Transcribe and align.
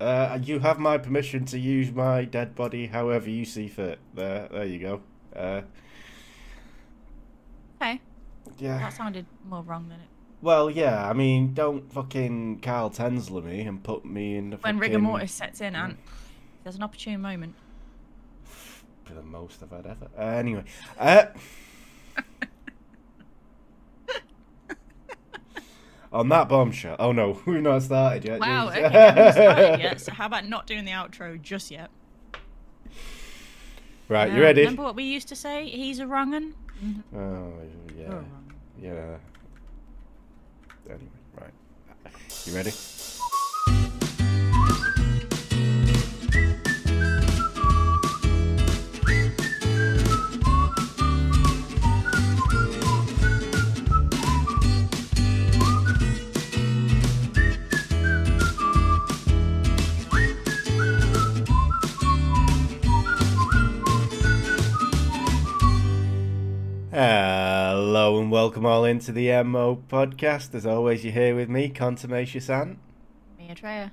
Uh, 0.00 0.38
you 0.42 0.58
have 0.60 0.78
my 0.78 0.98
permission 0.98 1.44
to 1.46 1.58
use 1.58 1.92
my 1.92 2.24
dead 2.24 2.54
body 2.54 2.86
however 2.86 3.30
you 3.30 3.44
see 3.44 3.68
fit. 3.68 3.98
There, 4.14 4.48
there 4.50 4.64
you 4.64 4.78
go. 4.78 5.00
Uh, 5.34 5.62
Okay, 7.80 8.00
yeah. 8.58 8.78
that 8.78 8.92
sounded 8.94 9.26
more 9.46 9.62
wrong 9.62 9.88
than 9.88 10.00
it. 10.00 10.06
Well, 10.40 10.70
yeah. 10.70 11.08
I 11.08 11.12
mean, 11.12 11.54
don't 11.54 11.90
fucking 11.92 12.60
Carl 12.60 12.90
Tanzler 12.90 13.42
me 13.44 13.62
and 13.62 13.82
put 13.82 14.04
me 14.04 14.36
in 14.36 14.50
the 14.50 14.56
When 14.56 14.76
fucking... 14.76 14.78
rigor 14.80 14.98
mortis 14.98 15.32
sets 15.32 15.60
in, 15.60 15.74
and 15.74 15.96
there's 16.62 16.76
an 16.76 16.82
opportune 16.82 17.20
moment. 17.20 17.54
For 19.04 19.14
the 19.14 19.22
most 19.22 19.62
I've 19.62 19.70
had 19.70 19.86
ever. 19.86 20.08
Uh, 20.16 20.22
anyway, 20.22 20.64
uh, 20.98 21.26
on 26.14 26.28
that 26.28 26.48
bombshell. 26.48 26.96
Oh 26.98 27.12
no, 27.12 27.38
we've 27.46 27.60
not 27.60 27.82
started 27.82 28.24
yet. 28.24 28.40
Wow, 28.40 28.68
jeez. 28.68 28.84
okay, 28.84 28.84
I 28.84 29.10
haven't 29.10 29.32
started 29.32 29.80
yet. 29.80 30.00
So 30.04 30.12
how 30.12 30.26
about 30.26 30.46
not 30.48 30.66
doing 30.66 30.84
the 30.84 30.92
outro 30.92 31.40
just 31.40 31.70
yet? 31.70 31.90
right, 34.08 34.28
you 34.30 34.36
um, 34.36 34.40
ready? 34.42 34.60
Remember 34.62 34.82
what 34.82 34.96
we 34.96 35.04
used 35.04 35.28
to 35.28 35.36
say? 35.36 35.66
He's 35.68 35.98
a 35.98 36.06
wrong'un. 36.06 36.54
Oh 37.14 37.52
yeah, 37.96 38.02
You're 38.02 38.06
a 38.06 38.14
wrong'un. 38.14 38.54
yeah. 38.80 39.16
Anyway, 40.86 41.08
right. 41.40 42.14
You 42.46 42.54
ready? 42.54 42.70
Hello 66.96 68.20
and 68.20 68.30
welcome 68.30 68.64
all 68.64 68.84
into 68.84 69.10
the 69.10 69.26
MO 69.42 69.82
podcast. 69.88 70.54
As 70.54 70.64
always, 70.64 71.02
you're 71.02 71.12
here 71.12 71.34
with 71.34 71.48
me, 71.48 71.68
Contumacious 71.68 72.48
Ant. 72.48 72.78
Me, 73.36 73.48
Atreya. 73.52 73.90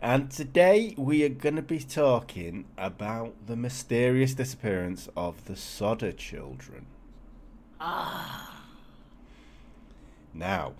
And 0.00 0.30
today 0.30 0.94
we 0.96 1.22
are 1.24 1.28
going 1.28 1.56
to 1.56 1.60
be 1.62 1.80
talking 1.80 2.64
about 2.78 3.34
the 3.46 3.56
mysterious 3.56 4.32
disappearance 4.32 5.10
of 5.18 5.44
the 5.44 5.54
Sodder 5.54 6.12
children. 6.12 6.86
Ah. 7.78 8.64
Now, 10.32 10.72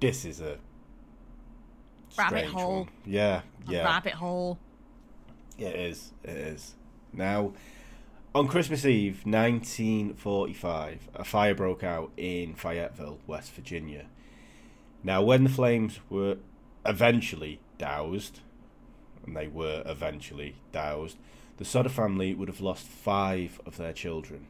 this 0.00 0.26
is 0.26 0.42
a 0.42 0.58
Rabbit 2.18 2.44
hole. 2.48 2.80
one. 2.80 2.88
Yeah, 3.06 3.40
A 3.66 3.72
yeah, 3.72 3.84
Rabbit 3.84 4.12
hole. 4.12 4.58
it 5.56 5.74
is. 5.74 6.12
It 6.22 6.36
is. 6.36 6.74
Now, 7.14 7.54
on 8.32 8.46
Christmas 8.46 8.84
Eve, 8.84 9.26
1945, 9.26 11.08
a 11.14 11.24
fire 11.24 11.54
broke 11.54 11.82
out 11.82 12.12
in 12.16 12.54
Fayetteville, 12.54 13.18
West 13.26 13.52
Virginia. 13.52 14.06
Now, 15.02 15.22
when 15.22 15.42
the 15.44 15.50
flames 15.50 15.98
were 16.08 16.36
eventually 16.86 17.58
doused, 17.76 18.40
and 19.26 19.36
they 19.36 19.48
were 19.48 19.82
eventually 19.84 20.54
doused, 20.70 21.16
the 21.56 21.64
Sodder 21.64 21.88
family 21.88 22.32
would 22.32 22.48
have 22.48 22.60
lost 22.60 22.86
five 22.86 23.60
of 23.66 23.76
their 23.76 23.92
children. 23.92 24.46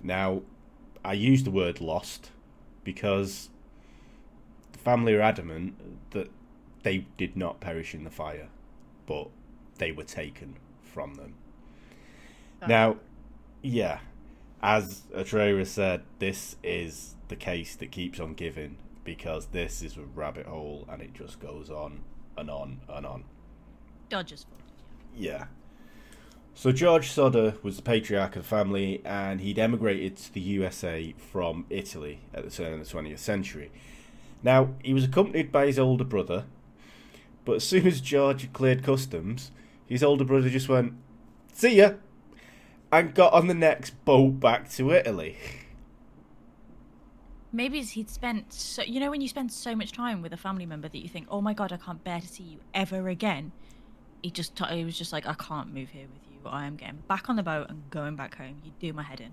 Now, 0.00 0.42
I 1.04 1.14
use 1.14 1.42
the 1.42 1.50
word 1.50 1.80
lost 1.80 2.30
because 2.84 3.50
the 4.72 4.78
family 4.78 5.14
are 5.14 5.20
adamant 5.20 6.10
that 6.12 6.30
they 6.84 7.06
did 7.16 7.36
not 7.36 7.60
perish 7.60 7.92
in 7.92 8.04
the 8.04 8.10
fire, 8.10 8.48
but 9.06 9.28
they 9.78 9.90
were 9.90 10.04
taken 10.04 10.56
from 10.82 11.14
them. 11.14 11.34
Now, 12.66 12.96
yeah, 13.62 13.98
as 14.62 15.02
Atreya 15.14 15.66
said, 15.66 16.02
this 16.18 16.56
is 16.62 17.14
the 17.28 17.36
case 17.36 17.76
that 17.76 17.90
keeps 17.90 18.18
on 18.20 18.34
giving 18.34 18.76
because 19.04 19.46
this 19.46 19.82
is 19.82 19.96
a 19.98 20.02
rabbit 20.02 20.46
hole 20.46 20.88
and 20.90 21.02
it 21.02 21.12
just 21.12 21.40
goes 21.40 21.70
on 21.70 22.00
and 22.38 22.48
on 22.50 22.80
and 22.88 23.04
on. 23.04 23.24
Dodgers 24.08 24.44
fault. 24.44 24.60
Yeah. 25.14 25.46
So 26.54 26.72
George 26.72 27.10
Sodder 27.10 27.54
was 27.62 27.76
the 27.76 27.82
patriarch 27.82 28.36
of 28.36 28.42
the 28.42 28.48
family, 28.48 29.02
and 29.04 29.40
he'd 29.40 29.58
emigrated 29.58 30.16
to 30.18 30.32
the 30.32 30.40
USA 30.40 31.12
from 31.18 31.66
Italy 31.68 32.20
at 32.32 32.44
the 32.44 32.50
turn 32.50 32.72
of 32.72 32.78
the 32.78 32.94
20th 32.94 33.18
century. 33.18 33.72
Now 34.42 34.74
he 34.82 34.94
was 34.94 35.04
accompanied 35.04 35.50
by 35.50 35.66
his 35.66 35.78
older 35.80 36.04
brother, 36.04 36.44
but 37.44 37.56
as 37.56 37.64
soon 37.64 37.86
as 37.86 38.00
George 38.00 38.42
had 38.42 38.52
cleared 38.52 38.84
customs, 38.84 39.50
his 39.86 40.04
older 40.04 40.24
brother 40.24 40.48
just 40.48 40.68
went, 40.68 40.94
"See 41.52 41.76
ya," 41.76 41.94
and 42.94 43.12
got 43.12 43.32
on 43.32 43.48
the 43.48 43.54
next 43.54 44.04
boat 44.04 44.38
back 44.38 44.70
to 44.70 44.92
Italy. 44.92 45.36
Maybe 47.52 47.82
he'd 47.82 48.08
spent 48.08 48.52
so 48.52 48.82
you 48.82 49.00
know 49.00 49.10
when 49.10 49.20
you 49.20 49.28
spend 49.28 49.52
so 49.52 49.74
much 49.74 49.92
time 49.92 50.22
with 50.22 50.32
a 50.32 50.36
family 50.36 50.64
member 50.64 50.88
that 50.88 50.98
you 50.98 51.08
think, 51.08 51.26
oh 51.28 51.40
my 51.40 51.54
god, 51.54 51.72
I 51.72 51.76
can't 51.76 52.02
bear 52.04 52.20
to 52.20 52.26
see 52.26 52.44
you 52.44 52.58
ever 52.72 53.08
again. 53.08 53.50
He 54.22 54.30
just 54.30 54.56
t- 54.56 54.76
he 54.76 54.84
was 54.84 54.96
just 54.96 55.12
like, 55.12 55.26
I 55.26 55.34
can't 55.34 55.74
move 55.74 55.90
here 55.90 56.06
with 56.06 56.22
you. 56.30 56.48
I 56.48 56.66
am 56.66 56.76
getting 56.76 57.02
back 57.08 57.28
on 57.28 57.36
the 57.36 57.42
boat 57.42 57.68
and 57.68 57.82
going 57.90 58.16
back 58.16 58.36
home. 58.36 58.60
You 58.64 58.70
do 58.78 58.92
my 58.92 59.02
head 59.02 59.20
in. 59.20 59.32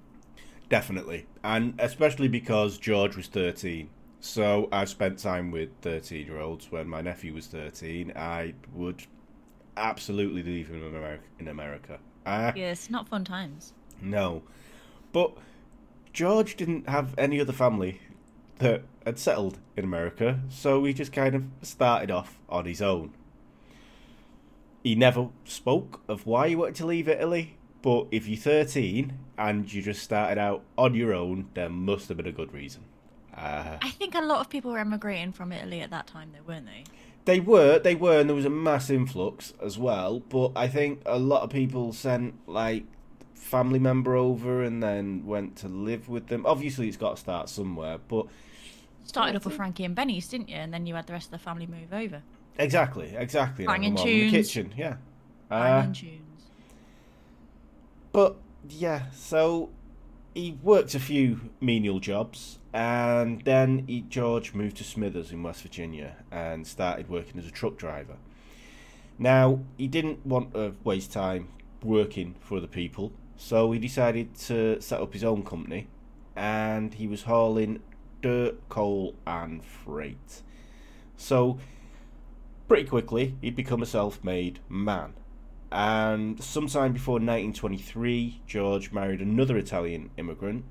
Definitely, 0.70 1.28
and 1.44 1.76
especially 1.80 2.30
because 2.30 2.78
George 2.78 3.16
was 3.16 3.28
13. 3.28 3.90
So 4.22 4.70
I've 4.72 4.90
spent 4.90 5.20
time 5.20 5.52
with 5.52 5.70
13 5.82 6.26
year 6.26 6.40
olds. 6.40 6.72
When 6.72 6.88
my 6.88 7.02
nephew 7.02 7.34
was 7.34 7.48
13, 7.48 8.14
I 8.16 8.54
would 8.74 9.04
absolutely 9.78 10.42
leave 10.44 10.70
him 10.70 10.84
in 11.40 11.48
America. 11.48 12.00
In 12.26 12.32
America. 12.34 12.60
Yeah, 12.60 12.72
it's 12.72 12.90
not 12.90 13.08
fun 13.08 13.24
times. 13.26 13.74
no. 14.02 14.44
But 15.14 15.34
George 16.14 16.56
didn't 16.56 16.88
have 16.88 17.14
any 17.18 17.42
other 17.42 17.52
family 17.52 18.00
that 18.60 18.84
had 19.06 19.20
settled 19.20 19.58
in 19.76 19.84
America, 19.84 20.40
so 20.50 20.84
he 20.86 20.94
just 20.94 21.12
kind 21.12 21.36
of 21.36 21.44
started 21.62 22.10
off 22.12 22.40
on 22.48 22.66
his 22.66 22.82
own. 22.82 23.12
He 24.84 24.96
never 24.96 25.30
spoke 25.44 26.02
of 26.08 26.26
why 26.26 26.50
he 26.50 26.56
wanted 26.56 26.76
to 26.76 26.86
leave 26.86 27.08
Italy, 27.10 27.58
but 27.82 28.08
if 28.12 28.28
you're 28.28 28.38
13 28.38 29.18
and 29.38 29.72
you 29.72 29.82
just 29.82 30.02
started 30.02 30.38
out 30.40 30.64
on 30.78 30.96
your 30.96 31.14
own, 31.14 31.50
there 31.54 31.70
must 31.70 32.08
have 32.08 32.18
been 32.18 32.28
a 32.28 32.32
good 32.32 32.54
reason. 32.54 32.84
Uh, 33.36 33.78
I 33.82 33.90
think 33.90 34.16
a 34.16 34.22
lot 34.22 34.40
of 34.40 34.50
people 34.50 34.72
were 34.72 34.80
emigrating 34.80 35.32
from 35.34 35.52
Italy 35.52 35.82
at 35.82 35.90
that 35.92 36.08
time, 36.08 36.32
though, 36.34 36.44
weren't 36.52 36.66
they? 36.68 36.84
They 37.26 37.40
were, 37.40 37.78
they 37.80 37.96
were, 37.96 38.20
and 38.20 38.30
there 38.30 38.36
was 38.36 38.46
a 38.46 38.50
mass 38.50 38.90
influx 38.90 39.54
as 39.62 39.78
well. 39.78 40.22
But 40.22 40.52
I 40.56 40.68
think 40.68 41.02
a 41.06 41.20
lot 41.20 41.44
of 41.44 41.50
people 41.52 41.94
sent 41.94 42.34
like 42.50 42.86
family 43.36 43.80
member 43.80 44.16
over 44.16 44.64
and 44.64 44.82
then 44.82 45.26
went 45.26 45.56
to 45.58 45.68
live 45.68 46.10
with 46.10 46.28
them. 46.28 46.46
Obviously, 46.46 46.88
it's 46.88 46.98
got 46.98 47.16
to 47.16 47.22
start 47.22 47.50
somewhere, 47.50 47.98
but 48.08 48.28
Started 49.04 49.36
off 49.36 49.46
with 49.46 49.56
Frankie 49.56 49.84
and 49.84 49.96
Benny's, 49.96 50.28
didn't 50.28 50.48
you? 50.50 50.56
And 50.56 50.74
then 50.74 50.86
you 50.86 50.96
had 50.96 51.08
the 51.08 51.14
rest 51.14 51.26
of 51.28 51.32
the 51.32 51.40
family 51.40 51.68
move 51.68 51.92
over. 51.92 52.22
exactly, 52.58 53.14
exactly. 53.18 53.66
Banging 53.66 53.98
all 53.98 54.06
in 54.08 54.20
the 54.20 54.30
kitchen, 54.32 54.74
yeah. 54.78 54.98
Banging 55.50 55.90
Uh, 55.90 55.94
tunes. 55.94 56.44
but 58.12 58.38
yeah, 58.70 59.10
so 59.12 59.70
he 60.36 60.58
worked 60.62 60.94
a 60.96 61.00
few 61.00 61.50
menial 61.60 62.00
jobs, 62.00 62.60
and 62.74 63.42
then 63.42 63.86
he, 63.88 64.02
George 64.02 64.54
moved 64.54 64.78
to 64.78 64.84
Smithers 64.84 65.32
in 65.32 65.44
West 65.44 65.62
Virginia 65.62 66.16
and 66.32 66.66
started 66.66 67.10
working 67.10 67.40
as 67.40 67.48
a 67.48 67.52
truck 67.52 67.78
driver. 67.78 68.18
Now 69.20 69.60
he 69.78 69.88
didn't 69.88 70.26
want 70.26 70.54
to 70.54 70.76
waste 70.84 71.12
time 71.12 71.50
working 71.84 72.36
for 72.40 72.58
other 72.58 72.68
people, 72.68 73.12
so 73.38 73.72
he 73.72 73.80
decided 73.80 74.36
to 74.36 74.80
set 74.82 75.02
up 75.02 75.14
his 75.14 75.24
own 75.24 75.44
company, 75.44 75.88
and 76.36 76.94
he 76.94 77.08
was 77.08 77.24
hauling 77.24 77.82
dirt, 78.22 78.56
coal, 78.70 79.16
and 79.26 79.64
freight. 79.64 80.42
So 81.18 81.60
pretty 82.68 82.88
quickly 82.88 83.36
he'd 83.42 83.56
become 83.56 83.82
a 83.82 83.86
self-made 83.86 84.60
man. 84.70 85.14
And 85.72 86.44
sometime 86.44 86.94
before 86.94 87.14
1923, 87.14 88.42
George 88.46 88.92
married 88.92 89.22
another 89.22 89.58
Italian 89.58 90.10
immigrant, 90.18 90.66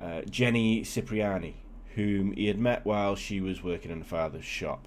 uh, 0.00 0.22
Jenny 0.22 0.82
Cipriani, 0.84 1.54
whom 1.94 2.32
he 2.32 2.46
had 2.46 2.58
met 2.58 2.84
while 2.84 3.16
she 3.16 3.40
was 3.40 3.62
working 3.62 3.90
in 3.90 3.98
her 3.98 4.04
father's 4.04 4.44
shop. 4.44 4.86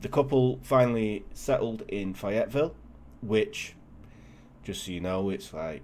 The 0.00 0.08
couple 0.08 0.58
finally 0.62 1.24
settled 1.34 1.82
in 1.88 2.14
Fayetteville, 2.14 2.74
which, 3.22 3.74
just 4.62 4.84
so 4.84 4.92
you 4.92 5.00
know, 5.00 5.28
it's 5.30 5.52
like 5.52 5.82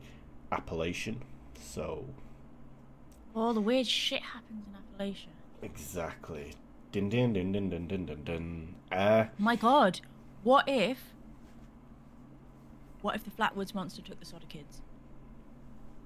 Appalachian. 0.51 1.23
So, 1.61 2.07
All 3.35 3.53
the 3.53 3.61
weird 3.61 3.87
shit 3.87 4.23
happens 4.23 4.65
in 4.67 4.75
Appalachia. 5.07 5.29
exactly. 5.63 6.55
Din 6.93 7.11
din 7.11 7.33
din 7.35 7.53
din 7.53 7.69
din 7.69 7.87
din 7.87 8.07
din 8.07 8.25
din. 8.25 8.75
Uh, 8.91 9.27
My 9.39 9.57
god, 9.57 10.01
what 10.45 10.67
if. 10.69 11.13
What 13.03 13.15
if 13.17 13.25
the 13.25 13.31
Flatwoods 13.31 13.75
monster 13.75 14.01
took 14.01 14.19
the 14.19 14.25
Sodder 14.25 14.47
kids? 14.49 14.81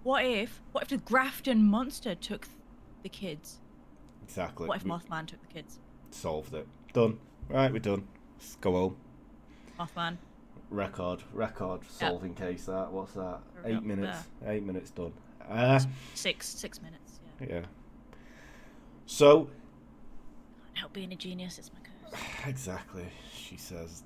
What 0.03 0.25
if. 0.25 0.61
What 0.73 0.85
if 0.85 0.89
the 0.89 0.99
Grafton 0.99 1.63
monster 1.63 2.15
took 2.15 2.49
the 3.03 3.09
kids? 3.09 3.59
exactly. 4.23 4.69
What 4.69 4.77
if 4.77 4.85
We 4.85 4.91
Mothman 4.91 5.27
took 5.27 5.41
the 5.41 5.53
kids? 5.53 5.79
solved 6.11 6.55
it. 6.55 6.67
Done. 6.93 7.19
Right, 7.49 7.73
we're 7.73 7.79
done. 7.81 8.07
Let's 8.39 8.57
go 8.57 8.73
home. 8.73 8.97
Mothman. 9.79 10.17
Record, 10.71 11.23
record 11.33 11.81
solving 11.89 12.35
case. 12.35 12.67
That 12.67 12.93
what's 12.93 13.13
that? 13.15 13.41
Hurry 13.55 13.75
Eight 13.75 13.83
minutes. 13.83 14.19
Eight 14.47 14.63
minutes 14.63 14.91
done. 14.91 15.13
Uh, 15.49 15.81
Six 16.15 16.49
six 16.49 16.81
minutes. 16.81 17.19
Yeah. 17.41 17.47
yeah. 17.49 17.61
So 19.07 19.45
Can't 20.67 20.79
help 20.79 20.93
being 20.93 21.13
a 21.13 21.17
genius. 21.17 21.59
It's 21.59 21.71
my 21.73 21.81
curse. 21.81 22.21
exactly, 22.47 23.07
she 23.35 23.57
says, 23.57 24.05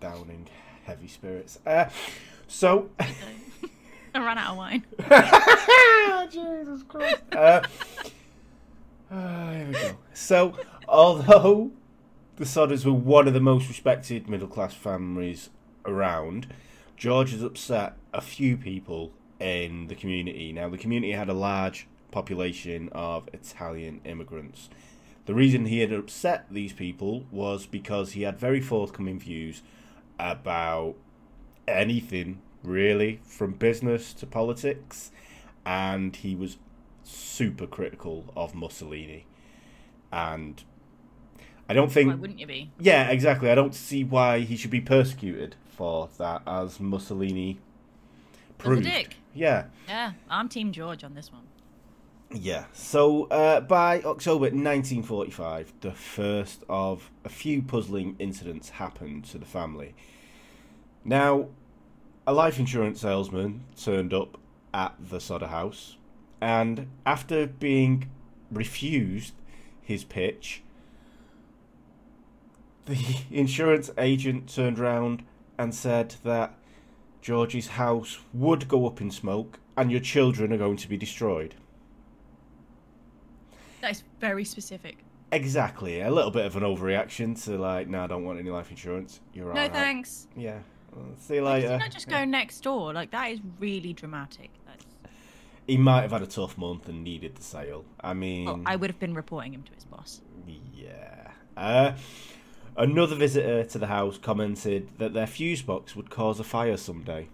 downing 0.00 0.48
heavy 0.84 1.06
spirits. 1.08 1.60
Uh, 1.64 1.84
so. 2.48 2.90
I 4.14 4.24
ran 4.24 4.38
out 4.38 4.52
of 4.52 4.56
wine. 4.56 4.84
Jesus 6.30 6.82
Christ. 6.84 7.22
Uh, 7.32 7.62
uh, 9.10 9.50
here 9.52 9.66
we 9.66 9.72
go. 9.72 9.96
So, 10.12 10.54
although 10.88 11.70
the 12.36 12.44
Sodders 12.44 12.84
were 12.84 12.92
one 12.92 13.28
of 13.28 13.34
the 13.34 13.40
most 13.40 13.68
respected 13.68 14.28
middle 14.28 14.48
class 14.48 14.74
families 14.74 15.50
around, 15.84 16.52
George 16.96 17.32
has 17.32 17.42
upset 17.42 17.94
a 18.12 18.20
few 18.20 18.56
people 18.56 19.12
in 19.38 19.86
the 19.86 19.94
community. 19.94 20.52
Now, 20.52 20.68
the 20.68 20.78
community 20.78 21.12
had 21.12 21.28
a 21.28 21.34
large 21.34 21.86
population 22.10 22.88
of 22.92 23.28
Italian 23.32 24.00
immigrants. 24.04 24.68
The 25.26 25.34
reason 25.34 25.66
he 25.66 25.78
had 25.78 25.92
upset 25.92 26.46
these 26.50 26.72
people 26.72 27.24
was 27.30 27.66
because 27.66 28.12
he 28.12 28.22
had 28.22 28.38
very 28.38 28.60
forthcoming 28.60 29.20
views 29.20 29.62
about 30.18 30.96
anything, 31.68 32.42
really, 32.62 33.20
from 33.24 33.52
business 33.52 34.12
to 34.14 34.26
politics, 34.26 35.10
and 35.64 36.16
he 36.16 36.34
was 36.34 36.58
super 37.02 37.66
critical 37.66 38.32
of 38.36 38.54
Mussolini. 38.54 39.26
And 40.12 40.62
I 41.68 41.74
don't 41.74 41.90
think. 41.92 42.08
Why 42.10 42.16
wouldn't 42.16 42.38
you 42.40 42.46
be? 42.46 42.70
yeah, 42.78 43.08
exactly. 43.10 43.50
I 43.50 43.54
don't 43.54 43.74
see 43.74 44.04
why 44.04 44.40
he 44.40 44.56
should 44.56 44.70
be 44.70 44.80
persecuted 44.80 45.56
for 45.76 46.08
that, 46.18 46.42
as 46.46 46.80
Mussolini 46.80 47.58
proved. 48.58 48.84
dick. 48.84 49.16
Yeah, 49.32 49.66
Yeah, 49.86 50.12
I'm 50.28 50.48
Team 50.48 50.72
George 50.72 51.04
on 51.04 51.14
this 51.14 51.30
one. 51.32 51.42
yeah. 52.32 52.64
So 52.72 53.24
uh, 53.26 53.60
by 53.60 53.98
October 54.02 54.46
1945, 54.46 55.72
the 55.80 55.92
first 55.92 56.64
of 56.68 57.10
a 57.24 57.28
few 57.28 57.62
puzzling 57.62 58.16
incidents 58.18 58.70
happened 58.70 59.24
to 59.26 59.38
the 59.38 59.46
family. 59.46 59.94
Now, 61.04 61.46
a 62.26 62.32
life 62.32 62.58
insurance 62.58 63.00
salesman 63.00 63.64
turned 63.76 64.12
up 64.14 64.38
at 64.72 64.94
the 65.00 65.20
Sodder 65.20 65.48
house, 65.48 65.96
and 66.40 66.88
after 67.04 67.46
being 67.46 68.10
refused 68.50 69.34
his 69.82 70.04
pitch, 70.04 70.62
the 72.86 73.22
insurance 73.30 73.90
agent 73.98 74.52
turned 74.52 74.78
round 74.78 75.24
and 75.58 75.74
said 75.74 76.16
that 76.24 76.54
George's 77.20 77.68
house 77.68 78.18
would 78.32 78.68
go 78.68 78.86
up 78.86 79.00
in 79.00 79.10
smoke 79.10 79.58
and 79.76 79.90
your 79.90 80.00
children 80.00 80.52
are 80.52 80.58
going 80.58 80.76
to 80.76 80.88
be 80.88 80.96
destroyed. 80.96 81.54
That 83.80 83.92
is 83.92 84.04
very 84.20 84.44
specific. 84.44 84.98
Exactly, 85.32 86.00
a 86.00 86.10
little 86.10 86.30
bit 86.30 86.44
of 86.44 86.56
an 86.56 86.62
overreaction 86.62 87.40
to 87.44 87.56
like, 87.56 87.88
no, 87.88 88.02
I 88.04 88.06
don't 88.06 88.24
want 88.24 88.38
any 88.40 88.50
life 88.50 88.70
insurance. 88.70 89.20
You're 89.32 89.52
No 89.54 89.68
thanks. 89.68 90.26
Yeah, 90.36 90.58
see 91.18 91.36
you 91.36 91.42
Like, 91.42 91.62
later. 91.62 91.74
you 91.74 91.78
not 91.78 91.90
just 91.90 92.08
go 92.08 92.24
next 92.24 92.60
door. 92.60 92.92
Like 92.92 93.10
that 93.10 93.30
is 93.30 93.40
really 93.58 93.92
dramatic. 93.92 94.50
That's... 94.66 94.84
He 95.66 95.76
might 95.76 96.02
have 96.02 96.12
had 96.12 96.22
a 96.22 96.26
tough 96.26 96.58
month 96.58 96.88
and 96.88 97.04
needed 97.04 97.36
the 97.36 97.42
sale. 97.42 97.84
I 98.00 98.14
mean, 98.14 98.46
Well, 98.46 98.62
I 98.66 98.76
would 98.76 98.90
have 98.90 98.98
been 98.98 99.14
reporting 99.14 99.54
him 99.54 99.62
to 99.62 99.72
his 99.72 99.84
boss. 99.84 100.20
Yeah. 100.74 101.30
Uh, 101.56 101.92
another 102.76 103.14
visitor 103.14 103.64
to 103.64 103.78
the 103.78 103.86
house 103.86 104.18
commented 104.18 104.88
that 104.98 105.12
their 105.12 105.26
fuse 105.26 105.62
box 105.62 105.94
would 105.94 106.10
cause 106.10 106.40
a 106.40 106.44
fire 106.44 106.76
someday. 106.76 107.28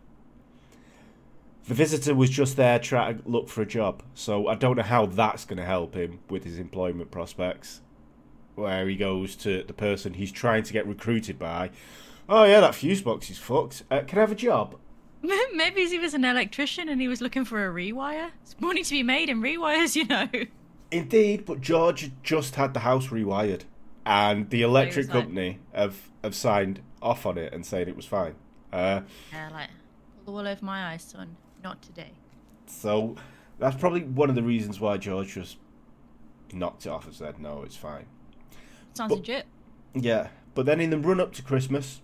The 1.68 1.74
visitor 1.74 2.14
was 2.14 2.30
just 2.30 2.56
there 2.56 2.78
trying 2.78 3.22
to 3.22 3.28
look 3.28 3.48
for 3.48 3.60
a 3.60 3.66
job, 3.66 4.02
so 4.14 4.46
I 4.46 4.54
don't 4.54 4.76
know 4.76 4.84
how 4.84 5.06
that's 5.06 5.44
going 5.44 5.58
to 5.58 5.64
help 5.64 5.94
him 5.94 6.20
with 6.30 6.44
his 6.44 6.58
employment 6.58 7.10
prospects. 7.10 7.80
Where 8.54 8.88
he 8.88 8.96
goes 8.96 9.36
to 9.36 9.64
the 9.64 9.72
person 9.72 10.14
he's 10.14 10.32
trying 10.32 10.62
to 10.62 10.72
get 10.72 10.86
recruited 10.86 11.38
by. 11.38 11.70
Oh 12.28 12.44
yeah, 12.44 12.60
that 12.60 12.74
fuse 12.74 13.02
box 13.02 13.30
is 13.30 13.38
fucked. 13.38 13.82
Uh, 13.90 14.00
can 14.06 14.18
I 14.18 14.22
have 14.22 14.32
a 14.32 14.36
job? 14.36 14.76
Maybe 15.54 15.86
he 15.86 15.98
was 15.98 16.14
an 16.14 16.24
electrician 16.24 16.88
and 16.88 17.00
he 17.00 17.08
was 17.08 17.20
looking 17.20 17.44
for 17.44 17.66
a 17.66 17.72
rewire. 17.72 18.30
It's 18.42 18.54
money 18.60 18.82
to 18.84 18.90
be 18.90 19.02
made 19.02 19.28
in 19.28 19.40
rewires, 19.40 19.96
you 19.96 20.04
know. 20.04 20.28
Indeed, 20.90 21.44
but 21.46 21.60
George 21.60 22.10
just 22.22 22.54
had 22.54 22.74
the 22.74 22.80
house 22.80 23.08
rewired, 23.08 23.62
and 24.04 24.50
the 24.50 24.62
electric 24.62 25.06
like- 25.08 25.12
company 25.12 25.58
have 25.72 26.10
have 26.22 26.34
signed 26.34 26.80
off 27.02 27.26
on 27.26 27.38
it 27.38 27.52
and 27.52 27.64
said 27.66 27.88
it 27.88 27.96
was 27.96 28.06
fine. 28.06 28.34
Uh, 28.72 29.00
Yeah, 29.32 29.48
like 29.52 29.70
pull 30.24 30.24
the 30.24 30.32
wool 30.42 30.48
over 30.48 30.64
my 30.64 30.92
eyes, 30.92 31.02
son. 31.02 31.36
Not 31.64 31.82
today. 31.82 32.12
so 32.66 33.16
that's 33.58 33.76
probably 33.76 34.02
one 34.02 34.28
of 34.28 34.34
the 34.36 34.42
reasons 34.42 34.78
why 34.80 34.96
George 34.96 35.32
just 35.34 35.56
knocked 36.52 36.86
it 36.86 36.88
off 36.90 37.06
and 37.06 37.14
said, 37.14 37.38
"No, 37.40 37.62
it's 37.62 37.76
fine." 37.76 38.06
Sounds 38.94 39.10
But- 39.10 39.18
legit. 39.18 39.46
Yeah, 39.94 40.28
but 40.54 40.66
then 40.66 40.80
in 40.80 40.90
the 40.90 40.98
run 40.98 41.20
up 41.20 41.32
to 41.34 41.42
Christmas, 41.42 42.00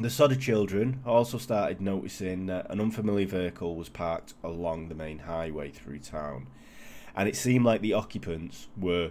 the 0.00 0.10
Sodder 0.10 0.34
children 0.36 1.00
also 1.06 1.38
started 1.38 1.80
noticing 1.80 2.46
that 2.46 2.70
an 2.70 2.80
unfamiliar 2.80 3.26
vehicle 3.26 3.76
was 3.76 3.88
parked 3.88 4.34
along 4.44 4.88
the 4.88 4.94
main 4.94 5.20
highway 5.20 5.70
through 5.70 6.00
town, 6.00 6.48
and 7.14 7.28
it 7.28 7.36
seemed 7.36 7.64
like 7.64 7.80
the 7.80 7.94
occupants 7.94 8.68
were 8.76 9.10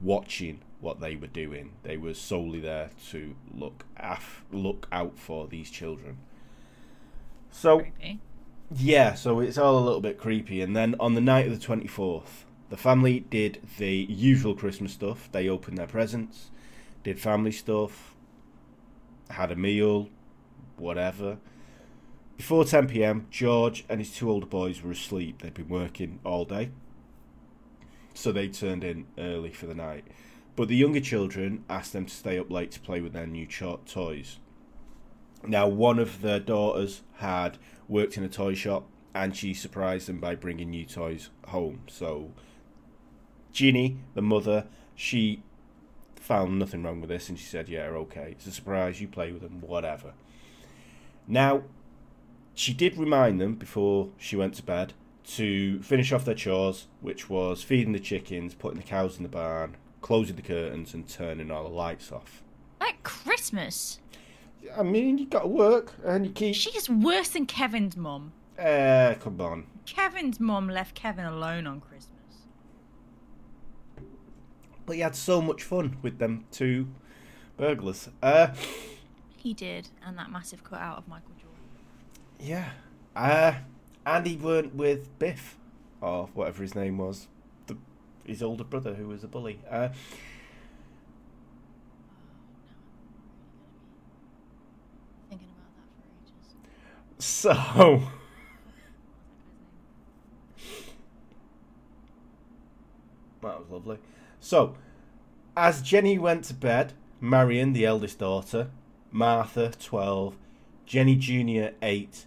watching 0.00 0.60
what 0.80 1.00
they 1.00 1.16
were 1.16 1.26
doing. 1.26 1.72
They 1.82 1.96
were 1.96 2.14
solely 2.14 2.60
there 2.60 2.90
to 3.10 3.34
look 3.52 3.84
af- 3.96 4.44
look 4.52 4.86
out 4.92 5.18
for 5.18 5.46
these 5.48 5.70
children. 5.70 6.18
So 7.50 7.80
Creepy. 7.80 8.20
yeah, 8.76 9.14
so 9.14 9.40
it's 9.40 9.58
all 9.58 9.78
a 9.78 9.84
little 9.84 10.00
bit 10.00 10.18
creepy. 10.18 10.60
And 10.60 10.76
then 10.76 10.94
on 11.00 11.14
the 11.14 11.20
night 11.20 11.46
of 11.46 11.58
the 11.58 11.66
24th, 11.66 12.44
the 12.68 12.76
family 12.76 13.20
did 13.20 13.62
the 13.78 13.90
usual 14.08 14.54
Christmas 14.54 14.92
stuff. 14.92 15.28
They 15.32 15.48
opened 15.48 15.78
their 15.78 15.86
presents, 15.86 16.50
did 17.02 17.18
family 17.18 17.50
stuff, 17.50 18.14
had 19.30 19.50
a 19.50 19.56
meal, 19.56 20.10
whatever. 20.80 21.38
Before 22.36 22.64
10 22.64 22.88
pm, 22.88 23.26
George 23.30 23.84
and 23.88 24.00
his 24.00 24.14
two 24.14 24.30
older 24.30 24.46
boys 24.46 24.82
were 24.82 24.92
asleep. 24.92 25.42
They'd 25.42 25.54
been 25.54 25.68
working 25.68 26.20
all 26.24 26.44
day. 26.44 26.70
So 28.14 28.32
they 28.32 28.48
turned 28.48 28.84
in 28.84 29.06
early 29.18 29.50
for 29.50 29.66
the 29.66 29.74
night. 29.74 30.04
But 30.54 30.68
the 30.68 30.76
younger 30.76 31.00
children 31.00 31.64
asked 31.68 31.92
them 31.92 32.06
to 32.06 32.14
stay 32.14 32.38
up 32.38 32.50
late 32.50 32.70
to 32.72 32.80
play 32.80 33.00
with 33.00 33.12
their 33.12 33.26
new 33.26 33.46
cho- 33.46 33.80
toys. 33.86 34.38
Now, 35.46 35.68
one 35.68 35.98
of 35.98 36.20
their 36.20 36.40
daughters 36.40 37.02
had 37.16 37.58
worked 37.88 38.16
in 38.16 38.24
a 38.24 38.28
toy 38.28 38.54
shop 38.54 38.88
and 39.14 39.36
she 39.36 39.54
surprised 39.54 40.08
them 40.08 40.20
by 40.20 40.34
bringing 40.34 40.70
new 40.70 40.84
toys 40.84 41.30
home. 41.46 41.82
So, 41.88 42.32
Ginny, 43.52 43.98
the 44.14 44.22
mother, 44.22 44.66
she 44.94 45.42
found 46.16 46.58
nothing 46.58 46.82
wrong 46.82 47.00
with 47.00 47.10
this 47.10 47.28
and 47.28 47.38
she 47.38 47.46
said, 47.46 47.68
Yeah, 47.68 47.86
okay, 47.86 48.28
it's 48.32 48.46
a 48.46 48.52
surprise, 48.52 49.00
you 49.00 49.08
play 49.08 49.32
with 49.32 49.42
them, 49.42 49.60
whatever. 49.60 50.12
Now, 51.28 51.62
she 52.54 52.72
did 52.72 52.96
remind 52.96 53.38
them 53.40 53.54
before 53.54 54.08
she 54.16 54.34
went 54.34 54.54
to 54.54 54.62
bed 54.62 54.94
to 55.34 55.80
finish 55.82 56.10
off 56.10 56.24
their 56.24 56.34
chores, 56.34 56.88
which 57.02 57.28
was 57.28 57.62
feeding 57.62 57.92
the 57.92 58.00
chickens, 58.00 58.54
putting 58.54 58.80
the 58.80 58.86
cows 58.86 59.18
in 59.18 59.22
the 59.22 59.28
barn, 59.28 59.76
closing 60.00 60.36
the 60.36 60.42
curtains, 60.42 60.94
and 60.94 61.06
turning 61.06 61.50
all 61.50 61.64
the 61.64 61.68
lights 61.68 62.10
off. 62.10 62.42
Like 62.80 63.02
Christmas. 63.02 64.00
I 64.76 64.82
mean, 64.82 65.18
you 65.18 65.26
got 65.26 65.42
to 65.42 65.48
work 65.48 65.94
and 66.04 66.24
you 66.24 66.32
keep. 66.32 66.54
She 66.54 66.70
is 66.70 66.88
worse 66.88 67.28
than 67.28 67.44
Kevin's 67.44 67.96
mum. 67.96 68.32
Eh, 68.56 69.14
come 69.14 69.40
on. 69.40 69.66
Kevin's 69.84 70.40
mum 70.40 70.68
left 70.68 70.94
Kevin 70.94 71.26
alone 71.26 71.66
on 71.66 71.80
Christmas. 71.80 72.08
But 74.86 74.96
he 74.96 75.02
had 75.02 75.14
so 75.14 75.42
much 75.42 75.62
fun 75.62 75.98
with 76.00 76.18
them 76.18 76.46
two 76.50 76.88
burglars. 77.58 78.08
Uh, 78.22 78.48
He 79.48 79.54
did, 79.54 79.88
and 80.04 80.18
that 80.18 80.30
massive 80.30 80.62
cutout 80.62 80.98
of 80.98 81.08
Michael 81.08 81.32
Jordan. 81.40 81.62
yeah. 82.38 82.72
Uh, 83.16 83.54
and 84.04 84.26
he 84.26 84.36
weren't 84.36 84.74
with 84.74 85.18
Biff, 85.18 85.56
or 86.02 86.26
whatever 86.34 86.60
his 86.62 86.74
name 86.74 86.98
was, 86.98 87.28
the 87.66 87.78
his 88.26 88.42
older 88.42 88.62
brother 88.62 88.92
who 88.92 89.08
was 89.08 89.24
a 89.24 89.26
bully. 89.26 89.58
Uh, 89.70 89.88
Thinking 95.30 95.48
about 95.56 95.72
that 95.76 95.88
for 95.96 96.04
ages. 96.20 97.24
so. 97.24 98.02
That 103.40 103.60
was 103.60 103.70
lovely. 103.70 103.98
So, 104.40 104.74
as 105.56 105.80
Jenny 105.82 106.18
went 106.18 106.44
to 106.44 106.54
bed, 106.54 106.92
Marion, 107.20 107.72
the 107.72 107.86
eldest 107.86 108.18
daughter, 108.18 108.70
Martha, 109.10 109.72
12, 109.78 110.36
Jenny 110.86 111.16
Jr., 111.16 111.74
8, 111.82 112.26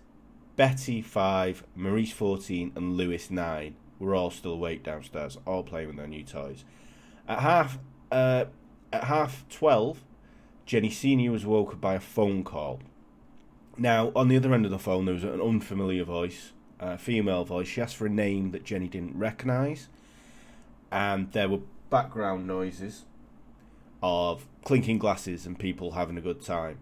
Betty, 0.55 1.01
5, 1.01 1.63
Maurice, 1.75 2.11
14, 2.11 2.71
and 2.75 2.97
Lewis, 2.97 3.29
9 3.29 3.75
were 4.00 4.15
all 4.15 4.31
still 4.31 4.53
awake 4.53 4.83
downstairs, 4.83 5.38
all 5.45 5.63
playing 5.63 5.88
with 5.88 5.97
their 5.97 6.07
new 6.07 6.23
toys. 6.23 6.65
At 7.27 7.39
half, 7.39 7.77
uh, 8.11 8.45
at 8.91 9.03
half 9.05 9.45
12, 9.50 10.03
Jenny 10.65 10.89
Senior 10.89 11.31
was 11.31 11.45
woken 11.45 11.79
by 11.79 11.95
a 11.95 12.00
phone 12.00 12.43
call. 12.43 12.79
Now, 13.77 14.11
on 14.15 14.27
the 14.27 14.38
other 14.38 14.53
end 14.53 14.65
of 14.65 14.71
the 14.71 14.79
phone, 14.79 15.05
there 15.05 15.13
was 15.13 15.23
an 15.23 15.39
unfamiliar 15.39 16.03
voice, 16.03 16.51
a 16.79 16.97
female 16.97 17.45
voice. 17.45 17.67
She 17.67 17.81
asked 17.81 17.95
for 17.95 18.07
a 18.07 18.09
name 18.09 18.51
that 18.51 18.63
Jenny 18.63 18.88
didn't 18.88 19.17
recognise, 19.17 19.88
and 20.91 21.31
there 21.31 21.47
were 21.47 21.59
background 21.89 22.47
noises 22.47 23.05
of 24.01 24.48
clinking 24.63 24.98
glasses 24.98 25.46
and 25.46 25.58
people 25.58 25.91
having 25.91 26.17
a 26.17 26.22
good 26.22 26.41
time. 26.41 26.79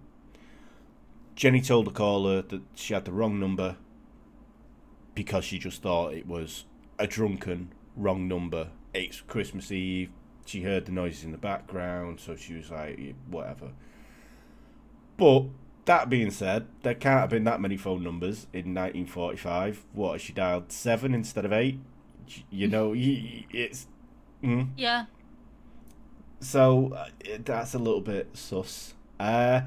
Jenny 1.35 1.61
told 1.61 1.87
the 1.87 1.91
caller 1.91 2.41
that 2.41 2.61
she 2.75 2.93
had 2.93 3.05
the 3.05 3.11
wrong 3.11 3.39
number 3.39 3.77
because 5.15 5.45
she 5.45 5.57
just 5.59 5.81
thought 5.81 6.13
it 6.13 6.27
was 6.27 6.65
a 6.97 7.07
drunken 7.07 7.73
wrong 7.95 8.27
number. 8.27 8.69
It's 8.93 9.21
Christmas 9.21 9.71
Eve. 9.71 10.09
She 10.45 10.63
heard 10.63 10.85
the 10.85 10.91
noises 10.91 11.23
in 11.23 11.31
the 11.31 11.37
background, 11.37 12.19
so 12.19 12.35
she 12.35 12.55
was 12.55 12.71
like, 12.71 12.97
"Yeah, 12.97 13.11
whatever. 13.29 13.71
But 15.17 15.45
that 15.85 16.09
being 16.09 16.31
said, 16.31 16.67
there 16.83 16.93
can't 16.95 17.21
have 17.21 17.29
been 17.29 17.43
that 17.45 17.61
many 17.61 17.77
phone 17.77 18.03
numbers 18.03 18.47
in 18.53 18.73
1945. 18.73 19.85
What, 19.93 20.21
she 20.21 20.33
dialed 20.33 20.71
seven 20.71 21.13
instead 21.13 21.45
of 21.45 21.53
eight? 21.53 21.79
You 22.49 22.67
know, 22.67 22.93
it's. 22.95 23.87
Mm. 24.43 24.69
Yeah. 24.77 25.05
So 26.39 26.93
uh, 26.93 27.07
that's 27.43 27.73
a 27.73 27.79
little 27.79 28.01
bit 28.01 28.29
sus. 28.33 28.93
Uh, 29.19 29.61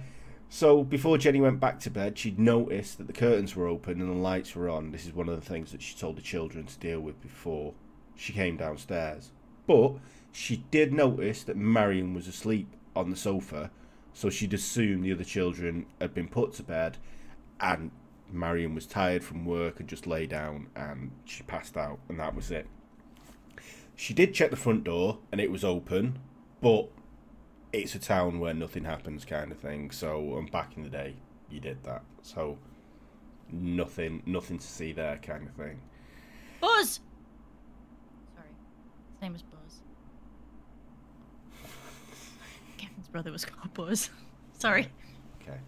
so 0.49 0.83
before 0.83 1.19
Jenny 1.19 1.41
went 1.41 1.61
back 1.61 1.81
to 1.81 1.91
bed, 1.91 2.19
she'd 2.19 2.39
noticed 2.39 2.99
that 2.99 3.07
the 3.07 3.13
curtains 3.13 3.55
were 3.55 3.67
open 3.67 4.01
and 4.01 4.11
the 4.11 4.15
lights 4.15 4.55
were 4.55 4.69
on. 4.69 4.91
This 4.91 5.07
is 5.07 5.15
one 5.15 5.29
of 5.29 5.35
the 5.35 5.47
things 5.47 5.73
that 5.73 5.83
she 5.83 5.97
told 5.97 6.17
the 6.17 6.23
children 6.23 6.67
to 6.67 6.79
deal 6.79 7.01
with 7.01 7.21
before 7.21 7.75
she 8.17 8.33
came 8.33 8.57
downstairs. 8.57 9.33
But 9.67 9.95
she 10.31 10.65
did 10.71 10.93
notice 10.93 11.43
that 11.45 11.57
Marion 11.57 12.15
was 12.15 12.27
asleep 12.27 12.69
on 12.97 13.11
the 13.11 13.17
sofa, 13.17 13.71
so 14.13 14.31
she'd 14.31 14.55
assumed 14.55 15.05
the 15.05 15.13
other 15.13 15.25
children 15.25 15.87
had 16.01 16.15
been 16.15 16.29
put 16.29 16.53
to 16.55 16.63
bed, 16.63 16.99
and 17.61 17.91
Marion 18.31 18.75
was 18.75 18.87
tired 18.87 19.23
from 19.23 19.45
work 19.45 19.79
and 19.79 19.89
just 19.89 20.07
lay 20.07 20.27
down 20.27 20.69
and 20.75 21.11
she 21.25 21.43
passed 21.43 21.77
out, 21.77 21.99
and 22.09 22.19
that 22.19 22.35
was 22.35 22.51
it. 22.51 22.67
She 23.95 24.15
did 24.15 24.35
check 24.35 24.51
the 24.51 24.57
front 24.57 24.85
door 24.85 25.19
and 25.31 25.41
it 25.41 25.51
was 25.51 25.65
open, 25.65 26.19
but 26.63 26.89
it's 27.73 27.95
a 27.95 27.99
town 27.99 28.39
where 28.39 28.55
nothing 28.55 28.85
happens, 28.85 29.25
kind 29.25 29.51
of 29.51 29.59
thing. 29.59 29.91
So, 29.91 30.39
and 30.39 30.51
back 30.51 30.77
in 30.77 30.85
the 30.85 30.89
day, 30.89 31.17
you 31.51 31.61
did 31.61 31.83
that. 31.85 32.03
So, 32.23 32.57
nothing, 33.51 34.23
nothing 34.25 34.59
to 34.59 34.67
see 34.67 34.93
there, 34.93 35.19
kind 35.19 35.49
of 35.49 35.55
thing. 35.55 35.81
Buzz! 36.61 37.01
Sorry. 38.37 38.47
His 39.13 39.23
name 39.23 39.33
was 39.33 39.43
Buzz. 39.43 39.81
Kevin's 42.79 43.09
brother 43.09 43.33
was 43.33 43.45
called 43.45 43.75
Buzz. 43.75 44.11
Sorry. 44.59 44.89
Okay. 45.43 45.59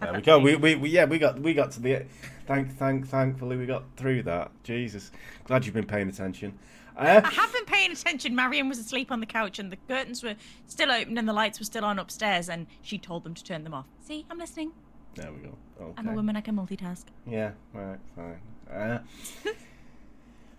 There 0.00 0.12
we 0.12 0.20
go. 0.20 0.38
We, 0.38 0.56
we, 0.56 0.74
we 0.74 0.90
yeah 0.90 1.06
we 1.06 1.18
got 1.18 1.40
we 1.40 1.54
got 1.54 1.72
to 1.72 1.80
the 1.80 2.04
thank 2.46 2.76
thank 2.76 3.08
thankfully 3.08 3.56
we 3.56 3.64
got 3.66 3.84
through 3.96 4.24
that. 4.24 4.52
Jesus, 4.62 5.10
glad 5.44 5.64
you've 5.64 5.74
been 5.74 5.86
paying 5.86 6.08
attention. 6.08 6.58
Uh, 6.98 7.20
I 7.24 7.30
have 7.30 7.52
been 7.52 7.64
paying 7.64 7.92
attention. 7.92 8.34
Marion 8.34 8.68
was 8.68 8.78
asleep 8.78 9.10
on 9.12 9.20
the 9.20 9.26
couch 9.26 9.58
and 9.58 9.70
the 9.70 9.76
curtains 9.88 10.22
were 10.22 10.34
still 10.66 10.90
open 10.90 11.16
and 11.16 11.28
the 11.28 11.32
lights 11.32 11.58
were 11.58 11.64
still 11.64 11.84
on 11.84 11.98
upstairs 11.98 12.48
and 12.48 12.66
she 12.82 12.98
told 12.98 13.24
them 13.24 13.34
to 13.34 13.44
turn 13.44 13.64
them 13.64 13.72
off. 13.74 13.86
See, 14.00 14.26
I'm 14.30 14.38
listening. 14.38 14.72
there 15.14 15.32
we 15.32 15.38
go. 15.40 15.56
Okay. 15.80 15.92
I'm 15.96 16.08
a 16.08 16.12
woman, 16.12 16.36
I 16.36 16.40
can 16.40 16.56
multitask. 16.56 17.04
Yeah. 17.26 17.52
Right. 17.72 17.98
Fine. 18.16 18.40
Uh, 18.70 18.98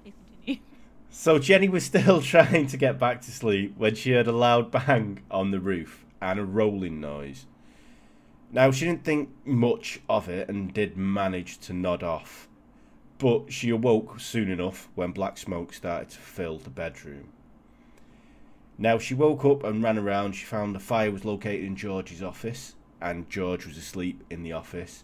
Please 0.04 0.14
continue. 0.46 0.62
So 1.10 1.40
Jenny 1.40 1.68
was 1.70 1.84
still 1.86 2.22
trying 2.24 2.68
to 2.68 2.78
get 2.78 2.98
back 3.00 3.22
to 3.22 3.32
sleep 3.32 3.76
when 3.78 3.96
she 3.96 4.12
heard 4.14 4.28
a 4.28 4.32
loud 4.32 4.72
bang 4.72 5.22
on 5.30 5.52
the 5.52 5.60
roof 5.60 6.06
and 6.22 6.40
a 6.40 6.46
rolling 6.46 7.00
noise. 7.02 7.46
Now 8.52 8.72
she 8.72 8.86
didn't 8.86 9.04
think 9.04 9.30
much 9.46 10.00
of 10.10 10.28
it 10.28 10.50
and 10.50 10.74
did 10.74 10.98
manage 10.98 11.60
to 11.60 11.74
nod 11.74 12.02
off, 12.04 12.48
but 13.20 13.52
she 13.52 13.70
awoke 13.70 14.20
soon 14.20 14.50
enough 14.50 14.90
when 14.96 15.12
black 15.12 15.38
smoke 15.38 15.74
started 15.74 16.10
to 16.10 16.18
fill 16.18 16.58
the 16.58 16.70
bedroom. 16.70 17.28
Now 18.78 18.98
she 18.98 19.14
woke 19.14 19.44
up 19.44 19.64
and 19.66 19.84
ran 19.84 19.98
around. 19.98 20.34
She 20.34 20.46
found 20.46 20.74
the 20.74 20.80
fire 20.80 21.12
was 21.12 21.26
located 21.26 21.66
in 21.66 21.76
George's 21.76 22.24
office 22.24 22.76
and 23.02 23.30
George 23.30 23.68
was 23.68 23.78
asleep 23.78 24.24
in 24.30 24.42
the 24.42 24.54
office. 24.54 25.04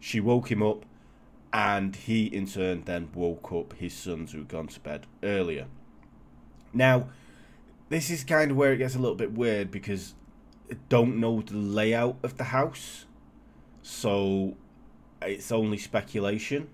She 0.00 0.18
woke 0.18 0.50
him 0.50 0.62
up 0.62 0.86
and 1.52 1.94
he 1.94 2.24
in 2.24 2.46
turn 2.46 2.82
then 2.84 3.10
woke 3.14 3.52
up 3.52 3.74
his 3.74 3.92
sons 3.92 4.32
who 4.32 4.38
had 4.38 4.48
gone 4.48 4.68
to 4.68 4.80
bed 4.80 5.06
earlier. 5.22 5.66
Now, 6.72 7.08
this 7.90 8.10
is 8.10 8.24
kind 8.24 8.50
of 8.50 8.56
where 8.56 8.72
it 8.72 8.78
gets 8.78 8.94
a 8.94 8.98
little 8.98 9.14
bit 9.14 9.32
weird 9.32 9.70
because 9.70 10.14
I 10.70 10.76
don't 10.88 11.20
know 11.20 11.42
the 11.42 11.56
layout 11.56 12.16
of 12.22 12.38
the 12.38 12.44
house, 12.44 13.04
so 13.82 14.56
it's 15.20 15.52
only 15.52 15.78
speculation. 15.78 16.68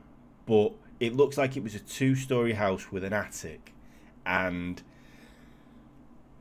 But 0.53 0.75
it 1.01 1.17
looks 1.17 1.39
like 1.39 1.57
it 1.57 1.63
was 1.63 1.75
a 1.75 1.79
two-story 1.79 2.53
house 2.53 2.93
with 2.93 3.05
an 3.05 3.15
attic, 3.15 3.73
and 4.27 4.83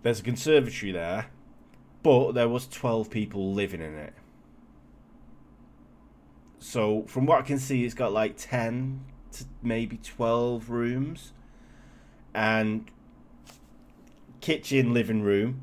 there's 0.03 0.19
a 0.19 0.23
conservatory 0.23 0.91
there, 0.91 1.27
but 2.03 2.33
there 2.33 2.49
was 2.49 2.67
twelve 2.67 3.09
people 3.09 3.53
living 3.53 3.79
in 3.79 3.93
it. 3.95 4.13
So 6.59 7.03
from 7.03 7.25
what 7.25 7.39
I 7.39 7.41
can 7.43 7.57
see, 7.57 7.85
it's 7.85 7.93
got 7.93 8.11
like 8.11 8.33
ten 8.35 9.05
to 9.31 9.45
maybe 9.63 9.95
twelve 9.95 10.69
rooms, 10.69 11.31
and 12.33 12.91
kitchen, 14.41 14.93
living 14.93 15.21
room. 15.21 15.61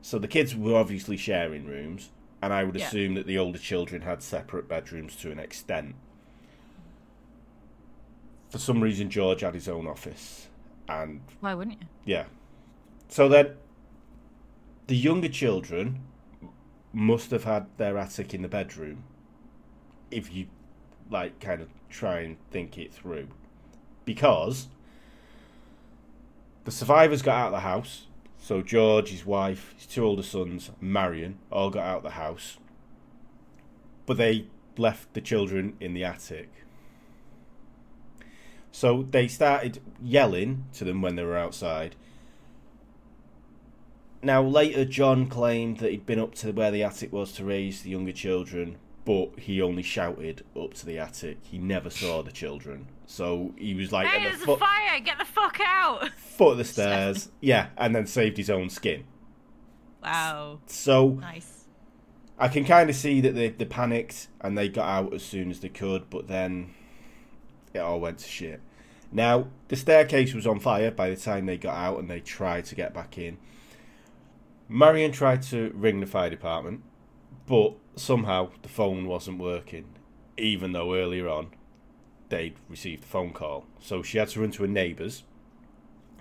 So 0.00 0.20
the 0.20 0.28
kids 0.28 0.54
were 0.54 0.76
obviously 0.76 1.16
sharing 1.16 1.66
rooms, 1.66 2.10
and 2.40 2.52
I 2.52 2.62
would 2.62 2.76
Yeah. 2.76 2.86
assume 2.86 3.14
that 3.14 3.26
the 3.26 3.36
older 3.36 3.58
children 3.58 4.02
had 4.02 4.22
separate 4.22 4.68
bedrooms 4.68 5.16
to 5.16 5.32
an 5.32 5.40
extent. 5.40 5.96
For 8.50 8.58
some 8.58 8.80
reason, 8.82 9.10
George 9.10 9.40
had 9.42 9.54
his 9.54 9.68
own 9.68 9.86
office, 9.86 10.48
and 10.88 11.20
Why 11.40 11.54
wouldn't 11.54 11.80
you? 11.80 11.86
yeah. 12.04 12.24
So 13.08 13.28
then, 13.28 13.54
the 14.86 14.96
younger 14.96 15.28
children 15.28 16.00
must 16.92 17.30
have 17.30 17.44
had 17.44 17.66
their 17.76 17.96
attic 17.96 18.34
in 18.34 18.42
the 18.42 18.48
bedroom. 18.48 19.04
If 20.10 20.32
you, 20.34 20.46
like, 21.10 21.38
kind 21.40 21.60
of 21.60 21.68
try 21.88 22.20
and 22.20 22.36
think 22.50 22.76
it 22.78 22.92
through. 22.92 23.28
Because 24.04 24.68
the 26.64 26.70
survivors 26.72 27.22
got 27.22 27.36
out 27.38 27.46
of 27.48 27.52
the 27.52 27.60
house. 27.60 28.06
So 28.38 28.62
George, 28.62 29.10
his 29.10 29.26
wife, 29.26 29.74
his 29.76 29.86
two 29.86 30.04
older 30.04 30.22
sons, 30.22 30.70
Marion, 30.80 31.38
all 31.52 31.70
got 31.70 31.84
out 31.84 31.96
of 31.98 32.02
the 32.04 32.10
house. 32.10 32.58
But 34.06 34.16
they 34.16 34.46
left 34.76 35.14
the 35.14 35.20
children 35.20 35.76
in 35.78 35.94
the 35.94 36.04
attic. 36.04 36.48
So 38.72 39.06
they 39.10 39.28
started 39.28 39.80
yelling 40.02 40.64
to 40.74 40.84
them 40.84 41.02
when 41.02 41.16
they 41.16 41.24
were 41.24 41.36
outside. 41.36 41.96
Now, 44.22 44.42
later, 44.42 44.84
John 44.84 45.26
claimed 45.28 45.78
that 45.78 45.90
he'd 45.90 46.06
been 46.06 46.20
up 46.20 46.34
to 46.36 46.52
where 46.52 46.70
the 46.70 46.82
attic 46.82 47.12
was 47.12 47.32
to 47.32 47.44
raise 47.44 47.82
the 47.82 47.90
younger 47.90 48.12
children, 48.12 48.76
but 49.06 49.38
he 49.38 49.62
only 49.62 49.82
shouted 49.82 50.44
up 50.54 50.74
to 50.74 50.86
the 50.86 50.98
attic. 50.98 51.38
He 51.42 51.58
never 51.58 51.88
saw 51.88 52.22
the 52.22 52.30
children. 52.30 52.86
So 53.06 53.54
he 53.56 53.74
was 53.74 53.92
like 53.92 54.06
Hey, 54.06 54.22
the 54.22 54.36
there's 54.36 54.42
a 54.48 54.56
fire! 54.56 55.00
Get 55.00 55.18
the 55.18 55.24
fuck 55.24 55.58
out! 55.64 56.10
foot 56.10 56.52
of 56.52 56.58
the 56.58 56.64
stairs. 56.64 57.30
Yeah, 57.40 57.68
and 57.78 57.94
then 57.94 58.06
saved 58.06 58.36
his 58.36 58.50
own 58.50 58.68
skin. 58.68 59.04
Wow. 60.02 60.60
So 60.66 61.18
Nice. 61.20 61.64
I 62.38 62.48
can 62.48 62.64
kind 62.64 62.88
of 62.88 62.96
see 62.96 63.20
that 63.22 63.34
they, 63.34 63.48
they 63.48 63.64
panicked 63.64 64.28
and 64.40 64.56
they 64.56 64.68
got 64.68 64.86
out 64.88 65.14
as 65.14 65.22
soon 65.22 65.50
as 65.50 65.60
they 65.60 65.68
could, 65.70 66.08
but 66.10 66.28
then 66.28 66.74
it 67.74 67.78
all 67.78 68.00
went 68.00 68.18
to 68.18 68.28
shit. 68.28 68.60
Now, 69.12 69.48
the 69.68 69.76
staircase 69.76 70.34
was 70.34 70.46
on 70.46 70.60
fire 70.60 70.90
by 70.90 71.10
the 71.10 71.16
time 71.16 71.46
they 71.46 71.58
got 71.58 71.76
out 71.76 71.98
and 71.98 72.08
they 72.08 72.20
tried 72.20 72.64
to 72.66 72.74
get 72.74 72.94
back 72.94 73.18
in. 73.18 73.38
Marion 74.68 75.10
tried 75.10 75.42
to 75.42 75.72
ring 75.74 75.98
the 76.00 76.06
fire 76.06 76.30
department, 76.30 76.82
but 77.46 77.74
somehow 77.96 78.50
the 78.62 78.68
phone 78.68 79.06
wasn't 79.06 79.38
working, 79.38 79.86
even 80.36 80.72
though 80.72 80.94
earlier 80.94 81.28
on 81.28 81.50
they'd 82.28 82.54
received 82.68 83.02
a 83.02 83.06
phone 83.06 83.32
call. 83.32 83.66
So 83.80 84.02
she 84.02 84.18
had 84.18 84.28
to 84.28 84.40
run 84.40 84.52
to 84.52 84.62
her 84.62 84.68
neighbours 84.68 85.24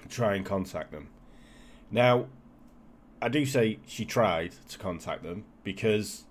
and 0.02 0.10
try 0.10 0.36
and 0.36 0.46
contact 0.46 0.92
them. 0.92 1.10
Now, 1.92 2.26
I 3.22 3.30
do 3.30 3.46
say 3.46 3.80
she 3.86 4.06
tried 4.06 4.54
to 4.70 4.78
contact 4.78 5.24
them 5.24 5.46
because, 5.64 6.24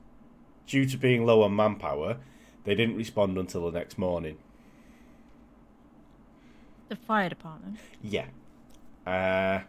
due 0.67 0.87
to 0.87 0.97
being 0.97 1.25
low 1.25 1.43
on 1.43 1.55
manpower, 1.55 2.19
they 2.65 2.75
didn't 2.75 2.97
respond 2.97 3.39
until 3.39 3.71
the 3.71 3.79
next 3.79 3.97
morning. 3.99 4.39
The 6.89 6.97
fire 6.97 7.29
department. 7.29 7.79
Yeah. 8.03 8.27
Uh, 9.07 9.61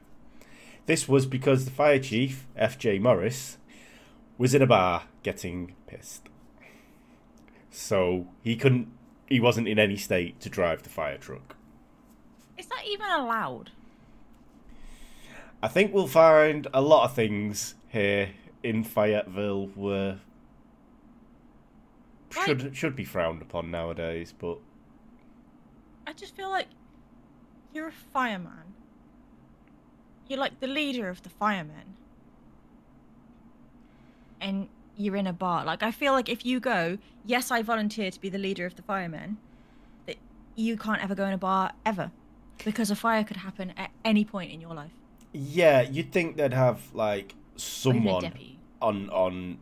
this 0.86 1.08
was 1.08 1.26
because 1.26 1.66
the 1.66 1.72
fire 1.72 2.00
chief, 2.00 2.48
F.J. 2.56 3.00
Morris, 3.00 3.58
was 4.38 4.54
in 4.56 4.62
a 4.62 4.68
bar 4.68 5.04
getting 5.24 5.76
pissed. 5.88 6.30
So 7.72 8.28
he 8.44 8.56
couldn't, 8.56 8.88
he 9.28 9.40
wasn't 9.40 9.68
in 9.68 9.78
any 9.80 9.98
state 9.98 10.40
to 10.42 10.50
drive 10.50 10.84
the 10.84 10.90
fire 10.90 11.18
truck. 11.18 11.56
Is 12.58 12.68
that 12.68 12.86
even 12.88 13.08
allowed? 13.08 13.72
I 15.62 15.68
think 15.68 15.94
we'll 15.94 16.08
find 16.08 16.68
a 16.74 16.82
lot 16.82 17.06
of 17.06 17.14
things 17.14 17.76
here 17.90 18.30
in 18.64 18.84
Fayetteville 18.84 19.68
were 19.76 20.20
should 22.30 22.76
should 22.76 22.96
be 22.96 23.04
frowned 23.04 23.42
upon 23.42 23.72
nowadays, 23.72 24.34
but 24.38 24.60
I 26.06 26.14
just 26.14 26.36
feel 26.36 26.50
like 26.50 26.68
you're 27.74 27.88
a 27.88 27.92
fireman. 27.92 28.74
You're 30.28 30.40
like 30.40 30.60
the 30.60 30.68
leader 30.68 31.10
of 31.10 31.24
the 31.24 31.30
firemen. 31.30 31.96
And 34.42 34.68
you're 34.96 35.16
in 35.16 35.28
a 35.28 35.34
bar. 35.34 35.66
Like 35.66 35.84
I 35.84 35.92
feel 35.92 36.14
like 36.14 36.30
if 36.30 36.46
you 36.46 36.60
go, 36.60 36.98
yes, 37.26 37.52
I 37.52 37.62
volunteer 37.62 38.12
to 38.12 38.20
be 38.20 38.30
the 38.30 38.38
leader 38.38 38.66
of 38.66 38.76
the 38.76 38.82
firemen, 38.82 39.38
that 40.06 40.18
you 40.56 40.78
can't 40.78 41.04
ever 41.04 41.16
go 41.16 41.26
in 41.26 41.34
a 41.34 41.38
bar 41.38 41.72
ever. 41.86 42.12
Because 42.64 42.92
a 42.92 42.96
fire 42.96 43.24
could 43.24 43.38
happen 43.38 43.74
at 43.78 43.92
any 44.04 44.26
point 44.26 44.52
in 44.52 44.60
your 44.62 44.74
life. 44.74 44.92
yeah, 45.32 45.82
you'd 45.82 46.12
think 46.12 46.38
they'd 46.38 46.54
have 46.54 46.82
like 46.94 47.34
Or 47.86 47.94
even 47.94 48.08
a 48.08 48.12
someone 48.12 48.34
on 48.82 49.10
on 49.10 49.58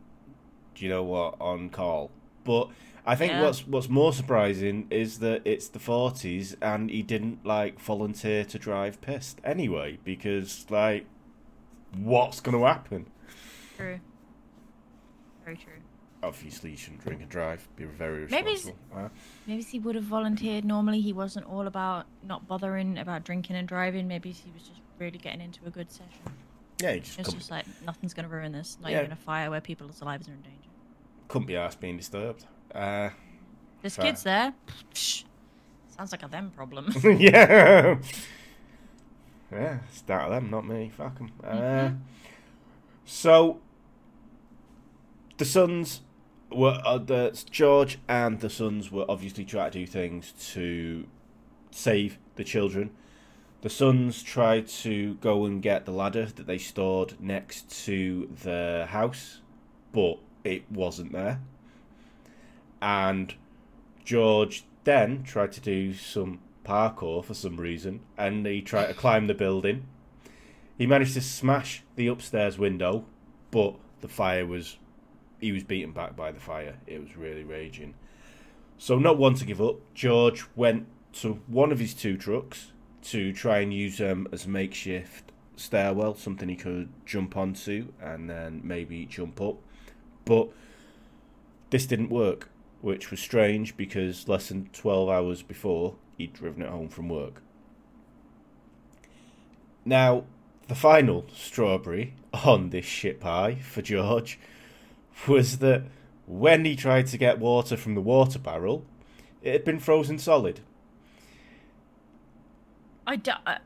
do 0.75 0.85
you 0.85 0.89
know 0.89 1.03
what 1.03 1.35
on 1.41 1.69
call 1.69 2.11
but 2.43 2.69
i 3.07 3.15
think 3.15 3.31
Yeah. 3.31 3.41
what's 3.43 3.65
what's 3.65 3.89
more 3.89 4.13
surprising 4.13 4.85
is 4.91 5.19
that 5.19 5.41
it's 5.45 5.67
the 5.69 5.79
40s 5.79 6.55
and 6.61 6.89
he 6.91 7.01
didn't 7.01 7.45
like 7.45 7.79
volunteer 7.79 8.43
to 8.45 8.59
drive 8.59 8.99
pissed 9.01 9.39
anyway 9.43 9.97
because 10.03 10.65
like 10.69 11.05
what's 11.95 12.39
going 12.41 12.57
to 12.57 12.65
happen 12.65 13.07
True. 13.77 13.99
Very 15.45 15.57
true. 15.57 15.73
obviously 16.23 16.71
you 16.71 16.77
shouldn't 16.77 17.03
drink 17.03 17.21
and 17.21 17.29
drive 17.29 17.67
be 17.75 17.85
very 17.85 18.27
Maybe 18.27 18.51
responsible 18.51 18.77
Uh, 18.95 19.09
Maybe 19.45 19.63
he 19.63 19.79
would 19.79 19.95
have 19.95 20.03
volunteered. 20.03 20.65
Normally, 20.65 20.99
he 20.99 21.13
wasn't 21.13 21.45
all 21.45 21.67
about 21.67 22.05
not 22.23 22.47
bothering 22.47 22.97
about 22.97 23.23
drinking 23.23 23.55
and 23.55 23.67
driving. 23.67 24.07
Maybe 24.07 24.31
he 24.31 24.51
was 24.51 24.63
just 24.63 24.81
really 24.99 25.17
getting 25.19 25.41
into 25.41 25.59
a 25.65 25.69
good 25.69 25.89
session. 25.91 26.23
yeah 26.81 26.91
you 26.91 26.99
just 26.99 27.19
It's 27.19 27.31
just 27.31 27.49
like 27.51 27.65
nothing's 27.85 28.13
gonna 28.13 28.27
ruin 28.27 28.51
this. 28.51 28.77
Not 28.81 28.91
Yeah. 28.91 28.99
even 28.99 29.11
a 29.13 29.15
fire 29.15 29.49
where 29.49 29.61
people's 29.61 30.01
lives 30.01 30.27
are 30.27 30.33
in 30.33 30.41
danger. 30.41 30.69
couldn't 31.29 31.47
be 31.47 31.55
asked 31.55 31.79
being 31.79 31.97
disturbed 31.97 32.45
uh 32.73 33.09
There's 33.81 33.97
kids 33.97 34.23
there. 34.23 34.53
Psh, 34.93 35.23
sounds 35.95 36.11
like 36.11 36.23
a 36.23 36.27
them 36.27 36.51
problem. 36.51 36.91
yeah 37.19 37.97
yeah 39.51 39.79
start 39.91 40.25
of 40.25 40.31
them 40.31 40.49
not 40.49 40.65
me 40.67 40.89
fuck 40.95 41.17
'em. 41.19 41.31
uh 41.43 41.49
Mhm. 41.49 41.99
So 43.05 43.59
the 45.37 45.45
sons 45.45 46.01
were 46.51 46.81
uh, 46.85 46.97
the 46.97 47.43
George 47.49 47.99
and 48.07 48.39
the 48.39 48.49
sons 48.49 48.91
were 48.91 49.05
obviously 49.07 49.45
trying 49.45 49.71
to 49.71 49.79
do 49.79 49.85
things 49.85 50.33
to 50.53 51.05
save 51.71 52.17
the 52.35 52.43
children. 52.43 52.89
The 53.61 53.69
sons 53.69 54.23
tried 54.23 54.67
to 54.83 55.15
go 55.15 55.45
and 55.45 55.61
get 55.61 55.85
the 55.85 55.91
ladder 55.91 56.25
that 56.25 56.47
they 56.47 56.57
stored 56.57 57.19
next 57.19 57.69
to 57.85 58.27
the 58.43 58.85
house, 58.89 59.41
but 59.91 60.19
it 60.43 60.63
wasn't 60.71 61.11
there. 61.11 61.39
And 62.81 63.33
George 64.03 64.65
then 64.83 65.23
tried 65.23 65.51
to 65.53 65.61
do 65.61 65.93
some 65.93 66.39
parkour 66.63 67.23
for 67.23 67.33
some 67.33 67.57
reason, 67.57 68.01
and 68.17 68.45
he 68.45 68.61
tried 68.61 68.87
to 68.87 68.93
climb 68.93 69.27
the 69.27 69.33
building. 69.33 69.85
He 70.77 70.85
managed 70.85 71.15
to 71.15 71.21
smash 71.21 71.83
the 71.95 72.07
upstairs 72.07 72.57
window, 72.57 73.05
but 73.51 73.75
the 74.01 74.07
fire 74.07 74.45
was. 74.45 74.77
He 75.39 75.51
was 75.51 75.63
beaten 75.63 75.91
back 75.91 76.15
by 76.15 76.31
the 76.31 76.39
fire. 76.39 76.77
It 76.87 76.99
was 76.99 77.15
really 77.15 77.43
raging. 77.43 77.93
So, 78.79 78.97
not 78.97 79.17
one 79.17 79.35
to 79.35 79.45
give 79.45 79.61
up, 79.61 79.77
George 79.93 80.45
went 80.55 80.87
to 81.13 81.41
one 81.47 81.71
of 81.71 81.79
his 81.79 81.93
two 81.93 82.17
trucks 82.17 82.71
to 83.03 83.33
try 83.33 83.59
and 83.59 83.73
use 83.73 83.97
them 83.97 84.27
as 84.31 84.45
a 84.45 84.49
makeshift 84.49 85.31
stairwell, 85.55 86.15
something 86.15 86.49
he 86.49 86.55
could 86.55 86.89
jump 87.05 87.35
onto 87.35 87.91
and 88.01 88.29
then 88.29 88.61
maybe 88.63 89.05
jump 89.05 89.41
up. 89.41 89.57
But 90.25 90.49
this 91.69 91.85
didn't 91.85 92.09
work, 92.09 92.49
which 92.81 93.11
was 93.11 93.19
strange 93.19 93.75
because 93.77 94.27
less 94.27 94.49
than 94.49 94.69
12 94.73 95.09
hours 95.09 95.41
before 95.41 95.95
he'd 96.17 96.33
driven 96.33 96.61
it 96.61 96.69
home 96.69 96.89
from 96.89 97.09
work. 97.09 97.41
Now, 99.85 100.25
the 100.67 100.75
final 100.75 101.25
strawberry 101.33 102.13
on 102.33 102.69
this 102.69 102.85
shit 102.85 103.19
pie 103.19 103.55
for 103.55 103.81
George 103.81 104.39
was 105.27 105.59
that 105.59 105.83
when 106.25 106.65
he 106.65 106.75
tried 106.75 107.07
to 107.07 107.17
get 107.17 107.39
water 107.39 107.77
from 107.77 107.95
the 107.95 108.01
water 108.01 108.37
barrel, 108.37 108.85
it 109.41 109.53
had 109.53 109.63
been 109.65 109.79
frozen 109.79 110.19
solid. 110.19 110.59
I 113.05 113.15
do, 113.15 113.31
I, 113.45 113.59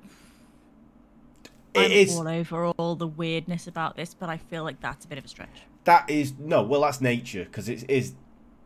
It 1.74 1.80
I'm 1.80 1.92
is 1.92 2.16
all 2.16 2.28
over 2.28 2.66
all 2.78 2.96
the 2.96 3.08
weirdness 3.08 3.66
about 3.66 3.96
this, 3.96 4.14
but 4.14 4.30
I 4.30 4.38
feel 4.38 4.64
like 4.64 4.80
that's 4.80 5.06
a 5.06 5.08
bit 5.08 5.18
of 5.18 5.26
a 5.26 5.28
stretch. 5.28 5.64
that 5.86 6.08
is 6.10 6.34
no, 6.38 6.62
well 6.62 6.82
that's 6.82 7.02
nature 7.02 7.46
because 7.46 7.68
it 7.68 7.90
is 7.90 8.14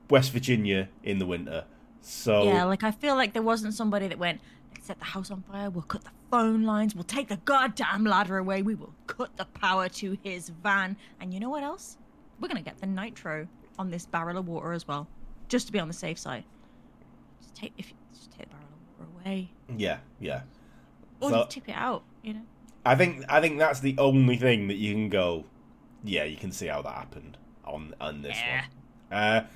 West 0.10 0.32
Virginia 0.32 0.90
in 1.04 1.20
the 1.20 1.26
winter. 1.26 1.66
So 2.02 2.44
Yeah, 2.44 2.64
like 2.66 2.84
I 2.84 2.92
feel 2.92 3.16
like 3.16 3.34
there 3.34 3.42
wasn't 3.42 3.74
somebody 3.74 4.08
that 4.08 4.18
went, 4.20 4.40
set 4.82 5.00
the 5.00 5.06
house 5.06 5.32
on 5.32 5.42
fire, 5.52 5.70
we'll 5.70 5.82
cut 5.84 6.04
the 6.04 6.12
phone 6.30 6.64
lines, 6.64 6.94
we'll 6.94 7.04
take 7.04 7.28
the 7.30 7.38
goddamn 7.38 8.04
ladder 8.06 8.38
away, 8.38 8.62
we 8.62 8.76
will 8.76 8.94
cut 9.08 9.36
the 9.38 9.46
power 9.46 9.90
to 9.90 10.18
his 10.24 10.50
van, 10.50 10.96
and 11.20 11.34
you 11.34 11.40
know 11.40 11.50
what 11.50 11.64
else? 11.64 11.98
We're 12.40 12.48
gonna 12.48 12.62
get 12.62 12.78
the 12.80 12.86
nitro 12.88 13.48
on 13.80 13.90
this 13.90 14.06
barrel 14.06 14.38
of 14.38 14.48
water 14.48 14.72
as 14.74 14.88
well, 14.88 15.08
just 15.50 15.66
to 15.68 15.74
be 15.74 15.80
on 15.80 15.88
the 15.88 15.94
safe 15.94 16.20
side. 16.20 16.44
Just 17.42 17.56
take 17.56 17.74
if 17.78 17.92
just 18.14 18.32
take 18.32 18.42
the 18.50 18.56
barrel 18.56 18.68
of 19.00 19.00
water 19.08 19.12
away, 19.24 19.50
yeah, 19.76 19.98
yeah. 20.20 20.42
or 21.22 21.30
So- 21.32 21.38
just 21.38 21.50
tip 21.52 21.70
it 21.70 21.76
out, 21.76 22.04
you 22.22 22.34
know. 22.36 22.42
I 22.86 22.94
think 22.96 23.26
I 23.28 23.42
think 23.42 23.58
that's 23.58 23.80
the 23.80 23.96
only 23.98 24.38
thing 24.38 24.68
that 24.68 24.76
you 24.76 24.94
can 24.94 25.10
go. 25.10 25.46
Yeah, 26.04 26.26
you 26.26 26.38
can 26.38 26.52
see 26.52 26.68
how 26.68 26.84
that 26.84 26.94
happened 26.94 27.38
on 27.64 27.96
on 28.00 28.22
this 28.22 28.38
Yeah. 28.38 28.66
one. 29.10 29.18
Uh, 29.20 29.48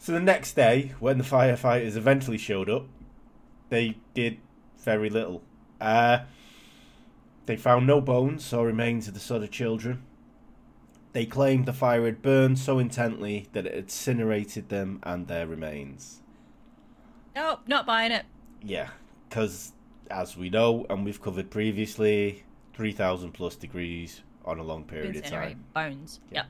so 0.00 0.12
the 0.12 0.20
next 0.20 0.54
day, 0.54 0.94
when 0.98 1.18
the 1.18 1.24
firefighters 1.24 1.94
eventually 1.94 2.38
showed 2.38 2.70
up, 2.70 2.86
they 3.68 3.98
did 4.14 4.38
very 4.78 5.10
little. 5.10 5.42
Uh, 5.78 6.20
they 7.44 7.56
found 7.56 7.86
no 7.86 8.00
bones 8.00 8.50
or 8.52 8.66
remains 8.66 9.06
of 9.08 9.14
the 9.14 9.20
Sodder 9.20 9.46
children. 9.46 10.02
They 11.12 11.26
claimed 11.26 11.66
the 11.66 11.74
fire 11.74 12.06
had 12.06 12.22
burned 12.22 12.58
so 12.58 12.78
intently 12.78 13.48
that 13.52 13.66
it 13.66 13.74
incinerated 13.74 14.70
them 14.70 15.00
and 15.02 15.28
their 15.28 15.46
remains. 15.46 16.22
Nope, 17.36 17.60
not 17.66 17.84
buying 17.84 18.10
it. 18.10 18.24
Yeah, 18.62 18.88
because 19.28 19.72
as 20.10 20.34
we 20.34 20.48
know 20.48 20.86
and 20.88 21.04
we've 21.04 21.20
covered 21.20 21.50
previously, 21.50 22.44
3,000 22.72 23.32
plus 23.32 23.54
degrees 23.54 24.22
on 24.46 24.58
a 24.58 24.62
long 24.62 24.84
period 24.84 25.14
of 25.14 25.22
Incinerate 25.22 25.30
time. 25.30 25.64
bones. 25.74 26.20
Yeah. 26.30 26.44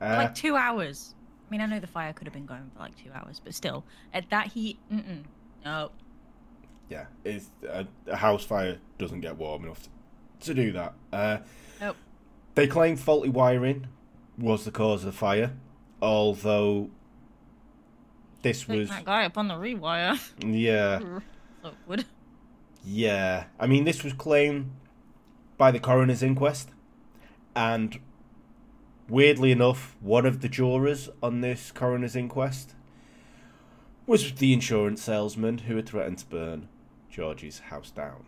Yep. 0.00 0.10
Uh, 0.10 0.16
like 0.16 0.34
two 0.34 0.56
hours. 0.56 1.14
I 1.50 1.52
mean, 1.52 1.60
I 1.62 1.66
know 1.66 1.80
the 1.80 1.86
fire 1.88 2.12
could 2.12 2.28
have 2.28 2.32
been 2.32 2.46
going 2.46 2.70
for 2.72 2.78
like 2.78 2.96
two 2.96 3.10
hours, 3.12 3.40
but 3.42 3.54
still, 3.54 3.84
at 4.14 4.30
that 4.30 4.46
heat, 4.48 4.78
mm-mm. 4.92 5.24
No. 5.64 5.90
yeah, 6.88 7.06
it's, 7.24 7.50
a, 7.68 7.86
a 8.06 8.16
house 8.16 8.44
fire 8.44 8.78
doesn't 8.98 9.20
get 9.20 9.36
warm 9.36 9.64
enough 9.64 9.82
to, 9.82 9.88
to 10.46 10.54
do 10.54 10.72
that. 10.72 10.94
Uh, 11.12 11.38
Nope. 11.80 11.96
They 12.54 12.68
claim 12.68 12.96
faulty 12.96 13.30
wiring 13.30 13.88
was 14.38 14.64
the 14.64 14.70
cause 14.70 15.00
of 15.04 15.06
the 15.12 15.18
fire, 15.18 15.52
although 16.00 16.88
this 18.42 18.68
was 18.68 18.88
that 18.88 19.04
guy 19.04 19.24
up 19.24 19.36
on 19.36 19.48
the 19.48 19.54
rewire. 19.54 20.18
yeah 20.46 21.00
Awkward. 21.64 22.04
yeah. 22.84 23.44
I 23.58 23.66
mean, 23.66 23.84
this 23.84 24.04
was 24.04 24.12
claimed 24.12 24.70
by 25.58 25.72
the 25.72 25.80
coroner's 25.80 26.22
inquest, 26.22 26.70
and 27.56 27.98
weirdly 29.10 29.52
enough, 29.52 29.96
one 30.00 30.24
of 30.26 30.40
the 30.40 30.48
jurors 30.48 31.08
on 31.22 31.40
this 31.40 31.70
coroner's 31.72 32.16
inquest 32.16 32.74
was 34.06 34.32
the 34.34 34.52
insurance 34.52 35.02
salesman 35.02 35.58
who 35.58 35.76
had 35.76 35.88
threatened 35.88 36.18
to 36.18 36.26
burn 36.26 36.68
George's 37.10 37.58
house 37.60 37.90
down. 37.90 38.24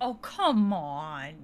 Oh, 0.00 0.14
come 0.22 0.72
on. 0.72 1.34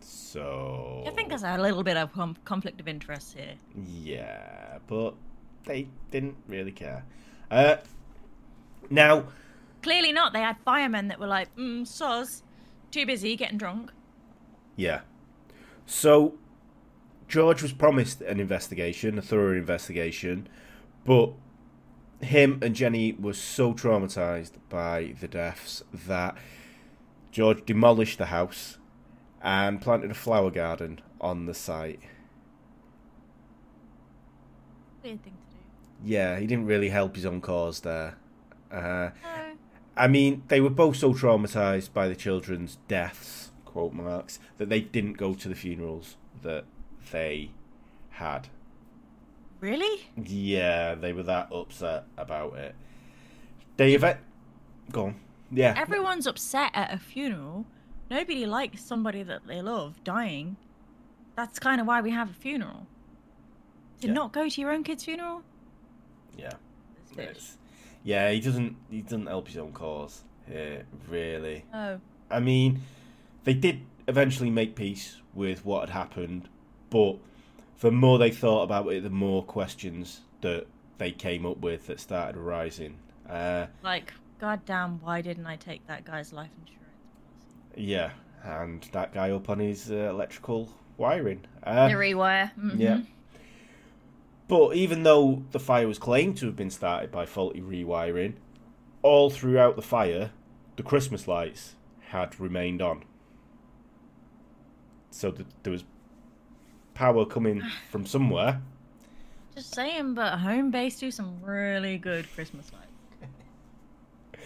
So 0.00 1.04
I 1.06 1.10
think 1.10 1.28
there's 1.28 1.42
a 1.42 1.58
little 1.58 1.82
bit 1.82 1.96
of 1.96 2.12
com- 2.12 2.36
conflict 2.44 2.80
of 2.80 2.88
interest 2.88 3.34
here. 3.36 3.54
Yeah, 3.84 4.78
but 4.86 5.14
they 5.64 5.88
didn't 6.10 6.36
really 6.48 6.72
care. 6.72 7.04
Uh, 7.50 7.76
now, 8.90 9.24
Clearly 9.82 10.12
not. 10.12 10.32
They 10.32 10.40
had 10.40 10.56
firemen 10.64 11.08
that 11.08 11.18
were 11.20 11.26
like, 11.28 11.54
mm, 11.56 11.82
soz, 11.82 12.42
too 12.90 13.06
busy 13.06 13.36
getting 13.36 13.58
drunk. 13.58 13.90
yeah. 14.76 15.00
So, 15.88 16.34
George 17.28 17.62
was 17.62 17.72
promised 17.72 18.20
an 18.22 18.38
investigation, 18.40 19.18
a 19.18 19.22
thorough 19.22 19.56
investigation, 19.56 20.48
but 21.04 21.32
him 22.20 22.58
and 22.62 22.74
Jenny 22.74 23.12
were 23.12 23.32
so 23.32 23.74
traumatized 23.74 24.52
by 24.68 25.14
the 25.20 25.28
deaths 25.28 25.82
that 25.92 26.36
George 27.32 27.64
demolished 27.66 28.18
the 28.18 28.26
house 28.26 28.78
and 29.42 29.80
planted 29.80 30.10
a 30.10 30.14
flower 30.14 30.50
garden 30.50 31.00
on 31.20 31.46
the 31.46 31.54
site. 31.54 32.00
Weird 35.02 35.22
thing 35.22 35.32
to 35.32 35.56
do. 35.56 35.62
Yeah, 36.04 36.38
he 36.38 36.46
didn't 36.46 36.66
really 36.66 36.88
help 36.88 37.16
his 37.16 37.26
own 37.26 37.40
cause 37.40 37.80
there. 37.80 38.16
Uh, 38.70 39.10
No. 39.22 39.52
I 39.98 40.08
mean, 40.08 40.42
they 40.48 40.60
were 40.60 40.70
both 40.70 40.96
so 40.96 41.14
traumatized 41.14 41.92
by 41.94 42.06
the 42.08 42.16
children's 42.16 42.76
deaths, 42.86 43.50
quote 43.64 43.94
marks, 43.94 44.38
that 44.58 44.68
they 44.68 44.80
didn't 44.80 45.14
go 45.14 45.34
to 45.34 45.48
the 45.48 45.54
funerals 45.54 46.16
that 46.42 46.64
they 47.10 47.50
had. 48.10 48.48
Really? 49.60 50.06
Yeah, 50.22 50.94
they 50.94 51.12
were 51.12 51.22
that 51.24 51.50
upset 51.52 52.04
about 52.16 52.56
it. 52.56 52.74
They 53.76 53.92
have 53.92 54.18
Go 54.90 55.06
on. 55.06 55.14
Yeah. 55.50 55.74
Everyone's 55.76 56.26
upset 56.26 56.70
at 56.74 56.92
a 56.92 56.98
funeral. 56.98 57.66
Nobody 58.10 58.46
likes 58.46 58.82
somebody 58.82 59.22
that 59.22 59.46
they 59.46 59.62
love 59.62 60.02
dying. 60.04 60.56
That's 61.34 61.58
kind 61.58 61.80
of 61.80 61.86
why 61.86 62.00
we 62.00 62.10
have 62.10 62.30
a 62.30 62.34
funeral. 62.34 62.86
To 64.00 64.06
Yeah. 64.08 64.12
not 64.12 64.32
go 64.32 64.48
to 64.48 64.60
your 64.60 64.70
own 64.70 64.84
kid's 64.84 65.04
funeral? 65.04 65.42
Yeah. 66.36 66.52
Yeah, 68.04 68.30
he 68.30 68.40
doesn't. 68.40 68.76
He 68.90 69.02
doesn't 69.02 69.26
help 69.26 69.48
his 69.48 69.56
own 69.56 69.72
cause 69.72 70.22
here, 70.46 70.84
really. 71.08 71.64
Oh, 71.74 72.00
I 72.30 72.40
mean, 72.40 72.82
they 73.44 73.54
did 73.54 73.80
eventually 74.06 74.50
make 74.50 74.76
peace 74.76 75.20
with 75.34 75.64
what 75.64 75.88
had 75.88 75.90
happened, 75.90 76.48
but 76.96 77.18
the 77.80 77.90
more 77.90 78.18
they 78.18 78.30
thought 78.30 78.62
about 78.62 78.88
it, 78.88 79.02
the 79.02 79.10
more 79.10 79.44
questions 79.44 80.20
that 80.40 80.66
they 80.98 81.10
came 81.12 81.44
up 81.44 81.58
with 81.58 81.86
that 81.88 82.00
started 82.00 82.38
arising. 82.38 82.96
Uh, 83.28 83.66
like, 83.82 84.12
goddamn, 84.38 85.00
why 85.02 85.20
didn't 85.20 85.46
I 85.46 85.56
take 85.56 85.86
that 85.86 86.04
guy's 86.04 86.32
life 86.32 86.50
insurance 86.60 86.94
policy? 87.10 87.82
yeah, 87.90 88.10
and 88.42 88.82
that 88.92 89.12
guy 89.12 89.30
up 89.30 89.50
on 89.50 89.58
his 89.58 89.90
uh, 89.90 89.94
electrical 89.94 90.72
wiring. 90.96 91.44
Uh, 91.62 91.88
the 91.88 91.94
rewire. 91.94 92.50
mhm. 92.58 92.78
yeah. 92.78 93.00
But 94.48 94.76
even 94.76 95.02
though 95.02 95.42
the 95.50 95.58
fire 95.58 95.88
was 95.88 95.98
claimed 95.98 96.36
to 96.38 96.46
have 96.46 96.54
been 96.56 96.70
started 96.70 97.10
by 97.10 97.26
faulty 97.26 97.60
rewiring, 97.60 98.34
all 99.02 99.28
throughout 99.28 99.74
the 99.76 99.82
fire, 99.82 100.30
the 100.76 100.84
Christmas 100.84 101.26
lights 101.26 101.74
had 102.10 102.38
remained 102.38 102.80
on. 102.80 103.02
So 105.10 105.32
th- 105.32 105.48
there 105.64 105.72
was 105.72 105.82
power 106.96 107.24
coming 107.26 107.62
from 107.90 108.06
somewhere. 108.06 108.60
Just 109.54 109.74
saying, 109.74 110.14
but 110.14 110.38
Homebase 110.38 110.98
do 110.98 111.10
some 111.10 111.40
really 111.42 111.98
good 111.98 112.26
Christmas 112.34 112.70
lights. 112.72 114.42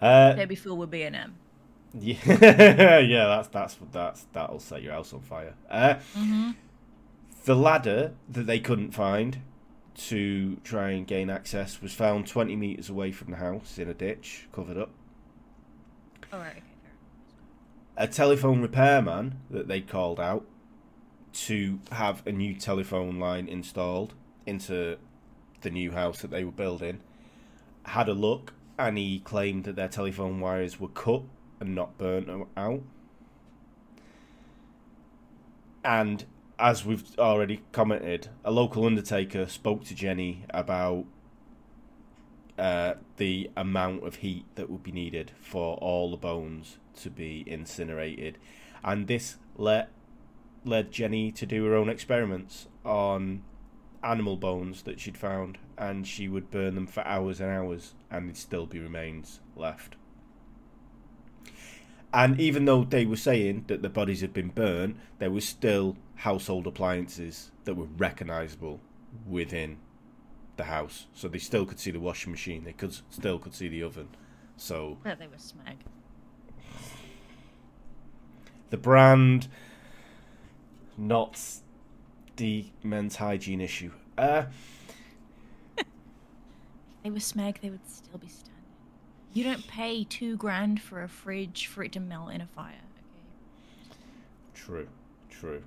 Uh, 0.00 0.34
Maybe 0.36 0.54
full 0.54 0.76
with 0.76 0.90
B 0.90 1.02
and 1.02 1.16
M. 1.16 1.34
yeah, 1.94 2.98
yeah, 2.98 3.26
that's 3.26 3.48
that's 3.48 3.76
that's 3.90 4.26
that'll 4.32 4.60
set 4.60 4.82
your 4.82 4.92
house 4.92 5.12
on 5.12 5.20
fire. 5.20 5.54
Uh, 5.70 5.94
Mm-hmm. 6.16 6.50
The 7.44 7.56
ladder 7.56 8.12
that 8.28 8.46
they 8.46 8.60
couldn't 8.60 8.90
find 8.92 9.38
to 10.08 10.56
try 10.64 10.90
and 10.90 11.06
gain 11.06 11.30
access 11.30 11.80
was 11.80 11.94
found 11.94 12.26
20 12.26 12.54
metres 12.56 12.90
away 12.90 13.10
from 13.10 13.30
the 13.30 13.38
house 13.38 13.78
in 13.78 13.88
a 13.88 13.94
ditch, 13.94 14.46
covered 14.52 14.76
up. 14.76 14.90
All 16.32 16.38
right. 16.40 16.50
Okay. 16.58 16.62
A 17.96 18.06
telephone 18.06 18.60
repairman 18.60 19.40
that 19.50 19.66
they 19.66 19.80
called 19.80 20.20
out 20.20 20.44
to 21.46 21.78
have 21.92 22.26
a 22.26 22.32
new 22.32 22.54
telephone 22.54 23.18
line 23.18 23.48
installed 23.48 24.14
into 24.46 24.96
the 25.60 25.70
new 25.70 25.92
house 25.92 26.22
that 26.22 26.30
they 26.30 26.44
were 26.44 26.52
building 26.52 27.00
had 27.88 28.08
a 28.08 28.14
look 28.14 28.52
and 28.78 28.96
he 28.96 29.18
claimed 29.20 29.64
that 29.64 29.76
their 29.76 29.88
telephone 29.88 30.40
wires 30.40 30.78
were 30.78 30.88
cut 30.88 31.22
and 31.58 31.74
not 31.74 31.98
burnt 31.98 32.28
out. 32.56 32.82
And 35.84 36.24
as 36.58 36.84
we've 36.84 37.04
already 37.18 37.62
commented, 37.72 38.28
a 38.44 38.50
local 38.50 38.84
undertaker 38.84 39.48
spoke 39.48 39.84
to 39.84 39.94
Jenny 39.94 40.44
about 40.50 41.06
uh, 42.58 42.94
the 43.16 43.50
amount 43.56 44.04
of 44.06 44.16
heat 44.16 44.44
that 44.54 44.68
would 44.70 44.82
be 44.82 44.92
needed 44.92 45.32
for 45.40 45.76
all 45.76 46.10
the 46.10 46.16
bones 46.16 46.78
to 46.96 47.10
be 47.10 47.44
incinerated, 47.46 48.36
and 48.82 49.06
this 49.06 49.36
let 49.56 49.90
led 50.68 50.92
Jenny 50.92 51.32
to 51.32 51.46
do 51.46 51.64
her 51.64 51.74
own 51.74 51.88
experiments 51.88 52.68
on 52.84 53.42
animal 54.02 54.36
bones 54.36 54.82
that 54.82 55.00
she'd 55.00 55.18
found, 55.18 55.58
and 55.76 56.06
she 56.06 56.28
would 56.28 56.50
burn 56.50 56.74
them 56.74 56.86
for 56.86 57.04
hours 57.06 57.40
and 57.40 57.50
hours, 57.50 57.94
and 58.10 58.26
there'd 58.26 58.36
still 58.36 58.66
be 58.66 58.78
remains 58.78 59.40
left. 59.56 59.96
And 62.12 62.40
even 62.40 62.64
though 62.64 62.84
they 62.84 63.04
were 63.04 63.16
saying 63.16 63.64
that 63.68 63.82
the 63.82 63.88
bodies 63.88 64.22
had 64.22 64.32
been 64.32 64.48
burned, 64.48 64.98
there 65.18 65.30
was 65.30 65.46
still 65.46 65.96
household 66.16 66.66
appliances 66.66 67.50
that 67.64 67.74
were 67.74 67.88
recognisable 67.96 68.80
within 69.26 69.78
the 70.56 70.64
house. 70.64 71.06
So 71.12 71.28
they 71.28 71.38
still 71.38 71.66
could 71.66 71.78
see 71.78 71.90
the 71.90 72.00
washing 72.00 72.30
machine. 72.30 72.64
They 72.64 72.72
could 72.72 72.96
still 73.10 73.38
could 73.38 73.54
see 73.54 73.68
the 73.68 73.82
oven. 73.82 74.08
So 74.56 74.98
Bet 75.04 75.18
they 75.18 75.26
were 75.26 75.36
Smeg. 75.36 75.76
the 78.70 78.76
brand, 78.76 79.48
not 80.98 81.40
the 82.36 82.66
men's 82.82 83.16
hygiene 83.16 83.60
issue. 83.60 83.92
Uh, 84.16 84.44
If 85.76 85.84
they 87.04 87.10
were 87.10 87.16
Smeg, 87.18 87.60
they 87.60 87.70
would 87.70 87.88
still 87.88 88.18
be 88.18 88.26
standing. 88.26 88.54
You 89.32 89.44
don't 89.44 89.66
pay 89.68 90.04
two 90.04 90.36
grand 90.36 90.80
for 90.82 91.02
a 91.02 91.08
fridge 91.08 91.66
for 91.66 91.84
it 91.84 91.92
to 91.92 92.00
melt 92.00 92.32
in 92.32 92.40
a 92.40 92.46
fire. 92.46 92.74
Okay. 92.74 93.94
True, 94.54 94.88
true. 95.30 95.62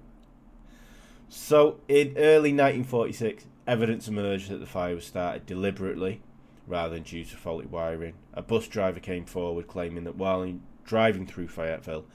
So, 1.30 1.80
in 1.88 2.18
early 2.18 2.52
1946, 2.52 3.46
evidence 3.66 4.08
emerged 4.10 4.50
that 4.50 4.58
the 4.58 4.66
fire 4.66 4.96
was 4.96 5.06
started 5.06 5.46
deliberately 5.46 6.22
rather 6.68 6.94
than 6.96 7.04
due 7.04 7.24
to 7.24 7.38
faulty 7.38 7.68
wiring. 7.68 8.14
A 8.34 8.42
bus 8.42 8.68
driver 8.68 9.00
came 9.00 9.26
forward 9.26 9.68
claiming 9.68 10.04
that 10.04 10.18
while 10.18 10.54
driving 10.84 11.26
through 11.26 11.48
Fayetteville 11.48 12.06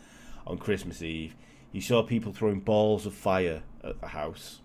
on 0.46 0.58
Christmas 0.58 1.02
Eve, 1.02 1.34
he 1.76 1.82
saw 1.82 2.02
people 2.02 2.32
throwing 2.32 2.60
balls 2.60 3.04
of 3.04 3.12
fire 3.12 3.62
at 3.84 4.00
the 4.00 4.06
house. 4.06 4.62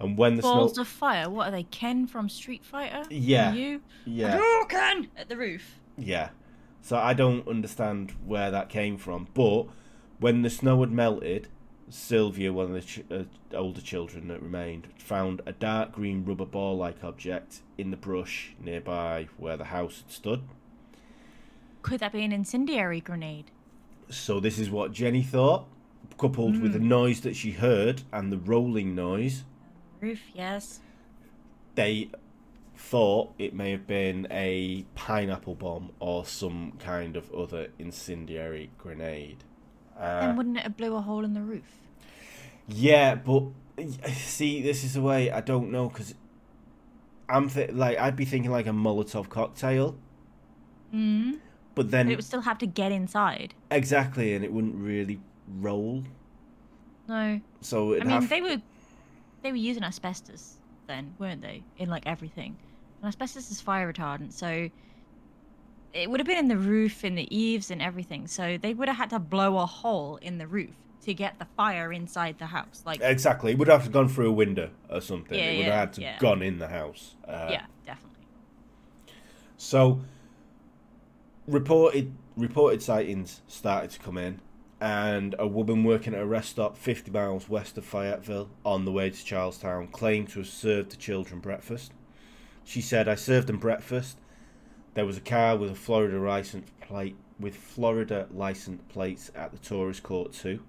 And 0.00 0.18
when 0.18 0.34
the 0.34 0.42
Balls 0.42 0.74
snow. 0.74 0.80
of 0.82 0.88
fire. 0.88 1.30
What 1.30 1.46
are 1.46 1.50
they? 1.52 1.62
Ken 1.62 2.08
from 2.08 2.28
Street 2.28 2.64
Fighter? 2.64 3.04
Yeah. 3.08 3.52
You? 3.52 3.80
Yeah. 4.04 4.64
Ken 4.68 5.06
at 5.16 5.28
the 5.28 5.36
roof. 5.36 5.78
Yeah. 5.96 6.30
So 6.80 6.96
I 6.96 7.14
don't 7.14 7.46
understand 7.46 8.12
where 8.26 8.50
that 8.50 8.70
came 8.70 8.98
from. 8.98 9.28
But 9.34 9.66
when 10.18 10.42
the 10.42 10.50
snow 10.50 10.80
had 10.80 10.90
melted, 10.90 11.46
Sylvia, 11.88 12.52
one 12.52 12.66
of 12.66 12.72
the 12.72 12.80
ch- 12.80 13.04
uh, 13.08 13.22
older 13.56 13.80
children 13.80 14.26
that 14.26 14.42
remained, 14.42 14.88
found 14.98 15.42
a 15.46 15.52
dark 15.52 15.92
green 15.92 16.24
rubber 16.24 16.44
ball 16.44 16.76
like 16.76 17.04
object 17.04 17.60
in 17.78 17.92
the 17.92 17.96
brush 17.96 18.56
nearby 18.60 19.28
where 19.36 19.56
the 19.56 19.66
house 19.66 19.98
had 19.98 20.10
stood. 20.10 20.42
Could 21.82 22.00
that 22.00 22.10
be 22.10 22.24
an 22.24 22.32
incendiary 22.32 23.00
grenade? 23.00 23.52
So 24.14 24.40
this 24.40 24.58
is 24.58 24.70
what 24.70 24.92
Jenny 24.92 25.22
thought, 25.22 25.66
coupled 26.18 26.60
with 26.60 26.72
the 26.72 26.78
noise 26.78 27.20
that 27.22 27.34
she 27.36 27.52
heard 27.52 28.02
and 28.12 28.32
the 28.32 28.38
rolling 28.38 28.94
noise. 28.94 29.44
Roof, 30.00 30.20
yes. 30.34 30.80
They 31.74 32.10
thought 32.76 33.32
it 33.38 33.54
may 33.54 33.70
have 33.70 33.86
been 33.86 34.26
a 34.30 34.84
pineapple 34.94 35.54
bomb 35.54 35.90
or 36.00 36.24
some 36.26 36.72
kind 36.78 37.16
of 37.16 37.32
other 37.32 37.68
incendiary 37.78 38.70
grenade. 38.78 39.44
Uh, 39.98 40.20
then 40.20 40.36
wouldn't 40.36 40.56
it 40.56 40.64
have 40.64 40.76
blew 40.76 40.94
a 40.96 41.00
hole 41.00 41.24
in 41.24 41.32
the 41.34 41.40
roof? 41.42 41.64
Yeah, 42.68 43.14
but 43.14 43.44
see, 44.14 44.62
this 44.62 44.84
is 44.84 44.94
the 44.94 45.02
way 45.02 45.30
I 45.30 45.40
don't 45.40 45.70
know 45.70 45.88
because 45.88 46.14
I'm 47.28 47.48
th- 47.48 47.72
like 47.72 47.98
I'd 47.98 48.16
be 48.16 48.24
thinking 48.24 48.50
like 48.50 48.66
a 48.66 48.70
Molotov 48.70 49.28
cocktail, 49.28 49.96
Mm. 50.94 51.38
But 51.74 51.90
then 51.90 52.06
But 52.06 52.12
it 52.12 52.16
would 52.16 52.24
still 52.24 52.42
have 52.42 52.58
to 52.58 52.66
get 52.66 52.92
inside. 52.92 53.54
exactly, 53.70 54.34
and 54.34 54.44
it 54.44 54.52
wouldn't 54.52 54.76
really 54.76 55.20
roll. 55.60 56.04
No. 57.08 57.40
So 57.60 57.94
I 57.94 58.00
mean, 58.00 58.08
have 58.10 58.28
they 58.28 58.40
were 58.40 58.58
they 59.42 59.50
were 59.50 59.56
using 59.56 59.82
asbestos 59.82 60.56
then, 60.86 61.14
weren't 61.18 61.42
they? 61.42 61.62
In 61.78 61.88
like 61.88 62.04
everything. 62.06 62.56
And 63.00 63.08
asbestos 63.08 63.50
is 63.50 63.60
fire 63.60 63.92
retardant, 63.92 64.32
so 64.32 64.70
it 65.92 66.10
would 66.10 66.20
have 66.20 66.26
been 66.26 66.38
in 66.38 66.48
the 66.48 66.56
roof, 66.56 67.04
in 67.04 67.14
the 67.14 67.36
eaves, 67.36 67.70
and 67.70 67.82
everything. 67.82 68.26
So 68.26 68.56
they 68.56 68.74
would 68.74 68.88
have 68.88 68.96
had 68.96 69.10
to 69.10 69.18
blow 69.18 69.58
a 69.58 69.66
hole 69.66 70.16
in 70.22 70.38
the 70.38 70.46
roof 70.46 70.70
to 71.02 71.14
get 71.14 71.38
the 71.38 71.46
fire 71.56 71.92
inside 71.92 72.38
the 72.38 72.46
house. 72.46 72.82
Like, 72.86 73.00
exactly. 73.02 73.52
It 73.52 73.58
would 73.58 73.68
have 73.68 73.90
gone 73.90 74.08
through 74.08 74.28
a 74.28 74.32
window 74.32 74.70
or 74.88 75.00
something. 75.00 75.36
Yeah, 75.36 75.46
it 75.46 75.56
would 75.56 75.66
yeah, 75.66 75.72
have 75.72 75.74
had 75.74 75.92
to 75.94 76.00
yeah. 76.02 76.18
gone 76.18 76.42
in 76.42 76.58
the 76.58 76.68
house. 76.68 77.16
Uh, 77.26 77.48
yeah, 77.50 77.66
definitely. 77.84 78.24
So 79.56 80.00
reported 81.46 82.12
reported 82.36 82.82
sightings 82.82 83.42
started 83.46 83.90
to 83.90 83.98
come 83.98 84.16
in, 84.16 84.40
and 84.80 85.34
a 85.38 85.46
woman 85.46 85.84
working 85.84 86.14
at 86.14 86.20
a 86.20 86.26
rest 86.26 86.50
stop 86.50 86.76
50 86.76 87.10
miles 87.10 87.48
west 87.48 87.76
of 87.76 87.84
Fayetteville 87.84 88.48
on 88.64 88.84
the 88.84 88.92
way 88.92 89.10
to 89.10 89.24
Charleston 89.24 89.88
claimed 89.88 90.30
to 90.30 90.40
have 90.40 90.48
served 90.48 90.90
the 90.90 90.96
children 90.96 91.40
breakfast. 91.40 91.92
She 92.64 92.80
said, 92.80 93.08
"I 93.08 93.14
served 93.16 93.48
them 93.48 93.58
breakfast. 93.58 94.18
There 94.94 95.06
was 95.06 95.16
a 95.16 95.22
car 95.22 95.56
with 95.56 95.70
a 95.70 95.74
Florida 95.74 96.18
license 96.18 96.70
plate 96.80 97.16
with 97.40 97.56
Florida 97.56 98.28
license 98.32 98.82
plates 98.88 99.30
at 99.34 99.52
the 99.52 99.58
tourist 99.58 100.02
court 100.02 100.32
too." 100.32 100.62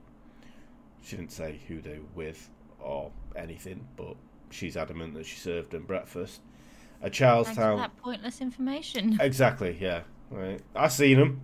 She 1.02 1.18
didn't 1.18 1.32
say 1.32 1.60
who 1.68 1.82
they 1.82 2.00
were 2.00 2.16
with 2.16 2.50
or 2.80 3.12
anything, 3.36 3.88
but 3.96 4.16
she's 4.50 4.78
adamant 4.78 5.14
that 5.16 5.26
she 5.26 5.38
served 5.38 5.72
them 5.72 5.86
breakfast. 5.86 6.42
A 7.00 7.04
Thanks 7.04 7.18
Charleston. 7.18 7.56
for 7.56 7.78
that 7.78 7.98
pointless 7.98 8.40
information. 8.42 9.18
Exactly, 9.20 9.78
yeah. 9.80 10.04
Right. 10.34 10.60
I 10.76 10.88
seen 10.88 11.18
them. 11.20 11.42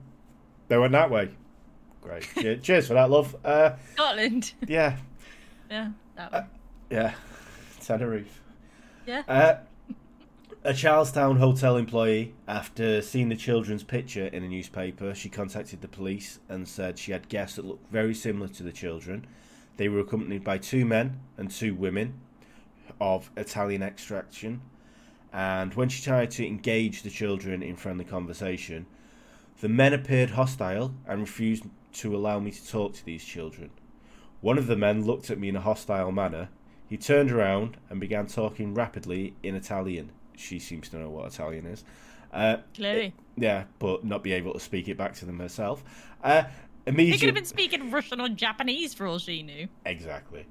They 0.67 0.77
went 0.77 0.93
that 0.93 1.09
way. 1.11 1.29
Great. 2.01 2.23
Che- 2.35 2.57
Cheers 2.57 2.87
for 2.87 2.95
that, 2.95 3.09
love. 3.09 3.35
Uh, 3.45 3.71
Scotland. 3.93 4.53
yeah. 4.67 4.97
yeah. 5.71 5.91
that 6.15 6.31
one. 6.31 6.45
Yeah, 6.89 7.13
Tenerife. 7.81 8.41
yeah. 9.05 9.21
Uh, 9.27 9.57
a 10.63 10.73
Charleston 10.73 11.37
hotel 11.37 11.77
employee, 11.77 12.33
after 12.47 13.01
seeing 13.01 13.29
the 13.29 13.35
children's 13.35 13.83
picture 13.83 14.25
in 14.25 14.43
a 14.43 14.47
newspaper, 14.47 15.13
she 15.13 15.29
contacted 15.29 15.81
the 15.81 15.87
police 15.87 16.39
and 16.49 16.67
said 16.67 16.97
she 16.99 17.11
had 17.11 17.29
guests 17.29 17.55
that 17.57 17.65
looked 17.65 17.89
very 17.91 18.13
similar 18.15 18.47
to 18.49 18.63
the 18.63 18.71
children. 18.71 19.25
They 19.77 19.87
were 19.87 19.99
accompanied 19.99 20.43
by 20.43 20.57
two 20.57 20.83
men 20.83 21.19
and 21.37 21.49
two 21.49 21.73
women 21.75 22.19
of 22.99 23.29
Italian 23.37 23.81
extraction. 23.83 24.61
And 25.31 25.73
when 25.75 25.89
she 25.89 26.01
tried 26.03 26.31
to 26.31 26.45
engage 26.47 27.03
the 27.03 27.09
children 27.09 27.61
in 27.61 27.75
friendly 27.75 28.05
conversation, 28.05 28.85
the 29.61 29.69
men 29.69 29.93
appeared 29.93 30.31
hostile 30.31 30.93
and 31.07 31.21
refused 31.21 31.65
to 31.93 32.15
allow 32.15 32.39
me 32.39 32.51
to 32.51 32.67
talk 32.67 32.93
to 32.93 33.05
these 33.05 33.23
children. 33.23 33.69
One 34.41 34.57
of 34.57 34.67
the 34.67 34.75
men 34.75 35.05
looked 35.05 35.29
at 35.29 35.37
me 35.39 35.49
in 35.49 35.55
a 35.55 35.61
hostile 35.61 36.11
manner. 36.11 36.49
He 36.87 36.97
turned 36.97 37.31
around 37.31 37.77
and 37.89 37.99
began 37.99 38.25
talking 38.27 38.73
rapidly 38.73 39.35
in 39.43 39.55
Italian. 39.55 40.11
She 40.35 40.59
seems 40.59 40.89
to 40.89 40.97
know 40.97 41.09
what 41.09 41.31
Italian 41.33 41.65
is. 41.65 41.83
Uh, 42.31 42.57
Clearly. 42.73 43.13
yeah, 43.35 43.65
but 43.79 44.03
not 44.05 44.23
be 44.23 44.31
able 44.33 44.53
to 44.53 44.59
speak 44.59 44.87
it 44.87 44.97
back 44.97 45.13
to 45.15 45.25
them 45.25 45.39
herself. 45.39 45.83
Uh, 46.23 46.43
He 46.43 46.91
immediately, 46.91 47.19
could 47.19 47.25
have 47.27 47.35
been 47.35 47.45
speaking 47.45 47.91
Russian 47.91 48.21
or 48.21 48.29
Japanese 48.29 48.93
for 48.93 49.05
all 49.05 49.19
she 49.19 49.43
knew. 49.43 49.67
Exactly. 49.85 50.45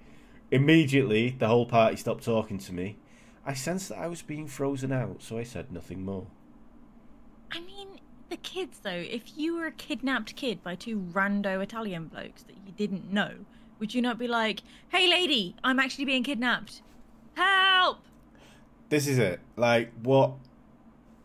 Immediately, 0.51 1.31
the 1.39 1.49
whole 1.49 1.67
party 1.67 1.97
stopped 1.97 2.25
talking 2.25 2.59
to 2.59 2.73
me. 2.73 2.97
I 3.49 3.55
sensed 3.55 3.89
that 3.89 3.97
I 3.97 4.09
was 4.09 4.21
being 4.21 4.47
frozen 4.47 4.93
out, 4.93 5.23
so 5.23 5.39
I 5.39 5.43
said 5.43 5.73
nothing 5.73 6.05
more. 6.05 6.27
I 7.51 7.61
mean, 7.61 7.89
the 8.29 8.37
kids 8.37 8.81
though. 8.81 8.91
If 8.91 9.39
you 9.39 9.57
were 9.57 9.67
a 9.67 9.73
kidnapped 9.73 10.37
kid 10.37 10.63
by 10.63 10.75
two 10.75 10.99
rando 10.99 11.63
Italian 11.63 12.09
blokes 12.09 12.43
that 12.43 12.57
you 12.67 12.73
didn't 12.77 13.11
know, 13.11 13.47
would 13.79 13.95
you 13.95 14.03
not 14.03 14.19
be 14.19 14.29
like, 14.29 14.61
"Hey, 14.91 15.09
lady, 15.09 15.57
I'm 15.65 15.81
actually 15.81 16.05
being 16.05 16.25
kidnapped. 16.25 16.83
Help!" 17.37 18.01
This 18.91 19.07
is 19.07 19.17
it. 19.17 19.41
Like, 19.57 19.93
what? 20.03 20.35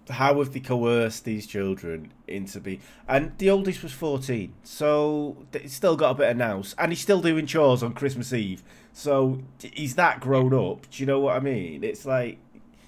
How 0.09 0.39
have 0.39 0.53
they 0.53 0.61
coerced 0.61 1.25
these 1.25 1.45
children 1.45 2.13
into 2.25 2.61
being. 2.61 2.79
And 3.05 3.37
the 3.37 3.49
oldest 3.49 3.83
was 3.83 3.91
fourteen, 3.91 4.53
so 4.63 5.45
th- 5.51 5.63
he's 5.63 5.73
still 5.73 5.97
got 5.97 6.11
a 6.11 6.15
bit 6.15 6.31
of 6.31 6.37
nous, 6.37 6.73
and 6.77 6.93
he's 6.93 7.01
still 7.01 7.21
doing 7.21 7.45
chores 7.45 7.83
on 7.83 7.93
Christmas 7.93 8.31
Eve. 8.31 8.63
So 8.93 9.39
he's 9.61 9.95
that 9.95 10.19
grown 10.19 10.53
up. 10.53 10.89
Do 10.89 11.01
you 11.01 11.07
know 11.07 11.19
what 11.19 11.35
I 11.35 11.39
mean? 11.39 11.83
It's 11.83 12.05
like, 12.05 12.37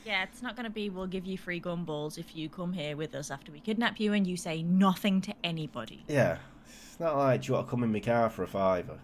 Yeah, 0.05 0.23
it's 0.23 0.41
not 0.43 0.55
going 0.55 0.65
to 0.65 0.69
be. 0.69 0.89
We'll 0.89 1.07
give 1.07 1.25
you 1.25 1.37
free 1.37 1.59
gumballs 1.59 2.17
if 2.19 2.35
you 2.35 2.47
come 2.47 2.73
here 2.73 2.95
with 2.95 3.15
us 3.15 3.31
after 3.31 3.51
we 3.51 3.59
kidnap 3.59 3.99
you, 3.99 4.13
and 4.13 4.25
you 4.27 4.37
say 4.37 4.61
nothing 4.61 5.19
to 5.21 5.33
anybody. 5.43 6.03
yeah, 6.07 6.37
it's 6.67 6.99
not 6.99 7.17
like 7.17 7.41
do 7.41 7.47
you 7.47 7.53
want 7.55 7.67
to 7.67 7.71
come 7.71 7.83
in 7.83 7.91
my 7.91 7.99
car 7.99 8.29
for 8.29 8.43
a 8.43 8.47
fiver 8.47 8.99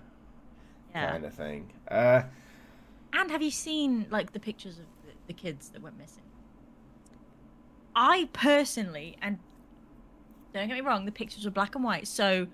Yeah. 0.93 1.09
kind 1.11 1.25
of 1.25 1.33
thing. 1.33 1.71
Uh, 1.89 2.21
And 3.13 3.31
have 3.31 3.41
you 3.41 3.51
seen 3.51 4.05
like 4.11 4.31
the 4.33 4.39
pictures 4.39 4.77
of 4.77 4.85
the, 5.05 5.11
the 5.27 5.33
kids 5.33 5.69
that 5.69 5.81
went 5.81 5.97
missing? 5.97 6.23
I 7.95 8.29
personally, 8.31 9.17
and 9.21 9.39
don't 10.53 10.67
get 10.67 10.75
me 10.75 10.81
wrong, 10.81 11.05
the 11.05 11.11
pictures 11.11 11.45
were 11.45 11.51
black 11.51 11.75
and 11.75 11.83
white, 11.83 12.07
so 12.07 12.47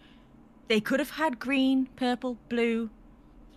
they 0.68 0.80
could 0.80 1.00
have 1.00 1.12
had 1.12 1.38
green, 1.38 1.88
purple, 1.96 2.38
blue, 2.50 2.90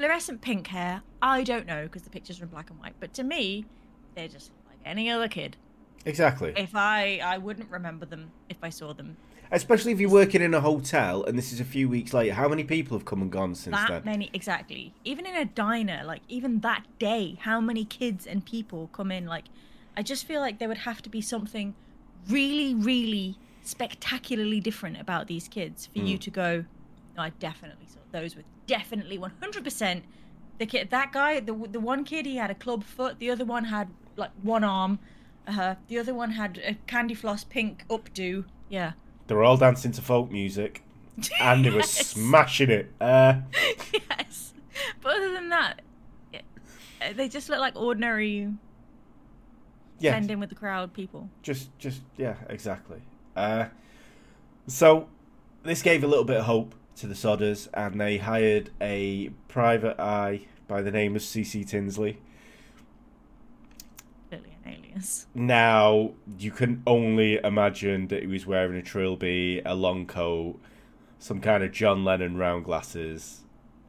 fluorescent 0.00 0.40
pink 0.40 0.68
hair. 0.68 1.02
I 1.20 1.42
don't 1.42 1.66
know 1.66 1.82
because 1.82 2.02
the 2.02 2.10
pictures 2.10 2.40
are 2.40 2.44
in 2.44 2.48
black 2.48 2.70
and 2.70 2.80
white, 2.80 2.94
but 3.00 3.12
to 3.14 3.22
me, 3.22 3.66
they're 4.14 4.28
just 4.28 4.50
like 4.66 4.78
any 4.86 5.10
other 5.10 5.28
kid. 5.28 5.58
exactly. 6.06 6.54
If 6.56 6.74
I, 6.74 7.20
I 7.22 7.36
wouldn't 7.36 7.70
remember 7.70 8.06
them 8.06 8.30
if 8.48 8.56
I 8.62 8.70
saw 8.70 8.94
them. 8.94 9.18
Especially 9.52 9.92
if 9.92 10.00
you're 10.00 10.08
working 10.08 10.40
in 10.40 10.54
a 10.54 10.60
hotel 10.62 11.22
and 11.24 11.36
this 11.36 11.52
is 11.52 11.60
a 11.60 11.66
few 11.66 11.86
weeks 11.86 12.14
later. 12.14 12.32
How 12.32 12.48
many 12.48 12.64
people 12.64 12.96
have 12.96 13.04
come 13.04 13.20
and 13.20 13.30
gone 13.30 13.54
since 13.54 13.76
that 13.76 13.88
then? 13.88 14.02
many 14.06 14.30
exactly 14.32 14.94
even 15.04 15.26
in 15.26 15.34
a 15.34 15.44
diner 15.44 16.02
like 16.04 16.22
even 16.28 16.60
that 16.60 16.84
day 16.98 17.36
how 17.40 17.60
many 17.60 17.84
kids 17.84 18.26
and 18.26 18.46
people 18.46 18.88
come 18.92 19.10
in 19.10 19.26
like 19.26 19.46
i 19.96 20.02
just 20.02 20.24
feel 20.24 20.40
like 20.40 20.58
there 20.58 20.68
would 20.68 20.78
have 20.78 21.02
to 21.02 21.10
be 21.10 21.20
something 21.20 21.74
really 22.28 22.74
really 22.74 23.36
spectacularly 23.62 24.60
different 24.60 25.00
about 25.00 25.26
these 25.26 25.48
kids 25.48 25.86
for 25.86 25.98
you 25.98 26.16
mm. 26.16 26.20
to 26.20 26.30
go 26.30 26.64
no 27.16 27.22
i 27.22 27.30
definitely 27.38 27.86
saw 27.86 27.98
those 28.12 28.34
were 28.36 28.42
definitely 28.66 29.18
100% 29.18 30.02
the 30.58 30.66
kid 30.66 30.90
that 30.90 31.12
guy 31.12 31.40
the, 31.40 31.52
the 31.70 31.80
one 31.80 32.04
kid 32.04 32.26
he 32.26 32.36
had 32.36 32.50
a 32.50 32.54
club 32.54 32.84
foot 32.84 33.18
the 33.18 33.30
other 33.30 33.44
one 33.44 33.64
had 33.64 33.88
like 34.16 34.30
one 34.42 34.62
arm 34.64 34.98
uh, 35.48 35.74
the 35.88 35.98
other 35.98 36.14
one 36.14 36.32
had 36.32 36.58
a 36.64 36.74
candy 36.86 37.14
floss 37.14 37.44
pink 37.44 37.84
updo 37.88 38.44
yeah 38.68 38.92
They 39.26 39.34
were 39.34 39.42
all 39.44 39.56
dancing 39.56 39.92
to 39.92 40.02
folk 40.02 40.30
music 40.30 40.82
and 41.40 41.64
they 41.64 41.70
were 41.70 41.76
Yes. 41.80 41.90
smashing 42.08 42.70
it. 42.70 42.92
Uh, 43.00 43.40
yes. 43.92 44.54
But 45.02 45.16
other 45.16 45.32
than 45.32 45.48
that, 45.50 45.82
they 47.14 47.28
just 47.28 47.48
look 47.48 47.58
like 47.60 47.76
ordinary 47.76 48.48
yeah, 49.98 50.12
blend 50.12 50.30
in 50.30 50.40
with 50.40 50.48
the 50.48 50.54
crowd 50.54 50.92
people. 50.94 51.28
just, 51.42 51.76
just, 51.78 52.00
yeah, 52.16 52.36
exactly. 52.48 53.00
Uh, 53.36 53.66
so 54.66 55.08
this 55.62 55.82
gave 55.82 56.04
a 56.04 56.06
little 56.06 56.24
bit 56.24 56.38
of 56.38 56.44
hope 56.46 56.74
to 57.00 57.06
the 57.06 57.14
Sodders 57.14 57.68
and 57.74 58.00
they 58.00 58.18
hired 58.18 58.70
a 58.80 59.30
private 59.48 59.98
eye 59.98 60.42
by 60.68 60.82
the 60.82 60.90
name 60.90 61.16
of 61.16 61.22
CC 61.22 61.66
Tinsley. 61.66 62.18
Clearly 64.28 64.56
an 64.64 64.72
alias. 64.72 65.26
Now, 65.34 66.12
you 66.38 66.50
can 66.50 66.82
only 66.86 67.40
imagine 67.42 68.08
that 68.08 68.20
he 68.20 68.26
was 68.26 68.46
wearing 68.46 68.76
a 68.78 68.82
trilby, 68.82 69.62
a 69.64 69.74
long 69.74 70.06
coat, 70.06 70.60
some 71.18 71.40
kind 71.40 71.64
of 71.64 71.72
John 71.72 72.04
Lennon 72.04 72.36
round 72.36 72.64
glasses. 72.64 73.40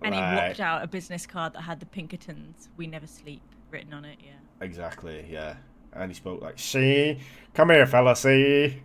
And 0.01 0.15
he 0.15 0.19
walked 0.21 0.59
out 0.59 0.83
a 0.83 0.87
business 0.87 1.27
card 1.27 1.53
that 1.53 1.61
had 1.61 1.79
the 1.79 1.85
Pinkertons 1.85 2.69
"We 2.75 2.87
Never 2.87 3.05
Sleep" 3.05 3.41
written 3.69 3.93
on 3.93 4.03
it. 4.03 4.17
Yeah. 4.23 4.31
Exactly, 4.65 5.25
yeah. 5.29 5.55
And 5.93 6.09
he 6.09 6.15
spoke 6.15 6.41
like, 6.41 6.57
see, 6.57 7.19
come 7.53 7.69
here, 7.69 7.85
fella, 7.85 8.15
see. 8.15 8.81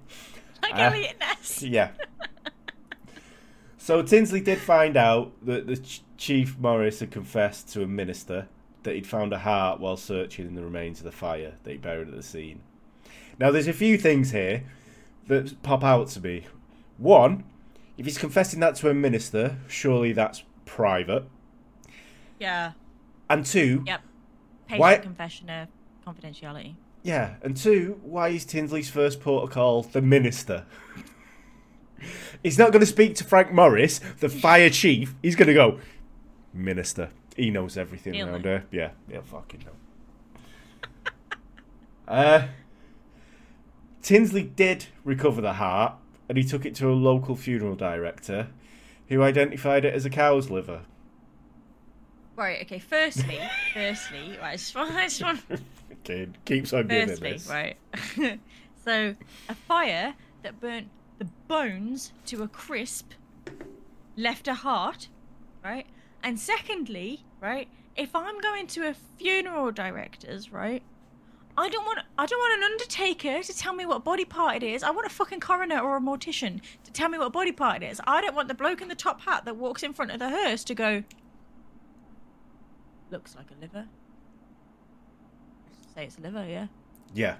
Like 0.62 0.72
Ah. 0.74 0.78
Eliot 0.78 1.16
Ness. 1.20 1.62
Yeah. 1.62 1.90
So 3.86 4.02
Tinsley 4.02 4.40
did 4.40 4.58
find 4.58 4.96
out 4.96 5.30
that 5.46 5.68
the 5.68 5.76
ch- 5.76 6.02
Chief 6.18 6.58
Morris 6.58 6.98
had 6.98 7.12
confessed 7.12 7.68
to 7.74 7.84
a 7.84 7.86
minister 7.86 8.48
that 8.82 8.96
he'd 8.96 9.06
found 9.06 9.32
a 9.32 9.38
heart 9.38 9.78
while 9.78 9.96
searching 9.96 10.44
in 10.44 10.56
the 10.56 10.64
remains 10.64 10.98
of 10.98 11.04
the 11.04 11.12
fire 11.12 11.54
that 11.62 11.70
he 11.70 11.76
buried 11.76 12.08
at 12.08 12.14
the 12.16 12.22
scene. 12.22 12.62
Now, 13.38 13.52
there's 13.52 13.68
a 13.68 13.72
few 13.72 13.96
things 13.96 14.32
here 14.32 14.64
that 15.28 15.62
pop 15.62 15.84
out 15.84 16.08
to 16.08 16.20
me. 16.20 16.46
One, 16.98 17.44
if 17.96 18.06
he's 18.06 18.18
confessing 18.18 18.58
that 18.58 18.74
to 18.76 18.90
a 18.90 18.94
minister, 18.94 19.58
surely 19.68 20.12
that's 20.12 20.42
private. 20.64 21.24
Yeah. 22.40 22.72
And 23.30 23.46
two, 23.46 23.84
Yep. 23.86 24.00
Patient 24.66 24.80
Why- 24.80 24.96
confession 24.98 25.48
of 25.48 25.68
confidentiality. 26.04 26.74
Yeah, 27.04 27.36
and 27.42 27.56
two, 27.56 28.00
why 28.02 28.30
is 28.30 28.44
Tinsley's 28.44 28.90
first 28.90 29.20
protocol 29.20 29.82
the 29.84 30.02
minister? 30.02 30.66
He's 32.42 32.58
not 32.58 32.72
going 32.72 32.80
to 32.80 32.86
speak 32.86 33.14
to 33.16 33.24
Frank 33.24 33.52
Morris, 33.52 34.00
the 34.20 34.28
fire 34.28 34.70
chief. 34.70 35.14
He's 35.22 35.36
going 35.36 35.48
to 35.48 35.54
go, 35.54 35.80
minister. 36.52 37.10
He 37.36 37.50
knows 37.50 37.76
everything 37.76 38.14
He'll 38.14 38.28
around 38.28 38.44
know. 38.44 38.50
here. 38.50 38.64
Yeah, 38.70 38.90
he'll 39.10 39.22
fucking 39.22 39.64
know. 39.64 41.12
uh, 42.08 42.46
Tinsley 44.02 44.42
did 44.42 44.86
recover 45.04 45.40
the 45.40 45.54
heart, 45.54 45.94
and 46.28 46.38
he 46.38 46.44
took 46.44 46.64
it 46.64 46.74
to 46.76 46.88
a 46.88 46.94
local 46.94 47.36
funeral 47.36 47.74
director, 47.74 48.48
who 49.08 49.22
identified 49.22 49.84
it 49.84 49.94
as 49.94 50.04
a 50.04 50.10
cow's 50.10 50.50
liver. 50.50 50.82
Right. 52.36 52.60
Okay. 52.62 52.78
Firstly, 52.78 53.40
firstly, 53.72 54.36
right. 54.42 54.52
I 54.52 54.56
just 54.56 54.74
want, 54.74 54.94
I 54.94 55.04
just 55.04 55.22
want 55.22 55.40
Okay, 56.04 56.28
keeps 56.44 56.72
on 56.72 56.86
giving 56.86 57.08
Firstly, 57.08 57.32
this. 57.32 57.48
right. 57.48 57.76
so, 58.84 59.14
a 59.48 59.54
fire 59.54 60.14
that 60.42 60.60
burnt 60.60 60.88
the 61.18 61.26
bones 61.48 62.12
to 62.26 62.42
a 62.42 62.48
crisp 62.48 63.12
left 64.16 64.48
a 64.48 64.54
heart, 64.54 65.08
right? 65.64 65.86
And 66.22 66.38
secondly, 66.38 67.24
right, 67.40 67.68
if 67.96 68.14
I'm 68.14 68.40
going 68.40 68.66
to 68.68 68.88
a 68.88 68.94
funeral 68.94 69.70
director's, 69.70 70.52
right, 70.52 70.82
I 71.58 71.68
don't 71.68 71.84
want 71.86 72.00
I 72.18 72.26
don't 72.26 72.38
want 72.38 72.62
an 72.62 72.72
undertaker 72.72 73.42
to 73.42 73.56
tell 73.56 73.72
me 73.72 73.86
what 73.86 74.04
body 74.04 74.24
part 74.26 74.56
it 74.56 74.62
is. 74.62 74.82
I 74.82 74.90
want 74.90 75.06
a 75.06 75.10
fucking 75.10 75.40
coroner 75.40 75.78
or 75.78 75.96
a 75.96 76.00
mortician 76.00 76.60
to 76.84 76.92
tell 76.92 77.08
me 77.08 77.18
what 77.18 77.32
body 77.32 77.52
part 77.52 77.82
it 77.82 77.86
is. 77.90 78.00
I 78.06 78.20
don't 78.20 78.34
want 78.34 78.48
the 78.48 78.54
bloke 78.54 78.82
in 78.82 78.88
the 78.88 78.94
top 78.94 79.22
hat 79.22 79.44
that 79.46 79.56
walks 79.56 79.82
in 79.82 79.94
front 79.94 80.10
of 80.10 80.18
the 80.18 80.28
hearse 80.28 80.64
to 80.64 80.74
go 80.74 81.04
looks 83.10 83.36
like 83.36 83.46
a 83.50 83.60
liver. 83.60 83.86
Say 85.94 86.04
it's 86.04 86.18
a 86.18 86.20
liver, 86.20 86.46
yeah. 86.46 86.66
Yeah. 87.14 87.36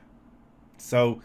So 0.78 1.20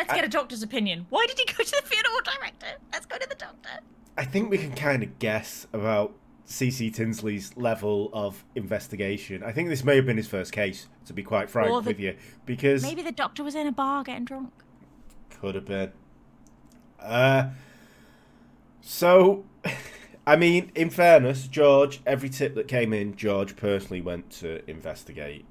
Let's 0.00 0.12
I- 0.12 0.16
get 0.16 0.24
a 0.24 0.28
doctor's 0.28 0.62
opinion. 0.62 1.04
Why 1.10 1.26
did 1.26 1.38
he 1.38 1.44
go 1.44 1.62
to 1.62 1.70
the 1.70 1.86
funeral 1.86 2.20
director? 2.24 2.78
Let's 2.90 3.04
go 3.04 3.18
to 3.18 3.28
the 3.28 3.34
doctor. 3.34 3.68
I 4.16 4.24
think 4.24 4.48
we 4.50 4.56
can 4.56 4.72
kind 4.72 5.02
of 5.02 5.18
guess 5.18 5.66
about 5.74 6.14
CC 6.46 6.90
Tinsley's 6.90 7.54
level 7.54 8.08
of 8.14 8.42
investigation. 8.54 9.42
I 9.42 9.52
think 9.52 9.68
this 9.68 9.84
may 9.84 9.96
have 9.96 10.06
been 10.06 10.16
his 10.16 10.26
first 10.26 10.52
case, 10.52 10.88
to 11.04 11.12
be 11.12 11.22
quite 11.22 11.50
frank 11.50 11.68
the- 11.68 11.90
with 11.90 12.00
you, 12.00 12.16
because 12.46 12.82
Maybe 12.82 13.02
the 13.02 13.12
doctor 13.12 13.44
was 13.44 13.54
in 13.54 13.66
a 13.66 13.72
bar 13.72 14.02
getting 14.02 14.24
drunk. 14.24 14.54
could 15.28 15.54
have 15.54 15.66
been. 15.66 15.92
Uh, 16.98 17.50
so 18.80 19.44
I 20.26 20.36
mean, 20.36 20.72
in 20.74 20.88
fairness, 20.88 21.46
George, 21.46 22.00
every 22.06 22.30
tip 22.30 22.54
that 22.54 22.68
came 22.68 22.94
in, 22.94 23.16
George 23.16 23.54
personally 23.54 24.00
went 24.00 24.30
to 24.30 24.68
investigate. 24.70 25.44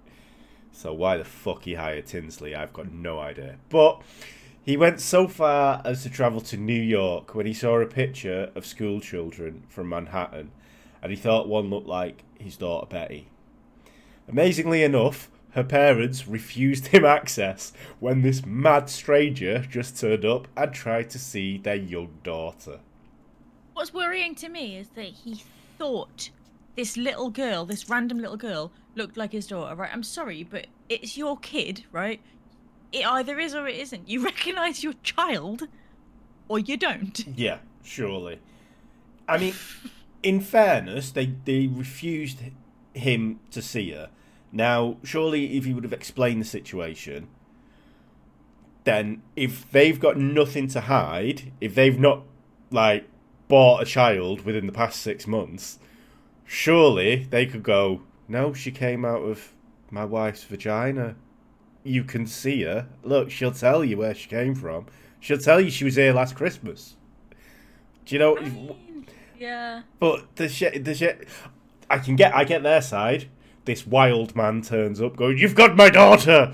So 0.71 0.91
why 0.91 1.17
the 1.17 1.25
fuck 1.25 1.65
he 1.65 1.75
hired 1.75 2.07
Tinsley, 2.07 2.55
I've 2.55 2.73
got 2.73 2.91
no 2.91 3.19
idea. 3.19 3.57
But 3.69 4.01
he 4.63 4.77
went 4.77 4.99
so 4.99 5.27
far 5.27 5.81
as 5.85 6.03
to 6.03 6.09
travel 6.09 6.41
to 6.41 6.57
New 6.57 6.81
York 6.81 7.33
when 7.33 7.45
he 7.45 7.53
saw 7.53 7.79
a 7.79 7.85
picture 7.85 8.51
of 8.55 8.65
school 8.65 8.99
children 8.99 9.63
from 9.69 9.89
Manhattan, 9.89 10.51
and 11.01 11.11
he 11.11 11.17
thought 11.17 11.47
one 11.47 11.69
looked 11.69 11.87
like 11.87 12.23
his 12.39 12.57
daughter 12.57 12.87
Betty. 12.87 13.29
Amazingly 14.27 14.83
enough, 14.83 15.29
her 15.51 15.63
parents 15.63 16.27
refused 16.27 16.87
him 16.87 17.03
access 17.03 17.73
when 17.99 18.21
this 18.21 18.45
mad 18.45 18.89
stranger 18.89 19.65
just 19.69 19.99
turned 19.99 20.25
up 20.25 20.47
and 20.55 20.73
tried 20.73 21.09
to 21.09 21.19
see 21.19 21.57
their 21.57 21.75
young 21.75 22.19
daughter. 22.23 22.79
What's 23.73 23.93
worrying 23.93 24.35
to 24.35 24.49
me 24.49 24.77
is 24.77 24.89
that 24.89 25.05
he 25.05 25.43
thought 25.77 26.29
this 26.75 26.97
little 26.97 27.29
girl, 27.29 27.65
this 27.65 27.89
random 27.89 28.19
little 28.19 28.37
girl, 28.37 28.71
looked 28.95 29.17
like 29.17 29.31
his 29.31 29.47
daughter, 29.47 29.75
right? 29.75 29.89
I'm 29.91 30.03
sorry, 30.03 30.43
but 30.43 30.67
it's 30.89 31.17
your 31.17 31.37
kid, 31.37 31.85
right? 31.91 32.21
It 32.91 33.05
either 33.05 33.39
is 33.39 33.53
or 33.53 33.67
it 33.67 33.77
isn't. 33.77 34.07
You 34.09 34.23
recognize 34.25 34.83
your 34.83 34.93
child 35.03 35.67
or 36.47 36.59
you 36.59 36.77
don't. 36.77 37.25
Yeah, 37.35 37.59
surely. 37.83 38.39
I 39.27 39.37
mean, 39.37 39.53
in 40.23 40.41
fairness, 40.41 41.11
they, 41.11 41.33
they 41.45 41.67
refused 41.67 42.39
him 42.93 43.39
to 43.51 43.61
see 43.61 43.91
her. 43.91 44.09
Now, 44.51 44.97
surely 45.03 45.57
if 45.57 45.65
he 45.65 45.73
would 45.73 45.83
have 45.83 45.93
explained 45.93 46.41
the 46.41 46.45
situation, 46.45 47.27
then 48.83 49.21
if 49.35 49.69
they've 49.71 49.99
got 49.99 50.17
nothing 50.17 50.67
to 50.69 50.81
hide, 50.81 51.51
if 51.61 51.75
they've 51.75 51.99
not, 51.99 52.23
like, 52.71 53.07
bought 53.47 53.83
a 53.83 53.85
child 53.85 54.45
within 54.45 54.65
the 54.65 54.71
past 54.71 55.01
six 55.01 55.27
months, 55.27 55.77
surely 56.45 57.27
they 57.29 57.45
could 57.45 57.61
go, 57.61 58.01
no, 58.27 58.53
she 58.53 58.71
came 58.71 59.05
out 59.05 59.21
of 59.21 59.53
my 59.91 60.05
wife's 60.05 60.43
vagina. 60.43 61.15
You 61.89 62.03
can 62.03 62.27
see 62.27 62.61
her. 62.61 62.87
Look, 63.03 63.31
she'll 63.31 63.51
tell 63.51 63.83
you 63.83 63.97
where 63.97 64.13
she 64.13 64.29
came 64.29 64.53
from. 64.53 64.85
She'll 65.19 65.39
tell 65.39 65.59
you 65.59 65.71
she 65.71 65.85
was 65.85 65.95
here 65.95 66.13
last 66.13 66.35
Christmas. 66.35 66.95
Do 68.05 68.13
you 68.13 68.19
know? 68.19 68.37
I 68.37 68.41
mean, 68.41 69.07
yeah. 69.39 69.81
But 69.99 70.35
the 70.35 70.47
shit, 70.47 70.85
the 70.85 70.93
shit. 70.93 71.27
I 71.89 71.97
can 71.97 72.15
get, 72.15 72.35
I 72.35 72.43
get 72.43 72.61
their 72.61 72.83
side. 72.83 73.27
This 73.65 73.87
wild 73.87 74.35
man 74.35 74.61
turns 74.61 75.01
up, 75.01 75.15
going, 75.15 75.39
"You've 75.39 75.55
got 75.55 75.75
my 75.75 75.89
daughter." 75.89 76.53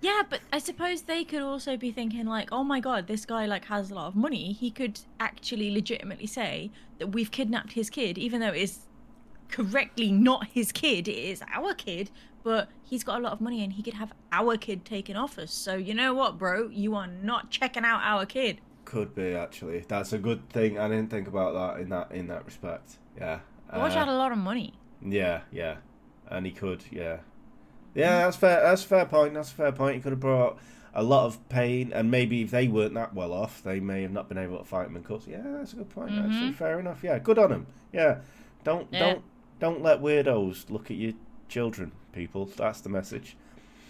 Yeah, 0.00 0.22
but 0.28 0.40
I 0.52 0.58
suppose 0.58 1.02
they 1.02 1.24
could 1.24 1.42
also 1.42 1.76
be 1.76 1.90
thinking 1.90 2.26
like, 2.26 2.50
"Oh 2.52 2.62
my 2.62 2.78
god, 2.78 3.08
this 3.08 3.26
guy 3.26 3.46
like 3.46 3.64
has 3.64 3.90
a 3.90 3.94
lot 3.94 4.06
of 4.06 4.14
money. 4.14 4.52
He 4.52 4.70
could 4.70 5.00
actually 5.18 5.72
legitimately 5.72 6.26
say 6.26 6.70
that 6.98 7.08
we've 7.08 7.32
kidnapped 7.32 7.72
his 7.72 7.90
kid, 7.90 8.18
even 8.18 8.40
though 8.40 8.52
it's 8.52 8.80
correctly 9.48 10.12
not 10.12 10.46
his 10.48 10.70
kid. 10.72 11.08
It 11.08 11.18
is 11.18 11.42
our 11.52 11.74
kid, 11.74 12.10
but 12.44 12.68
he's 12.84 13.02
got 13.02 13.18
a 13.18 13.22
lot 13.22 13.32
of 13.32 13.40
money 13.40 13.64
and 13.64 13.72
he 13.72 13.82
could 13.82 13.94
have 13.94 14.12
our 14.30 14.56
kid 14.56 14.84
taken 14.84 15.16
off 15.16 15.38
us. 15.38 15.52
So 15.52 15.74
you 15.74 15.94
know 15.94 16.14
what, 16.14 16.38
bro? 16.38 16.68
You 16.68 16.94
are 16.94 17.06
not 17.08 17.50
checking 17.50 17.84
out 17.84 18.00
our 18.02 18.24
kid. 18.26 18.60
Could 18.84 19.14
be 19.14 19.34
actually. 19.34 19.80
That's 19.88 20.12
a 20.12 20.18
good 20.18 20.48
thing. 20.50 20.78
I 20.78 20.88
didn't 20.88 21.08
think 21.10 21.26
about 21.26 21.54
that 21.54 21.82
in 21.82 21.88
that 21.88 22.12
in 22.12 22.28
that 22.28 22.44
respect. 22.44 22.98
Yeah. 23.18 23.40
George 23.74 23.92
Uh, 23.92 23.98
had 23.98 24.08
a 24.08 24.14
lot 24.14 24.30
of 24.30 24.38
money. 24.38 24.74
Yeah, 25.04 25.40
yeah, 25.50 25.76
and 26.28 26.46
he 26.46 26.52
could, 26.52 26.84
yeah, 26.90 27.18
yeah. 27.94 28.18
That's 28.24 28.36
fair. 28.36 28.62
That's 28.62 28.84
a 28.84 28.86
fair 28.86 29.06
point. 29.06 29.34
That's 29.34 29.50
a 29.50 29.54
fair 29.54 29.72
point. 29.72 29.96
He 29.96 30.00
could 30.02 30.12
have 30.12 30.20
brought 30.20 30.58
a 30.94 31.02
lot 31.02 31.26
of 31.26 31.46
pain, 31.48 31.92
and 31.92 32.10
maybe 32.10 32.42
if 32.42 32.50
they 32.52 32.68
weren't 32.68 32.94
that 32.94 33.14
well 33.14 33.32
off, 33.32 33.62
they 33.62 33.80
may 33.80 34.02
have 34.02 34.12
not 34.12 34.28
been 34.28 34.38
able 34.38 34.58
to 34.58 34.64
fight 34.64 34.86
him 34.86 34.96
in 34.96 35.02
court. 35.02 35.26
Yeah, 35.26 35.42
that's 35.44 35.72
a 35.72 35.76
good 35.76 35.90
point. 35.90 36.12
Actually, 36.12 36.50
Mhm. 36.50 36.54
fair 36.54 36.78
enough. 36.78 37.02
Yeah, 37.02 37.18
good 37.18 37.38
on 37.38 37.50
him. 37.52 37.66
Yeah, 37.92 38.18
don't 38.64 38.86
Yeah. 38.92 38.98
don't 39.00 39.24
don't 39.60 39.82
let 39.82 40.00
weirdos 40.00 40.70
look 40.70 40.90
at 40.90 40.96
your 40.96 41.12
children, 41.48 41.92
people. 42.14 42.46
That's 42.46 42.80
the 42.80 42.88
message. 42.88 43.36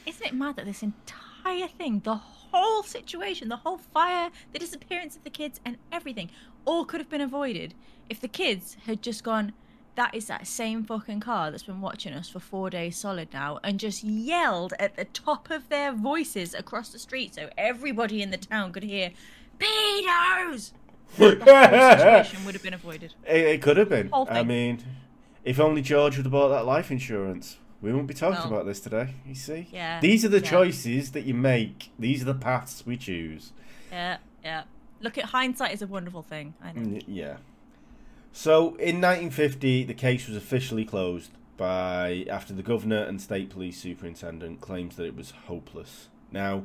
Isn't 0.06 0.26
it 0.26 0.34
mad 0.34 0.56
that 0.56 0.66
this 0.66 0.82
entire 0.82 1.68
thing, 1.68 2.00
the 2.04 2.16
whole 2.16 2.82
situation, 2.82 3.48
the 3.48 3.56
whole 3.56 3.78
fire, 3.78 4.30
the 4.52 4.58
disappearance 4.58 5.16
of 5.16 5.24
the 5.24 5.30
kids, 5.30 5.60
and 5.64 5.76
everything, 5.92 6.30
all 6.64 6.84
could 6.84 7.00
have 7.00 7.10
been 7.10 7.20
avoided 7.20 7.74
if 8.08 8.20
the 8.20 8.28
kids 8.28 8.76
had 8.86 9.02
just 9.02 9.24
gone, 9.24 9.52
that 9.96 10.14
is 10.14 10.26
that 10.26 10.46
same 10.46 10.84
fucking 10.84 11.20
car 11.20 11.50
that's 11.50 11.62
been 11.62 11.80
watching 11.80 12.12
us 12.12 12.28
for 12.28 12.40
four 12.40 12.68
days 12.70 12.96
solid 12.96 13.28
now, 13.32 13.60
and 13.62 13.78
just 13.78 14.02
yelled 14.02 14.74
at 14.78 14.96
the 14.96 15.04
top 15.04 15.50
of 15.50 15.68
their 15.68 15.92
voices 15.92 16.54
across 16.54 16.90
the 16.90 16.98
street 16.98 17.34
so 17.34 17.48
everybody 17.56 18.20
in 18.22 18.30
the 18.30 18.36
town 18.36 18.72
could 18.72 18.82
hear, 18.82 19.10
Pedos! 19.58 20.72
The 21.16 21.96
situation 21.96 22.44
would 22.44 22.54
have 22.54 22.62
been 22.62 22.74
avoided. 22.74 23.14
It, 23.24 23.44
it 23.44 23.62
could 23.62 23.76
have 23.76 23.88
been. 23.88 24.10
I 24.12 24.42
mean, 24.42 24.82
if 25.44 25.60
only 25.60 25.80
George 25.80 26.16
would 26.16 26.26
have 26.26 26.32
bought 26.32 26.48
that 26.48 26.66
life 26.66 26.90
insurance, 26.90 27.58
we 27.84 27.92
won't 27.92 28.06
be 28.06 28.14
talking 28.14 28.38
Well, 28.50 28.54
about 28.60 28.66
this 28.66 28.80
today. 28.80 29.14
You 29.26 29.34
see? 29.34 29.68
yeah, 29.72 30.00
These 30.00 30.24
are 30.24 30.28
the 30.28 30.40
yeah. 30.40 30.50
choices 30.50 31.12
that 31.12 31.24
you 31.24 31.34
make. 31.34 31.90
These 31.98 32.22
are 32.22 32.26
the 32.26 32.34
paths 32.34 32.84
we 32.86 32.96
choose. 32.96 33.52
Yeah, 33.92 34.16
yeah. 34.42 34.62
Look 35.00 35.18
at 35.18 35.26
hindsight 35.26 35.72
is 35.74 35.82
a 35.82 35.86
wonderful 35.86 36.22
thing. 36.22 36.54
I 36.62 36.72
know. 36.72 36.80
Mm, 36.80 37.02
Yeah. 37.06 37.36
So 38.32 38.68
in 38.76 39.00
1950, 39.00 39.84
the 39.84 39.94
case 39.94 40.26
was 40.26 40.36
officially 40.36 40.84
closed 40.84 41.30
by 41.56 42.26
after 42.28 42.52
the 42.52 42.62
governor 42.64 43.02
and 43.04 43.20
state 43.22 43.50
police 43.50 43.78
superintendent 43.78 44.60
claims 44.60 44.96
that 44.96 45.04
it 45.04 45.14
was 45.16 45.30
hopeless. 45.46 46.08
Now, 46.32 46.64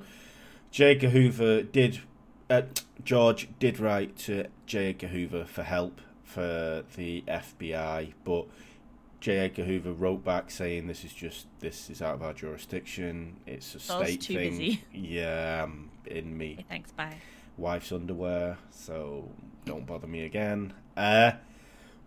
J. 0.71 0.91
Edgar 0.91 1.09
Hoover 1.09 1.61
did, 1.61 1.99
uh, 2.49 2.63
George 3.03 3.49
did 3.59 3.79
write 3.79 4.17
to 4.19 4.45
J. 4.65 4.89
Edgar 4.89 5.07
Hoover 5.09 5.45
for 5.45 5.61
help 5.63 6.01
for 6.23 6.83
the 6.95 7.23
FBI, 7.27 8.13
but 8.23 8.47
J. 9.19 9.37
Edgar 9.39 9.65
Hoover 9.65 9.91
wrote 9.91 10.23
back 10.23 10.49
saying 10.49 10.87
this 10.87 11.03
is 11.03 11.13
just 11.13 11.47
this 11.59 11.89
is 11.89 12.01
out 12.01 12.15
of 12.15 12.23
our 12.23 12.33
jurisdiction. 12.33 13.37
It's 13.45 13.75
a 13.75 13.79
So 13.79 13.95
I 13.95 13.99
was 13.99 14.07
state 14.09 14.21
too 14.21 14.33
thing. 14.35 14.49
busy. 14.51 14.83
Yeah, 14.93 15.63
I'm 15.63 15.89
in 16.05 16.37
me 16.37 16.65
thanks, 16.69 16.91
bye. 16.91 17.15
wife's 17.57 17.91
underwear, 17.91 18.57
so 18.71 19.29
don't 19.65 19.85
bother 19.85 20.07
me 20.07 20.23
again. 20.23 20.73
Uh, 20.95 21.31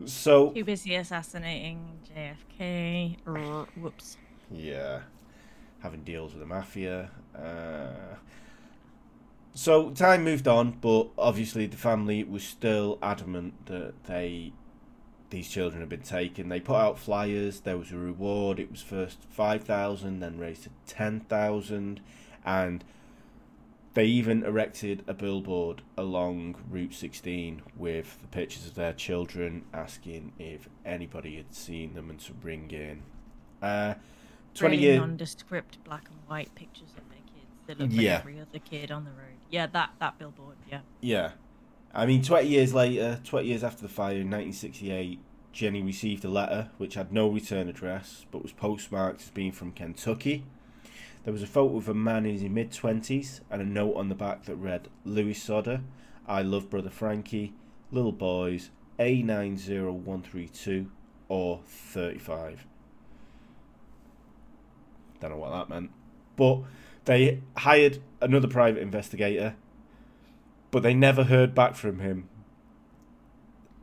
so 0.07 0.51
Too 0.51 0.65
busy 0.65 0.95
assassinating 0.97 1.99
JFK. 2.17 3.17
Whoops. 3.77 4.17
yeah, 4.51 5.01
having 5.81 6.03
deals 6.03 6.33
with 6.33 6.41
the 6.41 6.47
mafia. 6.47 7.11
Uh, 7.37 8.17
so 9.55 9.91
time 9.91 10.25
moved 10.25 10.49
on, 10.49 10.73
but 10.81 11.09
obviously 11.19 11.67
the 11.67 11.77
family 11.77 12.25
was 12.25 12.43
still 12.43 12.99
adamant 13.03 13.67
that 13.67 13.93
they 14.05 14.53
these 15.33 15.49
children 15.49 15.81
have 15.81 15.89
been 15.89 16.03
taken. 16.03 16.49
They 16.49 16.61
put 16.61 16.77
out 16.77 16.99
flyers. 16.99 17.61
There 17.61 17.77
was 17.79 17.91
a 17.91 17.97
reward. 17.97 18.61
It 18.61 18.71
was 18.71 18.81
first 18.83 19.19
five 19.31 19.65
thousand, 19.65 20.21
then 20.21 20.39
raised 20.39 20.63
to 20.65 20.71
ten 20.87 21.21
thousand, 21.21 22.01
and 22.45 22.85
they 23.95 24.05
even 24.07 24.45
erected 24.45 25.03
a 25.07 25.13
billboard 25.15 25.83
along 25.99 26.55
Route 26.71 26.95
16 26.95 27.61
with 27.77 28.19
the 28.23 28.29
pictures 28.29 28.67
of 28.67 28.75
their 28.75 28.95
children, 28.95 29.65
asking 29.75 30.33
if 30.39 30.67
anybody 30.87 31.37
had 31.37 31.55
seen 31.55 31.93
them 31.93 32.09
and 32.09 32.19
to 32.21 32.33
bring 32.33 32.71
in. 32.71 33.03
Uh, 33.61 33.95
Twenty 34.55 34.79
years. 34.79 34.99
nondescript 35.01 35.83
black 35.85 36.05
and 36.09 36.19
white 36.27 36.55
pictures 36.55 36.89
of 36.97 37.07
their 37.11 37.19
kids 37.27 37.53
that 37.67 37.79
look 37.81 37.91
Yeah. 37.93 38.13
like 38.15 38.21
every 38.21 38.41
other 38.41 38.59
kid 38.61 38.91
on 38.91 39.05
the 39.05 39.11
road. 39.11 39.37
Yeah, 39.51 39.67
that 39.67 39.91
that 39.99 40.19
billboard. 40.19 40.57
Yeah. 40.71 40.81
Yeah. 41.01 41.33
I 41.95 42.07
mean, 42.07 42.23
20 42.23 42.49
years 42.49 42.73
later, 42.73 43.21
20 43.25 43.47
years 43.47 43.63
after 43.63 43.83
the 43.83 43.89
fire 43.89 44.15
in 44.15 44.31
1968, 44.31 45.19
Jenny 45.53 45.83
received 45.83 46.25
a 46.25 46.29
letter 46.29 46.71
which 46.79 46.95
had 46.95 47.13
no 47.13 47.29
return 47.29 47.69
address 47.69 48.25
but 48.31 48.43
was 48.43 48.53
postmarked 48.53 49.21
as 49.21 49.31
being 49.31 49.53
from 49.53 49.73
Kentucky. 49.73 50.45
There 51.25 51.33
was 51.33 51.43
a 51.43 51.47
photo 51.47 51.77
of 51.77 51.89
a 51.89 51.95
man 51.95 52.25
in 52.25 52.33
his 52.33 52.43
mid 52.45 52.71
20s 52.71 53.41
and 53.51 53.61
a 53.61 53.65
note 53.65 53.95
on 53.95 54.09
the 54.09 54.15
back 54.15 54.45
that 54.45 54.57
read 54.57 54.89
Louis 55.05 55.35
Sodder, 55.35 55.83
I 56.27 56.41
love 56.43 56.71
brother 56.71 56.91
Frankie, 56.91 57.53
little 57.91 58.13
boys, 58.13 58.71
A90132 58.99 60.87
or 61.29 61.61
35. 61.67 62.67
Don't 65.21 65.31
know 65.31 65.37
what 65.37 65.51
that 65.53 65.69
meant. 65.69 65.91
But 66.37 66.63
they 67.05 67.43
hired 67.57 68.03
another 68.21 68.49
private 68.49 68.81
investigator 68.81 69.57
but 70.73 70.83
they 70.83 70.95
never 70.95 71.23
heard 71.23 71.55
back 71.55 71.77
from 71.77 72.01
him. 72.01 72.29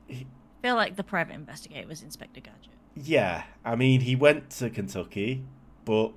I 0.10 0.26
feel 0.62 0.76
like 0.76 0.98
the 0.98 1.04
private 1.04 1.36
investigator 1.36 1.88
was 1.88 2.02
Inspector 2.02 2.42
Gadget. 2.42 2.74
Yeah, 2.96 3.44
I 3.64 3.78
mean, 3.78 4.02
he 4.02 4.18
went 4.18 4.50
to 4.52 4.70
Kentucky, 4.70 5.46
but 5.86 6.12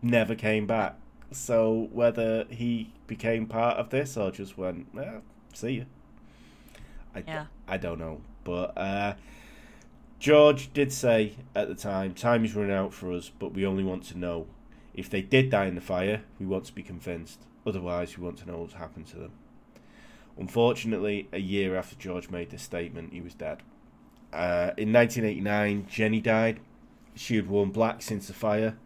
never 0.00 0.36
came 0.36 0.68
back. 0.68 0.96
So 1.32 1.88
whether 1.90 2.44
he 2.48 2.92
became 3.08 3.46
part 3.46 3.78
of 3.78 3.90
this 3.90 4.16
or 4.16 4.30
just 4.30 4.56
went, 4.56 4.94
well, 4.94 5.22
see 5.52 5.72
you. 5.72 5.86
I, 7.16 7.24
Yeah. 7.26 7.46
I 7.66 7.78
don't 7.78 7.98
know. 7.98 8.20
But 8.44 8.76
uh, 8.76 9.14
George 10.20 10.72
did 10.72 10.92
say 10.92 11.34
at 11.56 11.66
the 11.66 11.74
time, 11.74 12.14
time 12.14 12.44
is 12.44 12.54
running 12.54 12.72
out 12.72 12.92
for 12.92 13.10
us, 13.12 13.30
but 13.36 13.54
we 13.54 13.66
only 13.66 13.82
want 13.82 14.04
to 14.04 14.18
know. 14.18 14.46
If 14.92 15.10
they 15.10 15.22
did 15.22 15.50
die 15.50 15.66
in 15.66 15.74
the 15.74 15.80
fire, 15.80 16.22
we 16.38 16.46
want 16.46 16.66
to 16.66 16.72
be 16.72 16.82
convinced. 16.82 17.40
Otherwise, 17.66 18.16
we 18.16 18.24
want 18.24 18.38
to 18.38 18.46
know 18.46 18.58
what's 18.58 18.74
happened 18.74 19.08
to 19.08 19.16
them. 19.16 19.32
Unfortunately, 20.36 21.28
a 21.32 21.38
year 21.38 21.76
after 21.76 21.94
George 21.96 22.30
made 22.30 22.50
this 22.50 22.62
statement, 22.62 23.12
he 23.12 23.20
was 23.20 23.34
dead. 23.34 23.62
Uh, 24.32 24.72
in 24.76 24.92
1989, 24.92 25.86
Jenny 25.88 26.20
died. 26.20 26.60
She 27.14 27.36
had 27.36 27.48
worn 27.48 27.70
black 27.70 28.02
since 28.02 28.26
the 28.26 28.32
fire, 28.32 28.76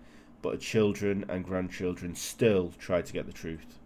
but 0.42 0.52
her 0.52 0.58
children 0.58 1.24
and 1.28 1.44
grandchildren 1.44 2.14
still 2.14 2.72
tried 2.78 3.06
to 3.06 3.12
get 3.14 3.26
the 3.26 3.32
truth. 3.32 3.78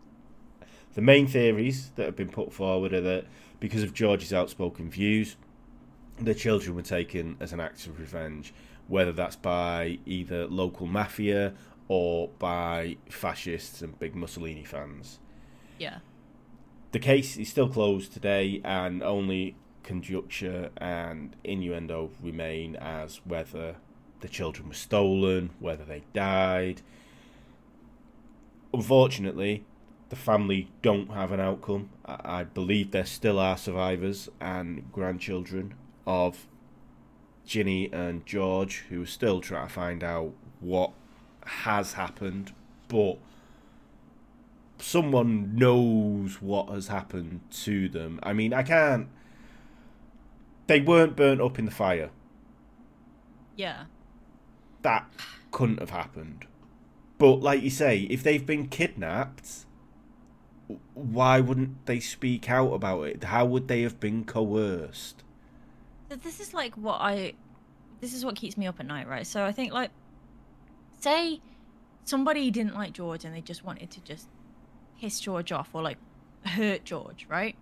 The 0.94 1.02
main 1.02 1.26
theories 1.26 1.90
that 1.94 2.04
have 2.04 2.16
been 2.16 2.30
put 2.30 2.52
forward 2.52 2.92
are 2.92 3.00
that 3.00 3.26
because 3.60 3.84
of 3.84 3.94
George's 3.94 4.32
outspoken 4.32 4.90
views, 4.90 5.36
the 6.18 6.34
children 6.34 6.74
were 6.74 6.82
taken 6.82 7.36
as 7.40 7.52
an 7.52 7.60
act 7.60 7.86
of 7.86 7.98
revenge, 7.98 8.52
whether 8.88 9.12
that's 9.12 9.36
by 9.36 9.98
either 10.04 10.46
local 10.46 10.86
mafia 10.86 11.54
or 11.88 12.28
by 12.38 12.96
fascists 13.08 13.82
and 13.82 13.98
big 13.98 14.14
Mussolini 14.14 14.64
fans. 14.64 15.20
Yeah. 15.78 15.98
The 16.92 16.98
case 16.98 17.38
is 17.38 17.48
still 17.48 17.70
closed 17.70 18.12
today, 18.12 18.60
and 18.64 19.02
only 19.02 19.56
conjecture 19.82 20.70
and 20.76 21.34
innuendo 21.42 22.10
remain 22.22 22.76
as 22.76 23.20
whether 23.24 23.76
the 24.20 24.28
children 24.28 24.68
were 24.68 24.74
stolen, 24.74 25.50
whether 25.58 25.84
they 25.84 26.02
died. 26.12 26.82
Unfortunately, 28.74 29.64
the 30.10 30.16
family 30.16 30.68
don't 30.82 31.10
have 31.12 31.32
an 31.32 31.40
outcome. 31.40 31.88
I, 32.04 32.44
believe 32.44 32.90
there 32.90 33.06
still 33.06 33.38
are 33.38 33.56
survivors 33.56 34.28
and 34.38 34.92
grandchildren 34.92 35.72
of 36.06 36.46
Ginny 37.46 37.90
and 37.90 38.26
George 38.26 38.84
who 38.90 39.02
are 39.02 39.06
still 39.06 39.40
trying 39.40 39.68
to 39.68 39.72
find 39.72 40.04
out 40.04 40.32
what 40.60 40.92
has 41.44 41.94
happened, 41.94 42.52
but 42.88 43.16
someone 44.82 45.54
knows 45.54 46.42
what 46.42 46.68
has 46.68 46.88
happened 46.88 47.40
to 47.50 47.88
them. 47.88 48.18
I 48.22 48.32
mean, 48.32 48.52
I 48.52 48.62
can't. 48.62 49.08
They 50.66 50.80
weren't 50.80 51.16
burnt 51.16 51.40
up 51.40 51.58
in 51.58 51.64
the 51.64 51.70
fire. 51.70 52.10
Yeah. 53.56 53.84
That 54.82 55.10
couldn't 55.50 55.80
have 55.80 55.90
happened. 55.90 56.46
But, 57.18 57.36
like 57.36 57.62
you 57.62 57.70
say, 57.70 58.00
if 58.10 58.22
they've 58.22 58.44
been 58.44 58.66
kidnapped, 58.68 59.66
why 60.94 61.40
wouldn't 61.40 61.86
they 61.86 62.00
speak 62.00 62.50
out 62.50 62.72
about 62.72 63.02
it? 63.02 63.24
How 63.24 63.44
would 63.44 63.68
they 63.68 63.82
have 63.82 64.00
been 64.00 64.24
coerced? 64.24 65.22
This 66.08 66.40
is 66.40 66.52
like 66.52 66.74
what 66.74 67.00
I 67.00 67.32
this 68.00 68.12
is 68.12 68.22
what 68.22 68.36
keeps 68.36 68.58
me 68.58 68.66
up 68.66 68.80
at 68.80 68.86
night, 68.86 69.08
right? 69.08 69.26
So 69.26 69.44
I 69.44 69.52
think 69.52 69.72
like 69.72 69.90
say 70.98 71.40
somebody 72.04 72.50
didn't 72.50 72.74
like 72.74 72.92
George 72.92 73.24
and 73.24 73.34
they 73.34 73.40
just 73.40 73.64
wanted 73.64 73.90
to 73.92 74.00
just 74.00 74.28
piss 75.02 75.18
George 75.18 75.50
off 75.50 75.70
or 75.72 75.82
like 75.82 75.98
hurt 76.46 76.84
George, 76.84 77.26
right? 77.28 77.56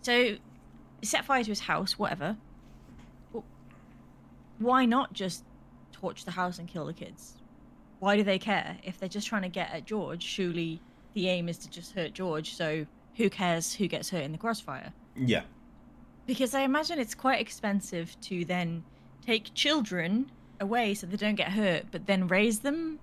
So 0.00 0.36
set 1.02 1.26
fire 1.26 1.44
to 1.44 1.50
his 1.50 1.60
house, 1.60 1.98
whatever. 1.98 2.36
Well, 3.32 3.44
why 4.58 4.86
not 4.86 5.12
just 5.12 5.44
torch 5.92 6.24
the 6.24 6.30
house 6.30 6.58
and 6.58 6.66
kill 6.66 6.86
the 6.86 6.94
kids? 6.94 7.34
Why 7.98 8.16
do 8.16 8.22
they 8.22 8.38
care? 8.38 8.78
If 8.82 8.98
they're 8.98 9.08
just 9.08 9.26
trying 9.26 9.42
to 9.42 9.48
get 9.48 9.70
at 9.70 9.84
George, 9.84 10.22
surely 10.22 10.80
the 11.12 11.28
aim 11.28 11.50
is 11.50 11.58
to 11.58 11.70
just 11.70 11.92
hurt 11.92 12.14
George, 12.14 12.54
so 12.54 12.86
who 13.16 13.28
cares 13.28 13.74
who 13.74 13.86
gets 13.86 14.08
hurt 14.08 14.22
in 14.22 14.32
the 14.32 14.38
crossfire? 14.38 14.92
Yeah. 15.14 15.42
Because 16.26 16.54
I 16.54 16.62
imagine 16.62 16.98
it's 16.98 17.14
quite 17.14 17.40
expensive 17.40 18.18
to 18.22 18.46
then 18.46 18.82
take 19.24 19.52
children 19.54 20.30
away 20.58 20.94
so 20.94 21.06
they 21.06 21.16
don't 21.18 21.34
get 21.34 21.52
hurt, 21.52 21.84
but 21.90 22.06
then 22.06 22.28
raise 22.28 22.60
them 22.60 22.98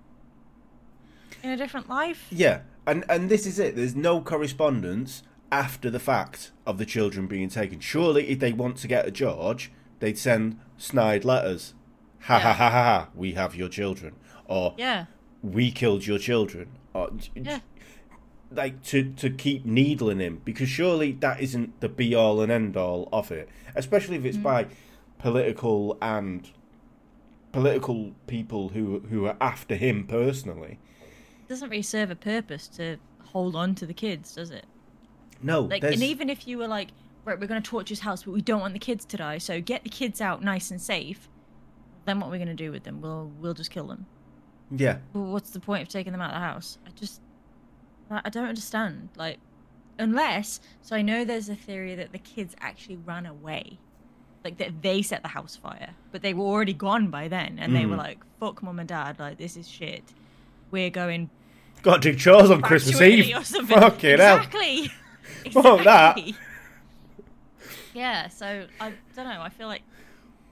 in 1.42 1.50
a 1.50 1.56
different 1.56 1.88
life. 1.88 2.26
Yeah. 2.30 2.60
And 2.86 3.04
and 3.08 3.28
this 3.28 3.46
is 3.46 3.58
it. 3.58 3.76
There's 3.76 3.96
no 3.96 4.20
correspondence 4.20 5.22
after 5.50 5.90
the 5.90 6.00
fact 6.00 6.50
of 6.66 6.78
the 6.78 6.86
children 6.86 7.26
being 7.26 7.48
taken. 7.48 7.80
Surely 7.80 8.28
if 8.28 8.38
they 8.38 8.52
want 8.52 8.76
to 8.78 8.88
get 8.88 9.06
at 9.06 9.12
George, 9.12 9.70
they'd 10.00 10.18
send 10.18 10.58
snide 10.76 11.24
letters. 11.24 11.74
Ha 12.22 12.38
ha 12.38 12.48
Yeah. 12.48 12.54
ha 12.54 12.70
ha 12.70 12.82
ha, 12.82 13.08
we 13.14 13.32
have 13.32 13.54
your 13.54 13.68
children. 13.68 14.14
Or 14.46 14.74
Yeah. 14.76 15.06
we 15.42 15.70
killed 15.70 16.06
your 16.06 16.18
children. 16.18 16.68
Or 16.92 17.10
Yeah. 17.34 17.60
like 18.50 18.82
to 18.84 19.12
to 19.12 19.30
keep 19.30 19.64
needling 19.64 20.20
him 20.20 20.40
because 20.44 20.68
surely 20.68 21.12
that 21.12 21.40
isn't 21.40 21.80
the 21.80 21.88
be 21.88 22.14
all 22.14 22.40
and 22.40 22.52
end 22.52 22.76
all 22.76 23.08
of 23.12 23.32
it 23.32 23.48
especially 23.74 24.16
if 24.16 24.24
it's 24.24 24.36
mm. 24.36 24.42
by 24.44 24.66
political 25.18 25.98
and 26.00 26.50
political 27.50 28.12
people 28.28 28.68
who 28.68 29.00
who 29.10 29.26
are 29.26 29.36
after 29.40 29.74
him 29.74 30.06
personally 30.06 30.78
doesn't 31.48 31.68
really 31.70 31.82
serve 31.82 32.10
a 32.10 32.16
purpose 32.16 32.68
to 32.68 32.96
hold 33.26 33.54
on 33.56 33.74
to 33.76 33.86
the 33.86 33.94
kids, 33.94 34.34
does 34.34 34.50
it? 34.50 34.66
no 35.42 35.62
Like, 35.62 35.82
there's 35.82 35.94
and 35.94 36.02
even 36.02 36.30
if 36.30 36.46
you 36.46 36.56
were 36.58 36.68
like, 36.68 36.88
right, 37.24 37.38
we're 37.38 37.46
going 37.46 37.62
to 37.62 37.68
torch 37.68 37.88
his 37.88 38.00
house, 38.00 38.22
but 38.24 38.32
we 38.32 38.40
don't 38.40 38.60
want 38.60 38.72
the 38.72 38.78
kids 38.78 39.04
to 39.06 39.16
die, 39.16 39.38
so 39.38 39.60
get 39.60 39.82
the 39.82 39.90
kids 39.90 40.20
out 40.20 40.42
nice 40.42 40.70
and 40.70 40.80
safe. 40.80 41.28
Then 42.06 42.20
what 42.20 42.28
are 42.28 42.30
we 42.30 42.38
going 42.38 42.48
to 42.48 42.54
do 42.54 42.70
with 42.70 42.84
them? 42.84 43.00
We'll 43.00 43.30
we'll 43.40 43.54
just 43.54 43.70
kill 43.70 43.86
them. 43.86 44.06
yeah 44.70 44.98
Well, 45.12 45.24
what's 45.32 45.50
the 45.50 45.60
point 45.60 45.82
of 45.82 45.88
taking 45.88 46.12
them 46.12 46.20
out 46.20 46.30
of 46.30 46.36
the 46.36 46.46
house? 46.46 46.78
I 46.86 46.90
just, 46.90 47.20
I 48.10 48.28
don't 48.30 48.46
understand. 48.48 49.08
Like, 49.16 49.38
unless, 49.98 50.60
so 50.82 50.96
I 50.96 51.02
know 51.02 51.24
there's 51.24 51.48
a 51.48 51.54
theory 51.56 51.94
that 51.94 52.12
the 52.12 52.18
kids 52.18 52.54
actually 52.60 52.96
ran 52.96 53.26
away, 53.26 53.78
like 54.44 54.58
that 54.58 54.82
they 54.82 55.00
set 55.02 55.22
the 55.22 55.28
house 55.28 55.56
fire, 55.56 55.90
but 56.12 56.22
they 56.22 56.34
were 56.34 56.44
already 56.44 56.74
gone 56.74 57.08
by 57.08 57.28
then, 57.28 57.58
and 57.58 57.74
they 57.74 57.86
were 57.86 57.96
Mm. 57.96 57.98
like, 57.98 58.18
"Fuck, 58.40 58.62
mom 58.62 58.78
and 58.78 58.88
dad, 58.88 59.18
like 59.18 59.38
this 59.38 59.56
is 59.56 59.66
shit. 59.68 60.04
We're 60.74 60.90
going 60.90 61.30
got 61.82 62.02
to 62.02 62.12
do 62.12 62.18
chores 62.18 62.50
on 62.50 62.60
christmas 62.62 63.00
eve 63.00 63.36
or 63.36 63.44
something." 63.54 63.78
fucking 63.78 64.18
hell 64.18 64.38
exactly. 64.38 64.90
Fuck 65.52 65.84
that. 65.84 66.18
Yeah, 67.92 68.28
so 68.28 68.66
I 68.80 68.92
don't 69.14 69.24
know. 69.28 69.40
I 69.40 69.50
feel 69.50 69.68
like 69.68 69.82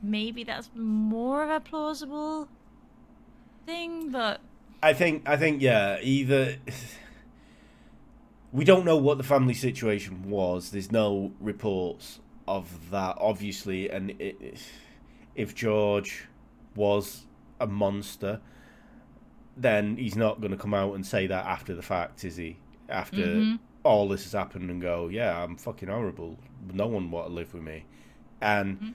maybe 0.01 0.45
that's 0.45 0.71
more 0.75 1.43
of 1.43 1.51
a 1.51 1.59
plausible 1.61 2.47
thing, 3.67 4.11
but 4.11 4.41
i 4.83 4.93
think 4.93 5.23
i 5.29 5.37
think 5.37 5.63
yeah 5.63 5.99
either 6.03 6.57
we 8.53 8.65
don't 8.65 8.85
know 8.85 8.97
what 8.97 9.17
the 9.17 9.25
family 9.25 9.55
situation 9.55 10.29
was 10.29 10.71
there's 10.71 10.91
no 10.91 11.33
reports 11.41 12.19
of 12.49 12.91
that 12.91 13.17
obviously 13.21 13.89
and 13.89 14.11
it, 14.21 14.59
if 15.37 15.55
george 15.55 16.27
was 16.75 17.27
a 17.61 17.67
monster 17.67 18.41
then 19.57 19.97
he's 19.97 20.17
not 20.17 20.41
going 20.41 20.51
to 20.51 20.57
come 20.57 20.75
out 20.75 20.95
and 20.95 21.05
say 21.07 21.27
that 21.27 21.45
after 21.47 21.75
the 21.75 21.83
fact 21.83 22.25
is 22.25 22.37
he 22.37 22.57
after 22.89 23.17
Mhm. 23.17 23.59
all 23.85 24.09
this 24.09 24.23
has 24.25 24.33
happened 24.33 24.71
and 24.71 24.81
go 24.81 25.09
yeah 25.09 25.43
i'm 25.43 25.57
fucking 25.57 25.89
horrible 25.89 26.39
no 26.73 26.87
one 26.87 27.11
want 27.11 27.27
to 27.29 27.33
live 27.33 27.53
with 27.55 27.63
me 27.63 27.85
and 28.41 28.81
Mhm. 28.81 28.95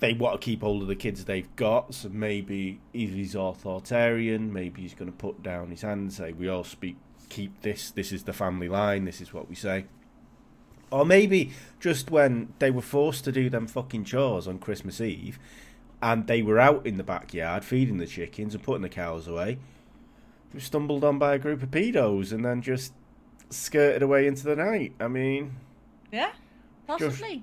they 0.00 0.12
want 0.12 0.40
to 0.40 0.44
keep 0.44 0.60
hold 0.62 0.82
of 0.82 0.88
the 0.88 0.94
kids 0.96 1.24
they've 1.24 1.54
got 1.56 1.94
so 1.94 2.08
maybe 2.08 2.80
either 2.92 3.14
he's 3.14 3.34
authoritarian 3.34 4.52
maybe 4.52 4.82
he's 4.82 4.94
going 4.94 5.10
to 5.10 5.16
put 5.16 5.42
down 5.42 5.70
his 5.70 5.82
hand 5.82 6.00
and 6.00 6.12
say 6.12 6.32
we 6.32 6.48
all 6.48 6.64
speak 6.64 6.96
keep 7.28 7.60
this 7.62 7.90
this 7.90 8.12
is 8.12 8.24
the 8.24 8.32
family 8.32 8.68
line 8.68 9.04
this 9.06 9.20
is 9.20 9.32
what 9.32 9.48
we 9.48 9.54
say 9.54 9.86
or 10.90 11.04
maybe 11.04 11.50
just 11.80 12.10
when 12.10 12.52
they 12.58 12.70
were 12.70 12.82
forced 12.82 13.24
to 13.24 13.32
do 13.32 13.48
them 13.50 13.66
fucking 13.66 14.04
chores 14.04 14.46
on 14.46 14.58
Christmas 14.58 15.00
Eve 15.00 15.38
and 16.04 16.26
they 16.26 16.42
were 16.42 16.58
out 16.58 16.86
in 16.86 16.98
the 16.98 17.02
backyard 17.02 17.64
feeding 17.64 17.96
the 17.96 18.06
chickens 18.06 18.54
and 18.54 18.62
putting 18.62 18.82
the 18.82 18.90
cows 18.90 19.26
away, 19.26 19.54
they 19.54 20.56
were 20.56 20.60
stumbled 20.60 21.02
on 21.02 21.18
by 21.18 21.34
a 21.34 21.38
group 21.38 21.62
of 21.62 21.70
pedos 21.70 22.30
and 22.30 22.44
then 22.44 22.60
just 22.60 22.92
skirted 23.48 24.02
away 24.02 24.26
into 24.26 24.44
the 24.44 24.54
night. 24.54 24.92
I 25.00 25.08
mean, 25.08 25.56
Yeah, 26.12 26.32
possibly. 26.86 27.42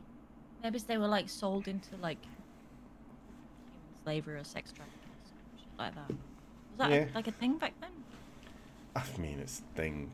Maybe 0.62 0.78
they 0.78 1.00
were 1.00 1.08
like 1.08 1.28
sold 1.28 1.68
into 1.68 1.96
like 1.98 2.20
human 2.22 4.04
slavery 4.04 4.36
or 4.40 4.44
sex 4.44 4.72
trafficking 4.72 5.10
or 5.10 5.58
shit 5.58 5.80
like 5.80 5.96
that. 5.96 6.10
Was 6.10 6.78
that 6.78 6.92
Yeah. 6.92 7.06
a, 7.12 7.16
like 7.16 7.28
a 7.28 7.32
thing 7.32 7.58
back 7.58 7.74
then? 7.82 7.90
I 8.96 9.04
mean, 9.20 9.40
it's 9.40 9.60
a 9.62 9.76
thing 9.76 10.14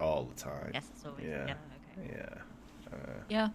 all 0.00 0.24
the 0.34 0.40
time. 0.40 0.70
Yes, 0.72 0.88
it's 0.94 1.04
always. 1.04 1.22
Yeah. 1.26 1.48
Yeah. 1.48 1.54
okay. 2.02 2.14
Yeah. 2.16 2.90
Uh, 2.90 2.96
Yeah. 3.28 3.48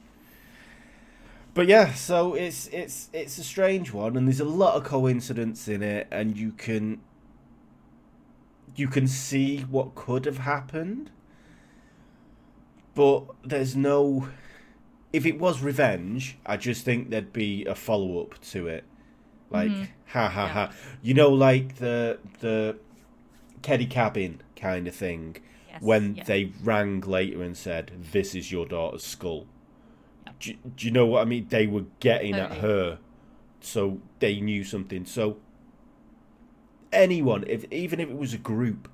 But 1.54 1.68
yeah, 1.68 1.94
so 1.94 2.36
it's 2.36 2.68
it's 2.68 3.10
it's 3.12 3.38
a 3.38 3.44
strange 3.44 3.92
one, 3.92 4.16
and 4.16 4.28
there's 4.28 4.40
a 4.40 4.46
lot 4.46 4.76
of 4.76 4.84
coincidence 4.84 5.68
in 5.68 5.82
it, 5.82 6.08
and 6.12 6.38
you 6.38 6.52
can 6.52 7.02
you 8.76 8.88
can 8.88 9.08
see 9.08 9.62
what 9.62 9.96
could 9.96 10.26
have 10.26 10.40
happened, 10.40 11.12
but 12.96 13.24
there's 13.44 13.76
no. 13.76 14.30
If 15.12 15.26
it 15.26 15.40
was 15.40 15.62
revenge, 15.62 16.38
I 16.46 16.56
just 16.56 16.86
think 16.86 17.10
there'd 17.10 17.34
be 17.34 17.66
a 17.66 17.74
follow 17.74 18.22
up 18.22 18.40
to 18.52 18.68
it, 18.68 18.84
like 19.50 19.72
Mhm. 19.72 19.88
ha 20.06 20.30
ha 20.30 20.44
Yeah. 20.44 20.48
ha. 20.54 20.72
You 21.02 21.16
know, 21.16 21.30
like 21.30 21.78
the 21.78 22.20
the 22.42 22.78
Keddie 23.64 23.88
cabin 23.88 24.42
kind 24.56 24.88
of 24.88 24.94
thing 24.96 25.38
Yes. 25.68 25.82
when 25.82 26.16
yeah. 26.16 26.24
they 26.26 26.52
rang 26.64 27.02
later 27.02 27.42
and 27.42 27.58
said, 27.58 27.92
"This 28.12 28.36
is 28.36 28.52
your 28.52 28.68
daughter's 28.68 29.04
skull." 29.04 29.48
Yeah. 30.42 30.54
Do, 30.64 30.70
do 30.76 30.86
you 30.88 30.92
know 30.92 31.06
what 31.06 31.22
I 31.22 31.26
mean? 31.26 31.48
They 31.50 31.68
were 31.68 31.86
getting 32.00 32.36
at 32.36 32.58
her, 32.58 33.00
so 33.62 34.00
they 34.20 34.40
knew 34.40 34.64
something. 34.64 35.06
So 35.06 35.38
anyone, 36.92 37.44
if 37.48 37.66
even 37.72 38.00
if 38.00 38.10
it 38.10 38.18
was 38.18 38.34
a 38.34 38.38
group, 38.38 38.90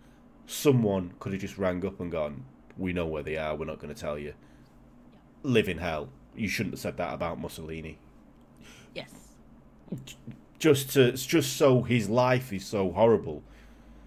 someone 0.48 1.14
could 1.20 1.34
have 1.34 1.42
just 1.42 1.58
rang 1.58 1.86
up 1.86 2.00
and 2.00 2.12
gone, 2.12 2.46
"We 2.78 2.94
know 2.94 3.06
where 3.06 3.24
they 3.24 3.38
are. 3.38 3.56
We're 3.56 3.66
not 3.66 3.80
going 3.80 3.94
to 3.94 4.00
tell 4.00 4.18
you." 4.18 4.34
Live 5.44 5.70
in 5.70 5.78
hell. 5.78 6.10
You 6.36 6.48
shouldn't 6.48 6.74
have 6.74 6.80
said 6.80 6.98
that 6.98 7.14
about 7.14 7.40
Mussolini. 7.40 8.00
Yes. 8.94 9.14
just 10.58 10.92
to 10.94 11.12
just 11.12 11.58
so 11.58 11.84
his 11.84 12.10
life 12.10 12.52
is 12.52 12.66
so 12.66 12.92
horrible. 12.92 13.44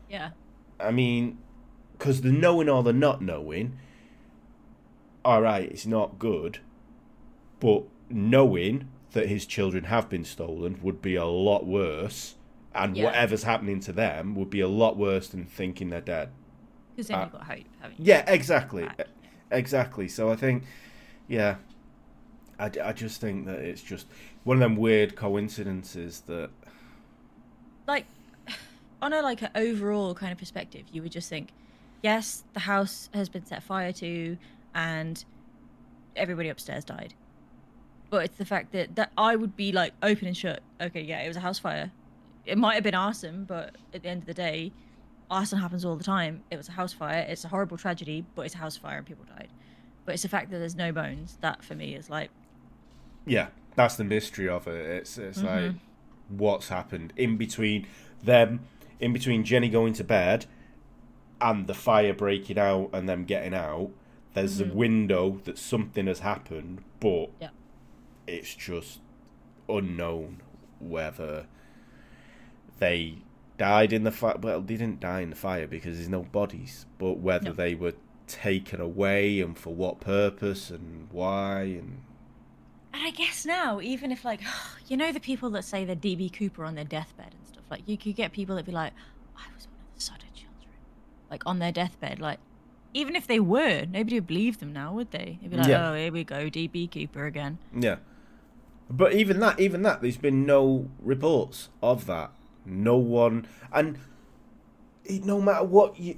Yeah. 0.08 0.30
I 0.80 0.90
mean, 0.90 1.38
because 1.92 2.22
the 2.22 2.32
knowing 2.32 2.68
or 2.68 2.82
the 2.82 2.92
not 2.92 3.20
knowing, 3.20 3.78
all 5.24 5.42
right, 5.42 5.70
it's 5.70 5.86
not 5.86 6.18
good, 6.18 6.60
but 7.60 7.84
knowing 8.10 8.88
that 9.12 9.28
his 9.28 9.46
children 9.46 9.84
have 9.84 10.08
been 10.08 10.24
stolen 10.24 10.78
would 10.82 11.00
be 11.02 11.14
a 11.16 11.24
lot 11.24 11.66
worse, 11.66 12.34
and 12.74 12.96
Yeah. 12.96 13.04
whatever's 13.04 13.42
happening 13.44 13.80
to 13.80 13.92
them 13.92 14.34
would 14.34 14.50
be 14.50 14.60
a 14.60 14.68
lot 14.68 14.96
worse 14.96 15.28
than 15.28 15.44
thinking 15.46 15.90
they're 15.90 16.00
dead. 16.00 16.30
Because 16.94 17.08
then 17.08 17.18
Uh, 17.18 17.22
you've 17.24 17.32
got 17.32 17.44
hope, 17.44 17.64
haven't 17.80 17.98
you? 18.00 18.04
Yeah, 18.06 18.24
exactly, 18.30 18.88
exactly. 19.50 20.08
So 20.08 20.30
I 20.30 20.36
think, 20.36 20.64
yeah, 21.26 21.56
I, 22.58 22.70
I 22.82 22.92
just 22.92 23.20
think 23.20 23.46
that 23.46 23.60
it's 23.60 23.82
just 23.82 24.06
one 24.44 24.56
of 24.56 24.60
them 24.60 24.76
weird 24.76 25.14
coincidences 25.16 26.22
that 26.22 26.50
like 27.86 28.04
on 29.02 29.12
a 29.12 29.22
like 29.22 29.42
an 29.42 29.50
overall 29.54 30.14
kind 30.14 30.32
of 30.32 30.38
perspective 30.38 30.82
you 30.90 31.00
would 31.02 31.12
just 31.12 31.28
think 31.28 31.50
yes 32.02 32.42
the 32.54 32.60
house 32.60 33.08
has 33.14 33.28
been 33.28 33.44
set 33.46 33.62
fire 33.62 33.92
to 33.92 34.36
and 34.74 35.24
everybody 36.16 36.48
upstairs 36.48 36.84
died 36.84 37.14
but 38.10 38.24
it's 38.24 38.38
the 38.38 38.44
fact 38.44 38.72
that 38.72 38.94
that 38.96 39.10
i 39.18 39.36
would 39.36 39.56
be 39.56 39.72
like 39.72 39.92
open 40.02 40.26
and 40.26 40.36
shut 40.36 40.60
okay 40.80 41.00
yeah 41.02 41.20
it 41.20 41.28
was 41.28 41.36
a 41.36 41.40
house 41.40 41.58
fire 41.58 41.90
it 42.46 42.56
might 42.58 42.74
have 42.74 42.84
been 42.84 42.94
arson 42.94 43.44
but 43.44 43.74
at 43.94 44.02
the 44.02 44.08
end 44.08 44.20
of 44.22 44.26
the 44.26 44.34
day 44.34 44.72
arson 45.30 45.58
happens 45.58 45.84
all 45.84 45.96
the 45.96 46.04
time 46.04 46.42
it 46.50 46.56
was 46.56 46.68
a 46.68 46.72
house 46.72 46.92
fire 46.92 47.26
it's 47.28 47.44
a 47.44 47.48
horrible 47.48 47.76
tragedy 47.76 48.24
but 48.34 48.42
it's 48.46 48.54
a 48.54 48.58
house 48.58 48.76
fire 48.76 48.98
and 48.98 49.06
people 49.06 49.24
died 49.36 49.48
but 50.06 50.14
it's 50.14 50.22
the 50.22 50.28
fact 50.28 50.50
that 50.50 50.58
there's 50.58 50.74
no 50.76 50.90
bones 50.90 51.36
that 51.42 51.62
for 51.62 51.74
me 51.74 51.94
is 51.94 52.08
like 52.08 52.30
yeah, 53.26 53.48
that's 53.76 53.96
the 53.96 54.04
mystery 54.04 54.48
of 54.48 54.66
it. 54.66 54.86
It's 54.86 55.18
it's 55.18 55.42
like 55.42 55.64
Mhm. 55.72 55.78
what's 56.30 56.68
happened 56.70 57.12
in 57.14 57.36
between 57.36 57.86
them, 58.22 58.60
in 59.00 59.12
between 59.12 59.44
Jenny 59.44 59.68
going 59.68 59.92
to 59.94 60.04
bed 60.04 60.46
and 61.38 61.66
the 61.66 61.74
fire 61.74 62.14
breaking 62.14 62.58
out 62.58 62.88
and 62.94 63.06
them 63.06 63.24
getting 63.26 63.52
out. 63.52 63.90
There's 64.32 64.62
a 64.62 64.64
window 64.64 65.40
that 65.44 65.58
something 65.58 66.06
has 66.06 66.20
happened, 66.20 66.82
but 67.00 67.28
Yeah. 67.38 67.50
It's 68.28 68.54
just 68.54 69.00
unknown 69.68 70.42
whether 70.80 71.46
they 72.78 73.18
died 73.56 73.92
in 73.92 74.04
the 74.04 74.12
fire. 74.12 74.36
Well, 74.40 74.60
they 74.60 74.76
didn't 74.76 75.00
die 75.00 75.20
in 75.20 75.30
the 75.30 75.36
fire 75.36 75.66
because 75.66 75.96
there's 75.96 76.08
no 76.08 76.22
bodies, 76.22 76.86
but 76.98 77.14
whether 77.18 77.46
No. 77.50 77.52
they 77.52 77.74
were 77.74 77.94
taken 78.26 78.80
away 78.80 79.40
and 79.40 79.56
for 79.58 79.74
what 79.74 80.00
purpose 80.00 80.70
and 80.70 81.08
why 81.10 81.62
and 81.62 82.02
And 82.92 83.02
I 83.06 83.10
guess 83.10 83.44
now, 83.44 83.80
even 83.80 84.10
if 84.12 84.24
like, 84.24 84.40
you 84.88 84.96
know, 84.96 85.12
the 85.12 85.20
people 85.20 85.50
that 85.50 85.64
say 85.64 85.84
they're 85.84 85.96
DB 85.96 86.32
Cooper 86.32 86.64
on 86.64 86.74
their 86.74 86.84
deathbed 86.84 87.34
and 87.34 87.46
stuff, 87.46 87.64
like 87.70 87.82
you 87.86 87.96
could 87.98 88.16
get 88.16 88.32
people 88.32 88.56
that 88.56 88.64
be 88.66 88.72
like, 88.72 88.92
I 89.36 89.44
was 89.54 89.66
one 89.66 89.76
of 89.88 89.94
the 89.94 90.00
Sodder 90.00 90.26
children, 90.34 90.70
like 91.30 91.42
on 91.46 91.58
their 91.58 91.72
deathbed, 91.72 92.20
like. 92.20 92.38
Even 92.94 93.14
if 93.14 93.26
they 93.26 93.38
were, 93.38 93.84
nobody 93.84 94.16
would 94.16 94.26
believe 94.26 94.60
them 94.60 94.72
now, 94.72 94.94
would 94.94 95.10
they? 95.10 95.38
They'd 95.42 95.50
be 95.50 95.58
like, 95.58 95.68
Yeah. 95.68 95.90
"Oh, 95.90 95.94
here 95.94 96.10
we 96.10 96.24
go, 96.24 96.48
DB 96.48 96.90
Cooper 96.90 97.26
again." 97.26 97.58
Yeah. 97.78 97.96
But 98.90 99.12
even 99.14 99.40
that, 99.40 99.60
even 99.60 99.82
that, 99.82 100.00
there's 100.00 100.16
been 100.16 100.46
no 100.46 100.88
reports 101.00 101.68
of 101.82 102.06
that. 102.06 102.30
No 102.64 102.96
one, 102.96 103.46
and 103.72 103.98
no 105.08 105.40
matter 105.40 105.64
what 105.64 105.98
you, 105.98 106.16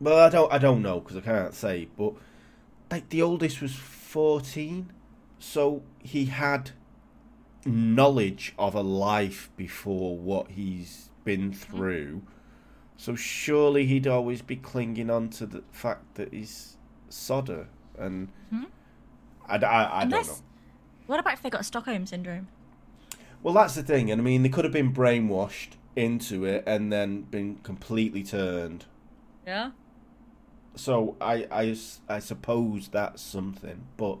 well, 0.00 0.18
I 0.18 0.28
don't, 0.28 0.52
I 0.52 0.58
don't 0.58 0.82
know 0.82 1.00
because 1.00 1.16
I 1.16 1.20
can't 1.20 1.54
say. 1.54 1.88
But 1.96 2.14
like 2.90 3.08
the 3.08 3.22
oldest 3.22 3.60
was 3.60 3.74
fourteen, 3.74 4.92
so 5.38 5.82
he 6.00 6.26
had 6.26 6.70
knowledge 7.64 8.54
of 8.58 8.74
a 8.74 8.80
life 8.80 9.50
before 9.56 10.16
what 10.16 10.52
he's 10.52 11.10
been 11.24 11.52
through. 11.52 12.22
So 12.96 13.14
surely 13.14 13.86
he'd 13.86 14.06
always 14.06 14.42
be 14.42 14.56
clinging 14.56 15.10
on 15.10 15.28
to 15.30 15.46
the 15.46 15.62
fact 15.70 16.14
that 16.16 16.32
he's 16.32 16.76
Sodder, 17.08 17.68
and 17.98 18.28
Mhm. 18.52 18.66
I, 19.48 19.56
I, 19.56 20.00
I 20.02 20.04
don't 20.04 20.10
know. 20.26 20.34
Unless, 21.10 21.24
what 21.24 21.32
about 21.32 21.38
if 21.38 21.42
they 21.42 21.50
got 21.50 21.64
Stockholm 21.64 22.06
syndrome? 22.06 22.46
Well, 23.42 23.54
that's 23.54 23.74
the 23.74 23.82
thing, 23.82 24.12
and 24.12 24.20
I 24.20 24.24
mean, 24.24 24.42
they 24.44 24.48
could 24.48 24.64
have 24.64 24.72
been 24.72 24.92
brainwashed 24.94 25.70
into 25.96 26.44
it 26.44 26.62
and 26.68 26.92
then 26.92 27.22
been 27.22 27.56
completely 27.64 28.22
turned. 28.22 28.84
Yeah. 29.44 29.72
So 30.76 31.16
I, 31.20 31.48
I, 31.50 31.76
I 32.08 32.18
suppose 32.20 32.88
that's 32.88 33.20
something, 33.22 33.86
but 33.96 34.18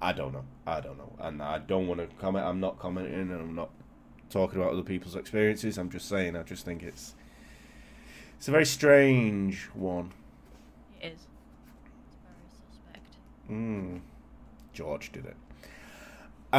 I 0.00 0.12
don't 0.12 0.32
know. 0.32 0.44
I 0.66 0.80
don't 0.80 0.96
know, 0.96 1.12
and 1.20 1.42
I 1.42 1.58
don't 1.58 1.86
want 1.86 2.00
to 2.00 2.06
comment. 2.16 2.46
I'm 2.46 2.60
not 2.60 2.78
commenting, 2.78 3.12
and 3.12 3.32
I'm 3.32 3.54
not 3.54 3.68
talking 4.30 4.58
about 4.58 4.72
other 4.72 4.82
people's 4.82 5.16
experiences. 5.16 5.76
I'm 5.76 5.90
just 5.90 6.08
saying. 6.08 6.34
I 6.34 6.44
just 6.44 6.64
think 6.64 6.82
it's 6.82 7.14
it's 8.38 8.48
a 8.48 8.52
very 8.52 8.64
strange 8.64 9.64
one. 9.74 10.12
It 11.00 11.08
is. 11.08 11.12
It's 11.12 12.16
very 12.22 12.48
suspect. 12.70 13.16
Mm. 13.50 14.00
George 14.72 15.12
did 15.12 15.26
it, 15.26 15.36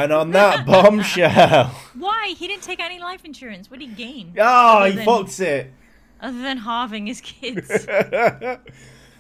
and 0.04 0.12
on 0.14 0.32
that 0.32 0.66
bombshell, 0.68 1.66
Why? 1.96 2.34
He 2.38 2.48
didn't 2.48 2.64
take 2.64 2.80
any 2.80 3.00
life 3.00 3.26
insurance. 3.26 3.70
What 3.70 3.80
did 3.80 3.90
he 3.90 3.96
gain? 3.96 4.34
oh, 4.40 4.86
he 4.86 4.92
than- 4.94 5.06
fucked 5.06 5.40
it. 5.40 5.72
Other 6.20 6.42
than 6.42 6.58
halving 6.58 7.08
his 7.08 7.22
kids. 7.22 7.88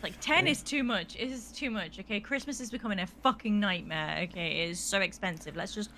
Like 0.03 0.13
ten 0.21 0.45
is 0.47 0.61
too 0.61 0.83
much. 0.83 1.15
It 1.15 1.31
is 1.31 1.51
too 1.51 1.71
much. 1.71 1.99
Okay, 1.99 2.19
Christmas 2.19 2.61
is 2.61 2.69
becoming 2.69 2.99
a 2.99 3.07
fucking 3.07 3.59
nightmare. 3.59 4.19
Okay, 4.29 4.61
it 4.63 4.69
is 4.69 4.79
so 4.79 4.99
expensive. 5.01 5.55
Let's 5.55 5.73
just 5.73 5.89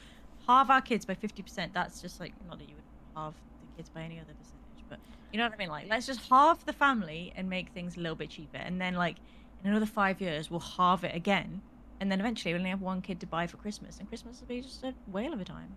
halve 0.48 0.70
our 0.70 0.80
kids 0.82 1.06
by 1.06 1.16
fifty 1.16 1.44
percent. 1.44 1.74
That's 1.74 2.02
just 2.02 2.18
like 2.20 2.32
not 2.48 2.60
that 2.60 2.70
you 2.70 2.76
would 2.76 2.84
halve 3.16 3.34
the 3.36 3.76
kids 3.78 3.90
by 3.90 4.02
any 4.02 4.16
other 4.18 4.34
percentage, 4.34 4.86
but 4.90 5.00
you 5.34 5.38
know 5.38 5.44
what 5.44 5.54
I 5.54 5.58
mean. 5.58 5.70
Like, 5.70 5.90
let's 5.90 6.08
just 6.08 6.22
halve 6.30 6.66
the 6.66 6.72
family 6.74 7.34
and 7.36 7.50
make 7.50 7.70
things 7.70 7.98
a 7.98 8.00
little 8.00 8.16
bit 8.16 8.30
cheaper, 8.30 8.58
and 8.58 8.80
then 8.80 8.96
like 8.96 9.18
in 9.64 9.70
another 9.70 9.86
five 9.86 10.22
years 10.22 10.50
we'll 10.50 10.62
halve 10.62 11.04
it 11.04 11.14
again, 11.14 11.62
and 12.00 12.12
then 12.12 12.20
eventually 12.20 12.54
we'll 12.54 12.62
only 12.62 12.70
have 12.70 12.82
one 12.82 13.02
kid 13.02 13.20
to 13.22 13.28
buy 13.28 13.47
for 13.47 13.58
Christmas, 13.58 14.00
and 14.00 14.08
Christmas 14.08 14.39
will 14.39 14.47
be 14.47 14.62
just 14.62 14.84
a 14.84 14.93
whale 15.08 15.34
of 15.34 15.41
a 15.41 15.45
time. 15.45 15.76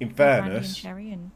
In 0.00 0.08
And 0.08 0.16
Brandy 0.16 0.48
and 0.56 0.76
fairness, 0.76 0.84
and 0.84 1.30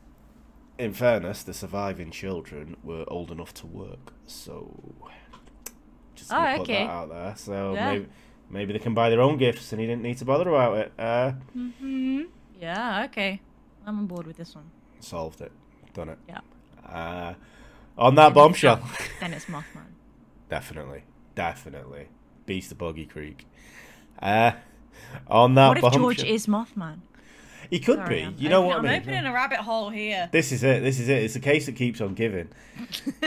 in 0.79 0.93
fairness, 0.93 1.43
the 1.43 1.55
surviving 1.55 2.11
children 2.11 2.77
were 2.85 3.05
old 3.09 3.31
enough 3.31 3.55
to 3.55 3.66
work, 3.66 4.12
so 4.27 4.74
just 6.14 6.31
Oh, 6.33 6.55
put 6.57 6.66
that 6.68 6.91
out 6.91 7.09
there. 7.09 7.35
So 7.37 7.74
Yeah. 7.74 7.93
maybe 7.93 8.07
maybe 8.51 8.72
they 8.72 8.79
can 8.79 8.95
buy 8.95 9.11
their 9.11 9.20
own 9.20 9.39
gifts, 9.39 9.72
and 9.72 9.81
he 9.81 9.87
didn't 9.87 10.03
need 10.03 10.18
to 10.18 10.24
bother 10.24 10.49
about 10.49 10.77
it. 10.79 10.93
Uh, 10.99 11.33
hmm 11.53 12.22
Yeah, 12.61 13.05
okay. 13.05 13.41
I'm 13.87 13.99
on 13.99 14.07
board 14.07 14.27
with 14.27 14.37
this 14.37 14.55
one. 14.55 14.70
solved 15.01 15.41
it, 15.41 15.53
done 15.95 16.09
it. 16.11 16.18
Yeah. 16.29 16.41
Uh, 16.87 17.35
on 17.99 18.14
that 18.16 18.35
bombshell, 18.35 18.81
Then 19.20 19.33
it's 19.33 19.47
Mothman. 19.47 19.93
definitely, 20.49 21.03
definitely, 21.35 22.09
beast 22.47 22.72
of 22.72 22.79
Boggy 22.79 23.07
Creek. 23.07 23.47
Uh, 24.21 24.53
on 25.29 25.55
that 25.55 25.69
What 25.69 25.77
if 25.79 25.83
bombshell, 25.83 26.01
George 26.03 26.25
is 26.25 26.47
Mothman? 26.47 26.99
he 27.71 27.81
could 27.81 27.97
Sorry, 27.97 28.17
be. 28.21 28.23
I'm 28.23 28.35
You 28.39 28.49
know 28.49 28.59
opening- 28.64 28.69
what 28.69 28.75
I 28.77 28.79
I'm 28.79 28.85
mean? 28.85 29.03
opening 29.14 29.27
a 29.27 29.33
rabbit 29.33 29.59
hole 29.59 29.91
here. 29.91 30.29
This 30.33 30.53
is 30.53 30.62
it. 30.62 30.83
This 30.83 31.01
is 31.01 31.09
it. 31.09 31.23
It's 31.25 31.35
a 31.37 31.41
case 31.41 31.67
that 31.67 31.75
keeps 31.77 32.01
on 32.01 32.14
giving. 32.14 32.49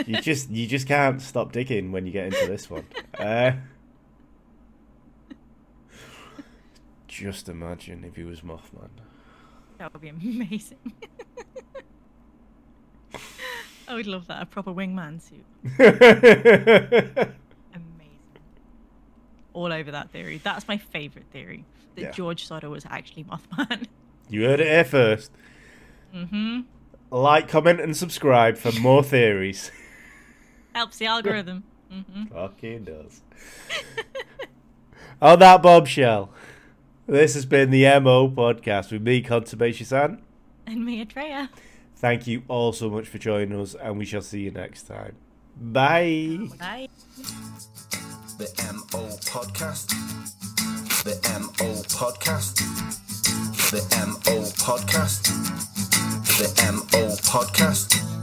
you 0.06 0.20
just 0.22 0.50
you 0.50 0.66
just 0.66 0.86
can't 0.88 1.20
stop 1.20 1.52
digging 1.52 1.92
when 1.92 2.06
you 2.06 2.12
get 2.12 2.26
into 2.26 2.46
this 2.46 2.70
one. 2.70 2.84
Uh, 3.18 3.52
just 7.08 7.48
imagine 7.48 8.04
if 8.04 8.16
he 8.16 8.22
was 8.24 8.40
Mothman. 8.40 8.88
That 9.78 9.92
would 9.92 10.02
be 10.02 10.08
amazing. 10.08 10.78
I 13.88 13.94
would 13.94 14.06
love 14.06 14.26
that. 14.28 14.40
A 14.42 14.46
proper 14.46 14.72
wingman 14.72 15.20
suit. 15.20 15.44
All 19.60 19.72
over 19.74 19.90
that 19.90 20.10
theory. 20.10 20.40
That's 20.42 20.66
my 20.66 20.78
favourite 20.78 21.26
theory. 21.32 21.64
That 21.94 22.00
Yeah. 22.02 22.10
George 22.12 22.46
Sodder 22.46 22.70
was 22.70 22.86
actually 22.88 23.24
Mothman. 23.24 23.86
you 24.30 24.44
heard 24.44 24.60
it 24.60 24.68
here 24.68 24.84
first. 24.84 25.30
mm-hmm. 26.14 26.60
Like, 27.10 27.46
comment, 27.48 27.78
and 27.80 27.94
subscribe 27.94 28.56
for 28.56 28.72
more 28.80 29.02
theories. 29.02 29.70
Helps 30.74 30.96
the 30.98 31.06
algorithm. 31.06 31.64
Mm-hmm. 31.92 32.24
Fucking 32.26 32.84
does. 32.84 33.20
On 35.20 35.38
that 35.40 35.60
bombshell, 35.60 36.30
this 37.06 37.34
has 37.34 37.44
been 37.44 37.70
the 37.70 37.82
MO 38.00 38.30
podcast 38.30 38.92
with 38.92 39.02
me, 39.02 39.20
Contumacious 39.20 39.88
San. 39.88 40.22
And 40.66 40.86
me, 40.86 41.04
Atreya. 41.04 41.48
Thank 41.96 42.26
you 42.26 42.44
all 42.48 42.72
so 42.72 42.88
much 42.88 43.08
for 43.08 43.18
joining 43.18 43.60
us, 43.60 43.74
and 43.74 43.98
we 43.98 44.06
shall 44.06 44.22
see 44.22 44.40
you 44.40 44.50
next 44.52 44.84
time. 44.84 45.16
Bye. 45.60 46.48
Bye. 46.58 46.88
The 48.40 48.46
MO 48.72 49.06
Podcast. 49.26 49.90
The 51.04 51.12
MO 51.40 51.74
Podcast. 51.92 52.56
The 53.70 53.82
MO 54.06 54.40
Podcast. 54.56 55.24
The 56.38 56.72
MO 56.72 57.16
Podcast. 57.16 58.19